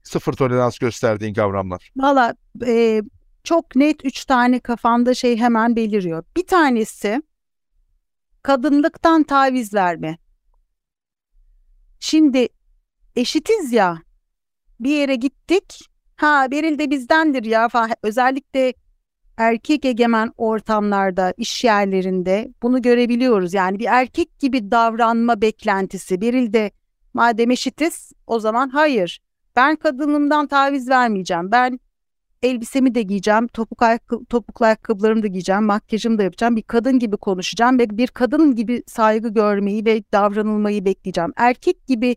sıfır 0.02 0.32
tolerans 0.32 0.78
gösterdiğin 0.78 1.34
kavramlar? 1.34 1.92
Valla 1.96 2.34
e, 2.66 3.02
çok 3.44 3.76
net 3.76 4.04
üç 4.04 4.24
tane 4.24 4.60
kafamda 4.60 5.14
şey 5.14 5.36
hemen 5.36 5.76
beliriyor. 5.76 6.24
Bir 6.36 6.46
tanesi 6.46 7.22
kadınlıktan 8.42 9.22
taviz 9.22 9.74
verme. 9.74 10.18
Şimdi 12.00 12.48
eşitiz 13.16 13.72
ya 13.72 14.02
bir 14.80 14.90
yere 14.90 15.14
gittik 15.14 15.78
ha 16.16 16.50
Beril 16.50 16.78
de 16.78 16.90
bizdendir 16.90 17.44
ya 17.44 17.68
özellikle 18.02 18.74
erkek 19.36 19.84
egemen 19.84 20.32
ortamlarda, 20.36 21.34
iş 21.36 21.64
yerlerinde 21.64 22.52
bunu 22.62 22.82
görebiliyoruz. 22.82 23.54
Yani 23.54 23.78
bir 23.78 23.86
erkek 23.88 24.38
gibi 24.38 24.70
davranma 24.70 25.40
beklentisi. 25.40 26.20
Beril 26.20 26.52
de 26.52 26.70
madem 27.14 27.50
eşitiz 27.50 28.12
o 28.26 28.40
zaman 28.40 28.68
hayır. 28.68 29.20
Ben 29.56 29.76
kadınımdan 29.76 30.46
taviz 30.46 30.88
vermeyeceğim. 30.88 31.50
Ben 31.52 31.80
elbisemi 32.42 32.94
de 32.94 33.02
giyeceğim, 33.02 33.46
topuk 33.46 33.82
ayakkabı, 33.82 34.24
topuklu 34.24 34.66
ayakkabılarımı 34.66 35.22
da 35.22 35.26
giyeceğim, 35.26 35.64
makyajımı 35.64 36.18
da 36.18 36.22
yapacağım. 36.22 36.56
Bir 36.56 36.62
kadın 36.62 36.98
gibi 36.98 37.16
konuşacağım 37.16 37.78
ve 37.78 37.98
bir 37.98 38.08
kadın 38.08 38.54
gibi 38.54 38.82
saygı 38.86 39.28
görmeyi 39.28 39.84
ve 39.84 40.02
davranılmayı 40.12 40.84
bekleyeceğim. 40.84 41.32
Erkek 41.36 41.86
gibi 41.86 42.16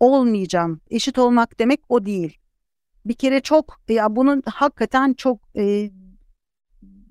olmayacağım. 0.00 0.80
Eşit 0.90 1.18
olmak 1.18 1.58
demek 1.58 1.80
o 1.88 2.06
değil. 2.06 2.39
Bir 3.06 3.14
kere 3.14 3.40
çok 3.40 3.80
ya 3.88 4.16
bunun 4.16 4.42
hakikaten 4.46 5.14
çok 5.14 5.38
e, 5.56 5.90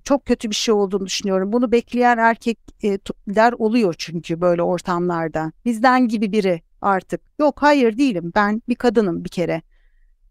çok 0.03 0.25
kötü 0.25 0.49
bir 0.49 0.55
şey 0.55 0.73
olduğunu 0.73 1.05
düşünüyorum. 1.05 1.53
Bunu 1.53 1.71
bekleyen 1.71 2.17
erkekler 2.17 3.53
oluyor 3.53 3.95
çünkü 3.97 4.41
böyle 4.41 4.63
ortamlarda. 4.63 5.51
Bizden 5.65 6.07
gibi 6.07 6.31
biri 6.31 6.61
artık. 6.81 7.21
Yok 7.39 7.61
hayır 7.61 7.97
değilim 7.97 8.31
ben 8.35 8.61
bir 8.69 8.75
kadınım 8.75 9.23
bir 9.23 9.29
kere 9.29 9.61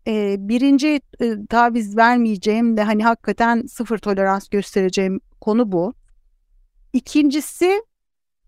e, 0.09 0.36
birinci 0.38 1.00
e, 1.20 1.46
taviz 1.46 1.96
vermeyeceğim 1.96 2.76
de 2.76 2.82
hani 2.82 3.04
hakikaten 3.04 3.66
sıfır 3.66 3.98
tolerans 3.98 4.48
göstereceğim 4.48 5.20
konu 5.40 5.72
bu. 5.72 5.94
İkincisi 6.92 7.82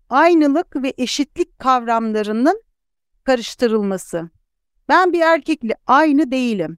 aynılık 0.09 0.83
ve 0.83 0.93
eşitlik 0.97 1.59
kavramlarının 1.59 2.63
karıştırılması. 3.23 4.29
Ben 4.89 5.13
bir 5.13 5.21
erkekle 5.21 5.75
aynı 5.87 6.31
değilim. 6.31 6.77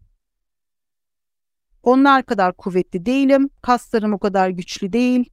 Onlar 1.84 2.26
kadar 2.26 2.54
kuvvetli 2.54 3.06
değilim. 3.06 3.50
Kaslarım 3.62 4.14
o 4.14 4.20
kadar 4.20 4.50
güçlü 4.50 4.94
değil. 4.94 5.30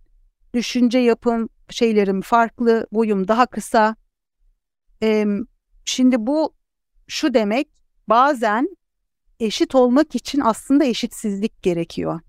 Düşünce 0.55 0.98
yapım 0.98 1.48
şeylerim 1.70 2.20
farklı. 2.20 2.86
Boyum 2.92 3.28
daha 3.28 3.46
kısa. 3.46 3.96
Ee, 5.03 5.26
şimdi 5.84 6.26
bu 6.26 6.55
şu 7.09 7.34
demek 7.34 7.68
bazen 8.09 8.68
eşit 9.40 9.74
olmak 9.74 10.14
için 10.14 10.40
aslında 10.40 10.84
eşitsizlik 10.84 11.62
gerekiyor. 11.62 12.20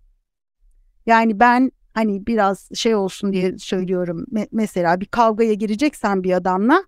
Yani 1.05 1.39
ben 1.39 1.71
hani 1.93 2.27
biraz 2.27 2.69
şey 2.75 2.95
olsun 2.95 3.33
diye 3.33 3.57
söylüyorum. 3.57 4.25
Me- 4.31 4.47
mesela 4.51 5.01
bir 5.01 5.05
kavgaya 5.05 5.53
gireceksen 5.53 6.23
bir 6.23 6.31
adamla 6.31 6.83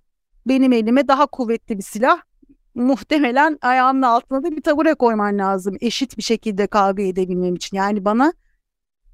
benim 0.45 0.73
elime 0.73 1.07
daha 1.07 1.25
kuvvetli 1.25 1.77
bir 1.77 1.83
silah 1.83 2.21
muhtemelen 2.75 3.57
ayağımın 3.61 4.01
altına 4.01 4.43
da 4.43 4.51
bir 4.51 4.61
tabure 4.61 4.93
koyman 4.93 5.37
lazım 5.37 5.77
eşit 5.81 6.17
bir 6.17 6.23
şekilde 6.23 6.67
kavga 6.67 7.03
edebilmem 7.03 7.55
için. 7.55 7.77
Yani 7.77 8.05
bana 8.05 8.33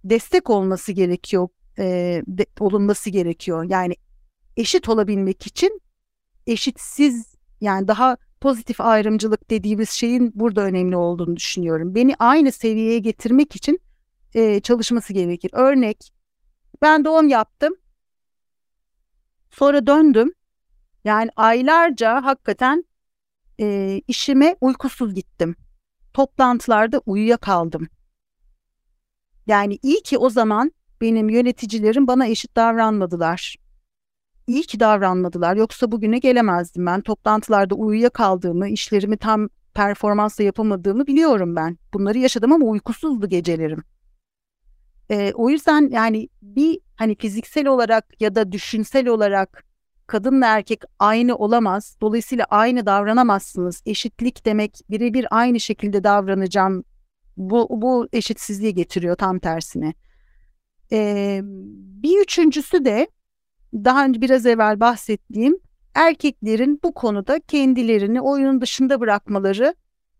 destek 0.03 0.49
olması 0.49 0.91
gerekiyor, 0.91 1.47
e, 1.79 2.21
de, 2.27 2.45
olunması 2.59 3.09
gerekiyor. 3.09 3.63
Yani 3.69 3.95
eşit 4.57 4.89
olabilmek 4.89 5.47
için 5.47 5.81
eşitsiz 6.47 7.35
yani 7.61 7.87
daha 7.87 8.17
pozitif 8.41 8.81
ayrımcılık 8.81 9.49
dediğimiz 9.49 9.89
şeyin 9.89 10.31
burada 10.35 10.61
önemli 10.61 10.95
olduğunu 10.95 11.35
düşünüyorum. 11.35 11.95
Beni 11.95 12.15
aynı 12.19 12.51
seviyeye 12.51 12.99
getirmek 12.99 13.55
için 13.55 13.79
e, 14.33 14.59
çalışması 14.59 15.13
gerekir. 15.13 15.51
Örnek, 15.53 16.13
ben 16.81 17.05
doğum 17.05 17.27
yaptım. 17.27 17.75
Sonra 19.51 19.87
döndüm. 19.87 20.33
Yani 21.03 21.29
aylarca 21.35 22.25
hakikaten 22.25 22.83
e, 23.59 24.01
işime 24.07 24.55
uykusuz 24.61 25.13
gittim. 25.13 25.55
Toplantılarda 26.13 27.01
uyuyakaldım. 27.05 27.87
Yani 29.47 29.79
iyi 29.83 30.03
ki 30.03 30.17
o 30.17 30.29
zaman 30.29 30.71
benim 31.01 31.29
yöneticilerim 31.29 32.07
bana 32.07 32.27
eşit 32.27 32.55
davranmadılar. 32.55 33.55
İyi 34.47 34.61
ki 34.61 34.79
davranmadılar. 34.79 35.55
Yoksa 35.55 35.91
bugüne 35.91 36.19
gelemezdim 36.19 36.85
ben. 36.85 37.01
Toplantılarda 37.01 37.75
uyuyakaldığımı, 37.75 38.69
işlerimi 38.69 39.17
tam 39.17 39.49
performansla 39.73 40.43
yapamadığımı 40.43 41.07
biliyorum 41.07 41.55
ben. 41.55 41.77
Bunları 41.93 42.17
yaşadım 42.17 42.51
ama 42.51 42.65
uykusuzdu 42.65 43.29
gecelerim. 43.29 43.83
Ee, 45.11 45.31
o 45.35 45.49
yüzden 45.49 45.89
yani 45.91 46.29
bir 46.41 46.79
hani 46.95 47.15
fiziksel 47.15 47.67
olarak 47.67 48.21
ya 48.21 48.35
da 48.35 48.51
düşünsel 48.51 49.07
olarak 49.07 49.65
kadınla 50.09 50.45
erkek 50.45 50.83
aynı 50.99 51.35
olamaz. 51.35 51.97
Dolayısıyla 52.01 52.45
aynı 52.49 52.85
davranamazsınız. 52.85 53.81
Eşitlik 53.85 54.45
demek 54.45 54.79
birebir 54.89 55.27
aynı 55.31 55.59
şekilde 55.59 56.03
davranacağım. 56.03 56.83
Bu, 57.37 57.67
bu 57.81 58.07
eşitsizliği 58.13 58.73
getiriyor 58.73 59.15
tam 59.15 59.39
tersine. 59.39 59.93
Ee, 60.91 61.41
bir 62.03 62.21
üçüncüsü 62.21 62.85
de 62.85 63.07
daha 63.73 64.05
önce 64.05 64.21
biraz 64.21 64.45
evvel 64.45 64.79
bahsettiğim 64.79 65.57
erkeklerin 65.95 66.79
bu 66.83 66.93
konuda 66.93 67.39
kendilerini 67.39 68.21
oyunun 68.21 68.61
dışında 68.61 68.99
bırakmaları 68.99 69.75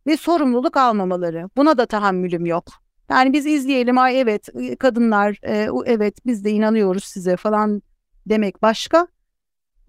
ve 0.07 0.17
sorumluluk 0.17 0.77
almamaları. 0.77 1.49
Buna 1.57 1.77
da 1.77 1.85
tahammülüm 1.85 2.45
yok. 2.45 2.65
Yani 3.09 3.33
biz 3.33 3.45
izleyelim 3.45 3.97
ay 3.97 4.21
evet 4.21 4.49
kadınlar 4.79 5.39
evet 5.85 6.25
biz 6.25 6.45
de 6.45 6.51
inanıyoruz 6.51 7.03
size 7.03 7.37
falan 7.37 7.81
demek 8.25 8.61
başka. 8.61 9.07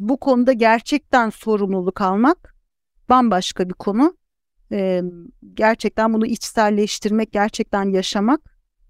Bu 0.00 0.20
konuda 0.20 0.52
gerçekten 0.52 1.30
sorumluluk 1.30 2.00
almak 2.00 2.54
bambaşka 3.08 3.68
bir 3.68 3.74
konu. 3.74 4.16
E, 4.72 5.02
gerçekten 5.54 6.14
bunu 6.14 6.26
içselleştirmek, 6.26 7.32
gerçekten 7.32 7.90
yaşamak 7.90 8.40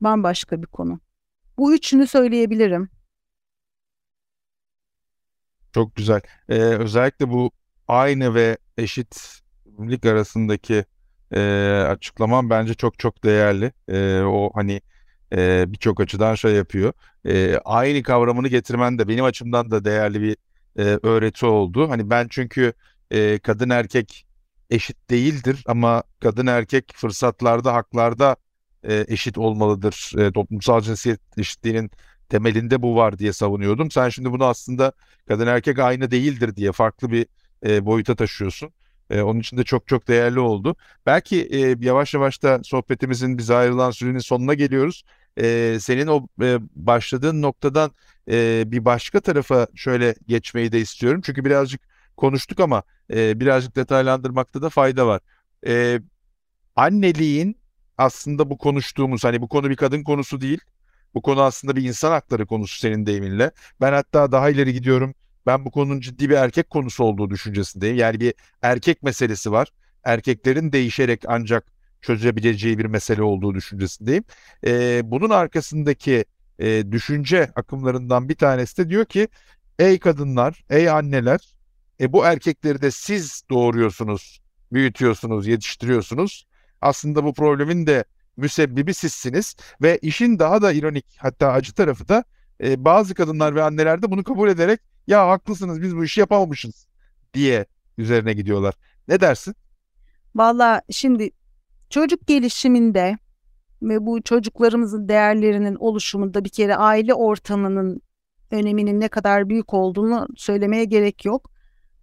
bambaşka 0.01 0.63
bir 0.63 0.67
konu. 0.67 1.01
Bu 1.59 1.75
üçünü 1.75 2.07
söyleyebilirim. 2.07 2.91
Çok 5.75 5.97
güzel. 5.97 6.21
Ee, 6.49 6.55
özellikle 6.59 7.31
bu 7.31 7.51
aynı 7.89 8.35
ve 8.35 8.59
eşitlik 8.79 10.07
arasındaki 10.07 10.85
e, 11.33 11.41
açıklamam 11.89 12.51
bence 12.51 12.75
çok 12.75 12.99
çok 12.99 13.25
değerli. 13.25 13.73
E, 13.89 14.21
o 14.21 14.51
hani 14.55 14.81
e, 15.33 15.65
birçok 15.73 16.01
açıdan 16.01 16.35
şey 16.35 16.53
yapıyor. 16.53 16.93
E, 17.27 17.59
aynı 17.65 18.03
kavramını 18.03 18.49
getirmen 18.49 18.99
de 18.99 19.09
benim 19.09 19.25
açımdan 19.25 19.71
da 19.71 19.85
değerli 19.85 20.21
bir 20.23 20.37
e, 20.79 20.83
öğreti 21.03 21.47
oldu. 21.47 21.91
Hani 21.91 22.11
ben 22.11 22.27
çünkü 22.31 22.73
e, 23.11 23.39
kadın 23.39 23.71
erkek 23.71 24.27
eşit 24.71 25.11
değildir 25.11 25.65
ama 25.67 26.03
kadın 26.21 26.47
erkek 26.47 26.93
fırsatlarda, 26.95 27.75
haklarda 27.75 28.37
e, 28.85 29.05
eşit 29.09 29.39
olmalıdır. 29.39 30.13
E, 30.19 30.33
toplumsal 30.33 30.81
cinsiyet 30.81 31.21
eşitliğinin 31.39 31.91
temelinde 32.29 32.83
bu 32.83 32.97
var 32.97 33.19
diye 33.19 33.33
savunuyordum. 33.33 33.91
Sen 33.91 34.09
şimdi 34.09 34.33
bunu 34.33 34.45
aslında 34.45 34.93
kadın 35.29 35.47
erkek 35.47 35.79
aynı 35.79 36.11
değildir 36.11 36.57
diye 36.57 36.73
farklı 36.73 37.11
bir 37.11 37.27
e, 37.67 37.87
boyuta 37.87 38.17
taşıyorsun. 38.17 38.73
E, 39.11 39.21
onun 39.21 39.41
için 39.41 39.57
de 39.57 39.65
çok 39.65 39.89
çok 39.89 40.09
değerli 40.09 40.41
oldu. 40.41 40.77
Belki 41.07 41.43
e, 41.43 41.77
yavaş 41.81 42.15
yavaş 42.15 42.43
da 42.43 42.61
sohbetimizin 42.65 43.39
bize 43.39 43.55
ayrılan 43.55 43.91
sürenin 43.91 44.19
sonuna 44.19 44.55
geliyoruz. 44.55 45.05
E, 45.41 45.79
senin 45.81 46.07
o 46.07 46.27
e, 46.43 46.59
başladığın 46.75 47.43
noktadan 47.43 47.91
e, 48.31 48.65
bir 48.67 48.85
başka 48.85 49.21
tarafa 49.21 49.67
şöyle 49.75 50.15
geçmeyi 50.27 50.73
de 50.73 50.81
istiyorum. 50.81 51.21
Çünkü 51.25 51.45
birazcık 51.45 51.81
konuştuk 52.17 52.61
ama 52.61 52.83
e, 53.11 53.41
birazcık 53.41 53.77
detaylandırmakta 53.77 54.63
da 54.63 54.69
fayda 54.69 55.07
var. 55.07 55.21
E, 55.67 56.01
anneliğin 56.77 57.57
aslında 57.99 58.51
bu 58.51 58.59
konuştuğumuz 58.59 59.25
hani 59.25 59.43
bu 59.43 59.49
konu 59.49 59.71
bir 59.71 59.77
kadın 59.77 60.05
konusu 60.05 60.41
değil. 60.41 60.61
Bu 61.15 61.23
konu 61.23 61.43
aslında 61.43 61.77
bir 61.77 61.83
insan 61.83 62.11
hakları 62.11 62.47
konusu 62.47 62.79
senin 62.79 63.07
deyiminle. 63.07 63.51
Ben 63.81 63.93
hatta 63.93 64.33
daha 64.33 64.51
ileri 64.51 64.73
gidiyorum. 64.73 65.15
Ben 65.47 65.65
bu 65.65 65.71
konunun 65.71 66.01
ciddi 66.01 66.31
bir 66.31 66.35
erkek 66.35 66.71
konusu 66.71 67.05
olduğu 67.05 67.31
düşüncesindeyim. 67.31 67.97
Yani 67.97 68.21
bir 68.21 68.35
erkek 68.63 69.03
meselesi 69.03 69.53
var. 69.53 69.69
Erkeklerin 70.05 70.73
değişerek 70.73 71.23
ancak 71.27 71.80
çözebileceği 72.03 72.79
bir 72.79 72.85
mesele 72.85 73.23
olduğu 73.23 73.55
düşüncesindeyim. 73.55 74.25
Ee, 74.67 75.01
bunun 75.05 75.31
arkasındaki 75.31 76.25
e, 76.59 76.93
düşünce 76.93 77.53
akımlarından 77.57 78.29
bir 78.29 78.37
tanesi 78.37 78.77
de 78.77 78.89
diyor 78.89 79.05
ki 79.05 79.29
ey 79.79 79.99
kadınlar, 79.99 80.65
ey 80.71 80.91
anneler 80.91 81.55
e, 82.01 82.13
bu 82.13 82.25
erkekleri 82.25 82.83
de 82.83 82.91
siz 82.91 83.43
doğuruyorsunuz, 83.51 84.41
büyütüyorsunuz, 84.73 85.47
yetiştiriyorsunuz. 85.47 86.47
Aslında 86.81 87.25
bu 87.25 87.35
problemin 87.35 87.87
de 87.87 88.05
müsebbibi 88.37 88.95
sizsiniz 88.95 89.57
ve 89.83 89.99
işin 90.03 90.39
daha 90.39 90.63
da 90.63 90.73
ironik 90.73 91.07
hatta 91.17 91.53
acı 91.53 91.75
tarafı 91.75 92.09
da 92.09 92.25
e, 92.63 92.85
bazı 92.85 93.15
kadınlar 93.15 93.55
ve 93.55 93.63
anneler 93.63 94.03
de 94.03 94.11
bunu 94.11 94.25
kabul 94.25 94.49
ederek 94.49 94.81
ya 95.07 95.29
haklısınız 95.29 95.83
biz 95.83 95.97
bu 95.97 96.05
işi 96.05 96.21
yapamamışız 96.21 96.87
diye 97.35 97.67
üzerine 97.99 98.33
gidiyorlar. 98.33 98.75
Ne 99.09 99.21
dersin? 99.21 99.55
Valla 100.35 100.83
şimdi 100.91 101.31
çocuk 101.91 102.27
gelişiminde 102.27 103.19
ve 103.83 104.07
bu 104.07 104.23
çocuklarımızın 104.23 105.09
değerlerinin 105.09 105.75
oluşumunda 105.75 106.45
bir 106.45 106.49
kere 106.49 106.77
aile 106.77 107.15
ortamının 107.15 108.03
öneminin 108.51 109.01
ne 109.01 109.09
kadar 109.09 109.49
büyük 109.49 109.75
olduğunu 109.75 110.27
söylemeye 110.37 110.85
gerek 110.85 111.25
yok. 111.25 111.51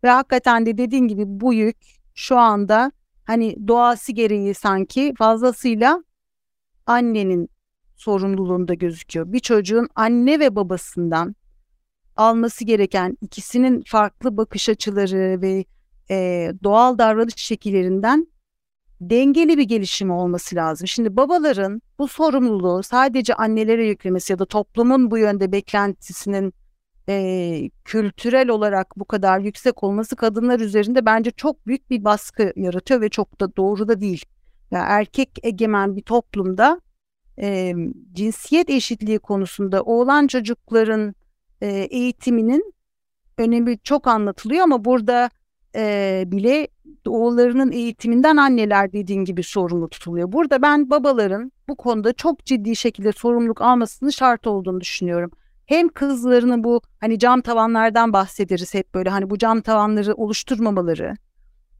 Ve 0.03 0.09
hakikaten 0.09 0.65
de 0.65 0.77
dediğin 0.77 1.07
gibi 1.07 1.23
bu 1.25 1.53
yük 1.53 1.77
şu 2.15 2.37
anda 2.37 2.91
hani 3.23 3.67
doğası 3.67 4.11
gereği 4.11 4.53
sanki 4.53 5.13
fazlasıyla 5.17 6.03
annenin 6.85 7.49
sorumluluğunda 7.95 8.73
gözüküyor. 8.73 9.33
Bir 9.33 9.39
çocuğun 9.39 9.89
anne 9.95 10.39
ve 10.39 10.55
babasından 10.55 11.35
alması 12.15 12.65
gereken 12.65 13.17
ikisinin 13.21 13.83
farklı 13.87 14.37
bakış 14.37 14.69
açıları 14.69 15.41
ve 15.41 15.65
e, 16.09 16.51
doğal 16.63 16.97
davranış 16.97 17.37
şekillerinden 17.37 18.27
dengeli 19.01 19.57
bir 19.57 19.63
gelişimi 19.63 20.13
olması 20.13 20.55
lazım. 20.55 20.87
Şimdi 20.87 21.17
babaların 21.17 21.81
bu 21.99 22.07
sorumluluğu 22.07 22.83
sadece 22.83 23.33
annelere 23.33 23.87
yüklemesi 23.87 24.33
ya 24.33 24.39
da 24.39 24.45
toplumun 24.45 25.11
bu 25.11 25.17
yönde 25.17 25.51
beklentisinin 25.51 26.53
e, 27.09 27.69
kültürel 27.85 28.49
olarak 28.49 28.97
bu 28.97 29.05
kadar 29.05 29.39
yüksek 29.39 29.83
olması 29.83 30.15
kadınlar 30.15 30.59
üzerinde 30.59 31.05
bence 31.05 31.31
çok 31.31 31.67
büyük 31.67 31.89
bir 31.89 32.03
baskı 32.03 32.53
yaratıyor 32.55 33.01
ve 33.01 33.09
çok 33.09 33.41
da 33.41 33.55
doğru 33.55 33.87
da 33.87 34.01
değil. 34.01 34.25
Yani 34.71 34.85
erkek 34.87 35.39
egemen 35.43 35.95
bir 35.95 36.01
toplumda 36.01 36.81
e, 37.39 37.73
cinsiyet 38.13 38.69
eşitliği 38.69 39.19
konusunda 39.19 39.83
oğlan 39.83 40.27
çocukların 40.27 41.15
e, 41.61 41.67
eğitiminin 41.67 42.73
önemi 43.37 43.79
çok 43.79 44.07
anlatılıyor 44.07 44.63
ama 44.63 44.85
burada 44.85 45.29
e, 45.77 46.23
bile 46.27 46.67
oğullarının 47.07 47.71
eğitiminden 47.71 48.37
anneler 48.37 48.93
dediğin 48.93 49.25
gibi 49.25 49.43
sorumlu 49.43 49.89
tutuluyor. 49.89 50.31
Burada 50.31 50.61
ben 50.61 50.89
babaların 50.89 51.51
bu 51.67 51.75
konuda 51.75 52.13
çok 52.13 52.45
ciddi 52.45 52.75
şekilde 52.75 53.11
sorumluluk 53.11 53.61
almasının 53.61 54.09
şart 54.09 54.47
olduğunu 54.47 54.81
düşünüyorum. 54.81 55.31
Hem 55.65 55.89
kızlarını 55.89 56.63
bu 56.63 56.81
hani 56.99 57.19
cam 57.19 57.41
tavanlardan 57.41 58.13
bahsederiz 58.13 58.73
hep 58.73 58.93
böyle 58.93 59.09
hani 59.09 59.29
bu 59.29 59.37
cam 59.37 59.61
tavanları 59.61 60.13
oluşturmamaları 60.13 61.13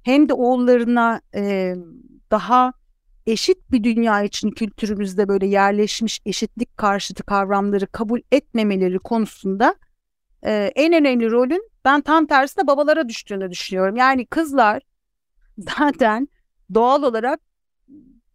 hem 0.03 0.29
de 0.29 0.33
oğullarına 0.33 1.21
e, 1.35 1.75
daha 2.31 2.73
eşit 3.27 3.71
bir 3.71 3.83
dünya 3.83 4.23
için 4.23 4.51
kültürümüzde 4.51 5.27
böyle 5.27 5.47
yerleşmiş 5.47 6.19
eşitlik 6.25 6.77
karşıtı 6.77 7.23
kavramları 7.23 7.87
kabul 7.87 8.19
etmemeleri 8.31 8.99
konusunda 8.99 9.75
e, 10.45 10.71
en 10.75 10.93
önemli 10.93 11.31
rolün 11.31 11.69
ben 11.87 12.01
tam 12.01 12.25
tersine 12.25 12.67
babalara 12.67 13.09
düştüğünü 13.09 13.51
düşünüyorum. 13.51 13.95
Yani 13.95 14.25
kızlar 14.25 14.81
zaten 15.57 16.27
doğal 16.73 17.03
olarak 17.03 17.39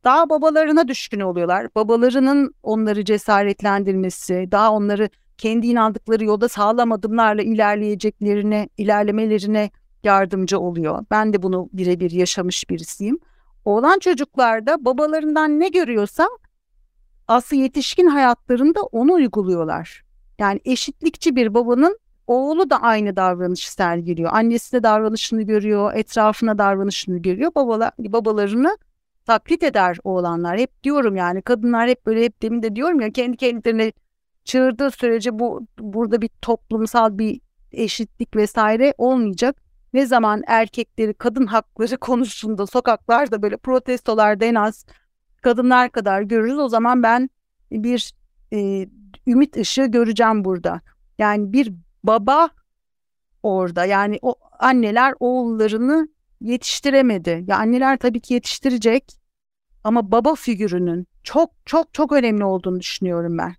daha 0.05 0.31
babalarına 0.31 0.89
düşkün 0.89 1.21
oluyorlar. 1.21 1.75
Babalarının 1.75 2.55
onları 2.63 3.05
cesaretlendirmesi, 3.05 4.49
daha 4.51 4.73
onları 4.73 5.09
kendi 5.39 5.67
inandıkları 5.67 6.25
yolda 6.25 6.49
sağlam 6.49 6.93
adımlarla 6.93 7.43
ilerleyeceklerine, 7.43 8.69
ilerlemelerine 8.79 9.71
yardımcı 10.05 10.59
oluyor. 10.59 11.05
Ben 11.11 11.33
de 11.33 11.43
bunu 11.43 11.69
birebir 11.73 12.11
yaşamış 12.11 12.71
birisiyim. 12.71 13.19
Oğlan 13.65 13.99
çocuklarda 13.99 14.85
babalarından 14.85 15.61
ne 15.61 15.69
görüyorsa 15.69 16.29
aslında 17.29 17.63
yetişkin 17.63 18.07
hayatlarında 18.07 18.83
onu 18.83 19.13
uyguluyorlar. 19.13 20.05
Yani 20.39 20.61
eşitlikçi 20.65 21.37
bir 21.37 21.55
babanın 21.55 21.99
oğlu 22.27 22.71
da 22.71 22.83
aynı 22.83 23.17
davranışı 23.17 23.73
sergiliyor. 23.73 24.31
Annesi 24.33 24.73
de 24.73 24.83
davranışını 24.83 25.43
görüyor, 25.43 25.95
etrafına 25.95 26.59
davranışını 26.59 27.19
görüyor. 27.19 27.55
Babalar, 27.55 27.93
babalarını 27.99 28.79
taklit 29.27 29.63
eder 29.63 29.99
oğlanlar. 30.05 30.59
Hep 30.59 30.85
diyorum 30.85 31.17
yani 31.17 31.43
kadınlar 31.43 31.89
hep 31.89 32.07
böyle 32.07 32.25
hep 32.25 32.43
demin 32.43 32.63
de 32.63 32.77
diyorum 32.77 33.01
ya 33.01 33.13
kendi 33.13 33.37
kendilerine 33.37 33.93
çığırdığı 34.45 34.91
sürece 34.91 35.39
bu 35.39 35.67
burada 35.79 36.21
bir 36.21 36.31
toplumsal 36.43 37.19
bir 37.19 37.41
eşitlik 37.73 38.37
vesaire 38.37 38.95
olmayacak. 38.99 39.57
Ne 39.93 40.07
zaman 40.07 40.43
erkekleri 40.47 41.15
kadın 41.15 41.47
hakları 41.47 41.97
konusunda 42.01 42.67
sokaklarda 42.67 43.43
böyle 43.43 43.57
protestolarda 43.57 44.45
en 44.45 44.55
az 44.55 44.87
kadınlar 45.43 45.91
kadar 45.93 46.23
görürüz 46.23 46.59
o 46.59 46.69
zaman 46.69 47.03
ben 47.03 47.31
bir 47.73 48.15
e, 48.53 48.89
ümit 49.27 49.57
ışığı 49.57 49.87
göreceğim 49.87 50.45
burada. 50.45 50.81
Yani 51.19 51.53
bir 51.53 51.73
baba 52.05 52.51
orada 53.43 53.85
yani 53.85 54.19
o 54.23 54.35
anneler 54.59 55.15
oğullarını 55.21 56.09
yetiştiremedi. 56.41 57.45
Ya 57.47 57.57
anneler 57.57 57.99
tabii 57.99 58.21
ki 58.21 58.35
yetiştirecek 58.35 59.13
ama 59.85 60.13
baba 60.13 60.35
figürünün 60.35 61.07
çok 61.25 61.51
çok 61.67 61.95
çok 61.95 62.13
önemli 62.13 62.45
olduğunu 62.45 62.81
düşünüyorum 62.81 63.39
ben. 63.39 63.57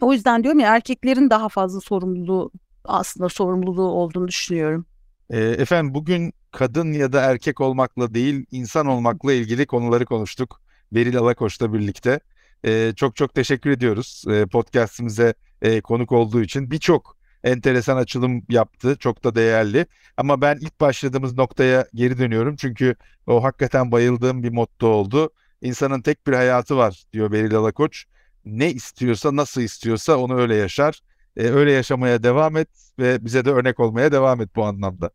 O 0.00 0.12
yüzden 0.12 0.42
diyorum 0.42 0.60
ya 0.60 0.74
erkeklerin 0.74 1.30
daha 1.30 1.48
fazla 1.48 1.80
sorumluluğu 1.80 2.52
aslında 2.84 3.28
sorumluluğu 3.28 3.88
olduğunu 3.88 4.28
düşünüyorum. 4.28 4.86
E, 5.30 5.40
efendim 5.40 5.94
bugün 5.94 6.32
kadın 6.50 6.92
ya 6.92 7.12
da 7.12 7.20
erkek 7.20 7.60
olmakla 7.60 8.14
değil 8.14 8.46
insan 8.50 8.86
olmakla 8.86 9.32
ilgili 9.32 9.66
konuları 9.66 10.04
konuştuk. 10.04 10.60
Beril 10.92 11.18
Alakoç'la 11.18 11.72
birlikte. 11.72 12.20
E, 12.64 12.92
çok 12.96 13.16
çok 13.16 13.34
teşekkür 13.34 13.70
ediyoruz 13.70 14.24
e, 14.30 14.46
podcastimize 14.46 15.34
e, 15.62 15.80
konuk 15.80 16.12
olduğu 16.12 16.42
için. 16.42 16.70
Birçok 16.70 17.16
enteresan 17.44 17.96
açılım 17.96 18.42
yaptı. 18.48 18.96
Çok 18.98 19.24
da 19.24 19.34
değerli. 19.34 19.86
Ama 20.16 20.40
ben 20.40 20.56
ilk 20.60 20.80
başladığımız 20.80 21.38
noktaya 21.38 21.86
geri 21.94 22.18
dönüyorum. 22.18 22.56
Çünkü 22.56 22.94
o 23.26 23.44
hakikaten 23.44 23.92
bayıldığım 23.92 24.42
bir 24.42 24.52
motto 24.52 24.86
oldu. 24.86 25.30
İnsanın 25.62 26.02
tek 26.02 26.26
bir 26.26 26.32
hayatı 26.32 26.76
var 26.76 27.04
diyor 27.12 27.32
Beril 27.32 27.54
Alakoç. 27.54 28.04
Ne 28.44 28.70
istiyorsa, 28.70 29.36
nasıl 29.36 29.60
istiyorsa 29.60 30.16
onu 30.16 30.40
öyle 30.40 30.54
yaşar. 30.54 31.00
E, 31.36 31.42
öyle 31.42 31.72
yaşamaya 31.72 32.22
devam 32.22 32.56
et 32.56 32.68
ve 32.98 33.24
bize 33.24 33.44
de 33.44 33.50
örnek 33.50 33.80
olmaya 33.80 34.12
devam 34.12 34.40
et 34.40 34.56
bu 34.56 34.64
anlamda. 34.64 35.10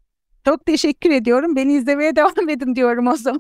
Çok 0.46 0.66
teşekkür 0.66 1.10
ediyorum. 1.12 1.56
Beni 1.56 1.74
izlemeye 1.74 2.16
devam 2.16 2.50
edin 2.50 2.76
diyorum 2.76 3.08
o 3.08 3.16
zaman. 3.16 3.40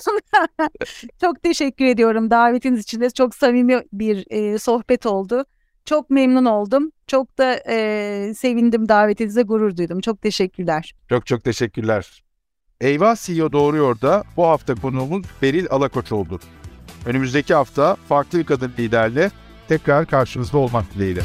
çok 1.21 1.43
teşekkür 1.43 1.85
ediyorum 1.85 2.29
davetiniz 2.29 2.81
için 2.81 3.01
de 3.01 3.09
çok 3.09 3.35
samimi 3.35 3.81
bir 3.93 4.25
e, 4.29 4.57
sohbet 4.57 5.05
oldu. 5.05 5.45
Çok 5.85 6.09
memnun 6.09 6.45
oldum. 6.45 6.91
Çok 7.07 7.37
da 7.37 7.59
e, 7.69 8.33
sevindim 8.37 8.89
davetinize 8.89 9.41
gurur 9.41 9.77
duydum. 9.77 10.01
Çok 10.01 10.21
teşekkürler. 10.21 10.95
Çok 11.09 11.25
çok 11.25 11.43
teşekkürler. 11.43 12.23
Eyvah 12.81 13.15
CEO 13.15 13.51
Doğruyor 13.51 14.01
da 14.01 14.23
bu 14.37 14.45
hafta 14.47 14.75
konuğumuz 14.75 15.25
Beril 15.41 15.65
Alakoç 15.69 16.11
oldu. 16.11 16.39
Önümüzdeki 17.05 17.53
hafta 17.53 17.95
farklı 18.09 18.39
bir 18.39 18.43
kadın 18.43 18.71
liderle 18.79 19.31
tekrar 19.67 20.05
karşınızda 20.05 20.57
olmak 20.57 20.93
dileğiyle. 20.93 21.21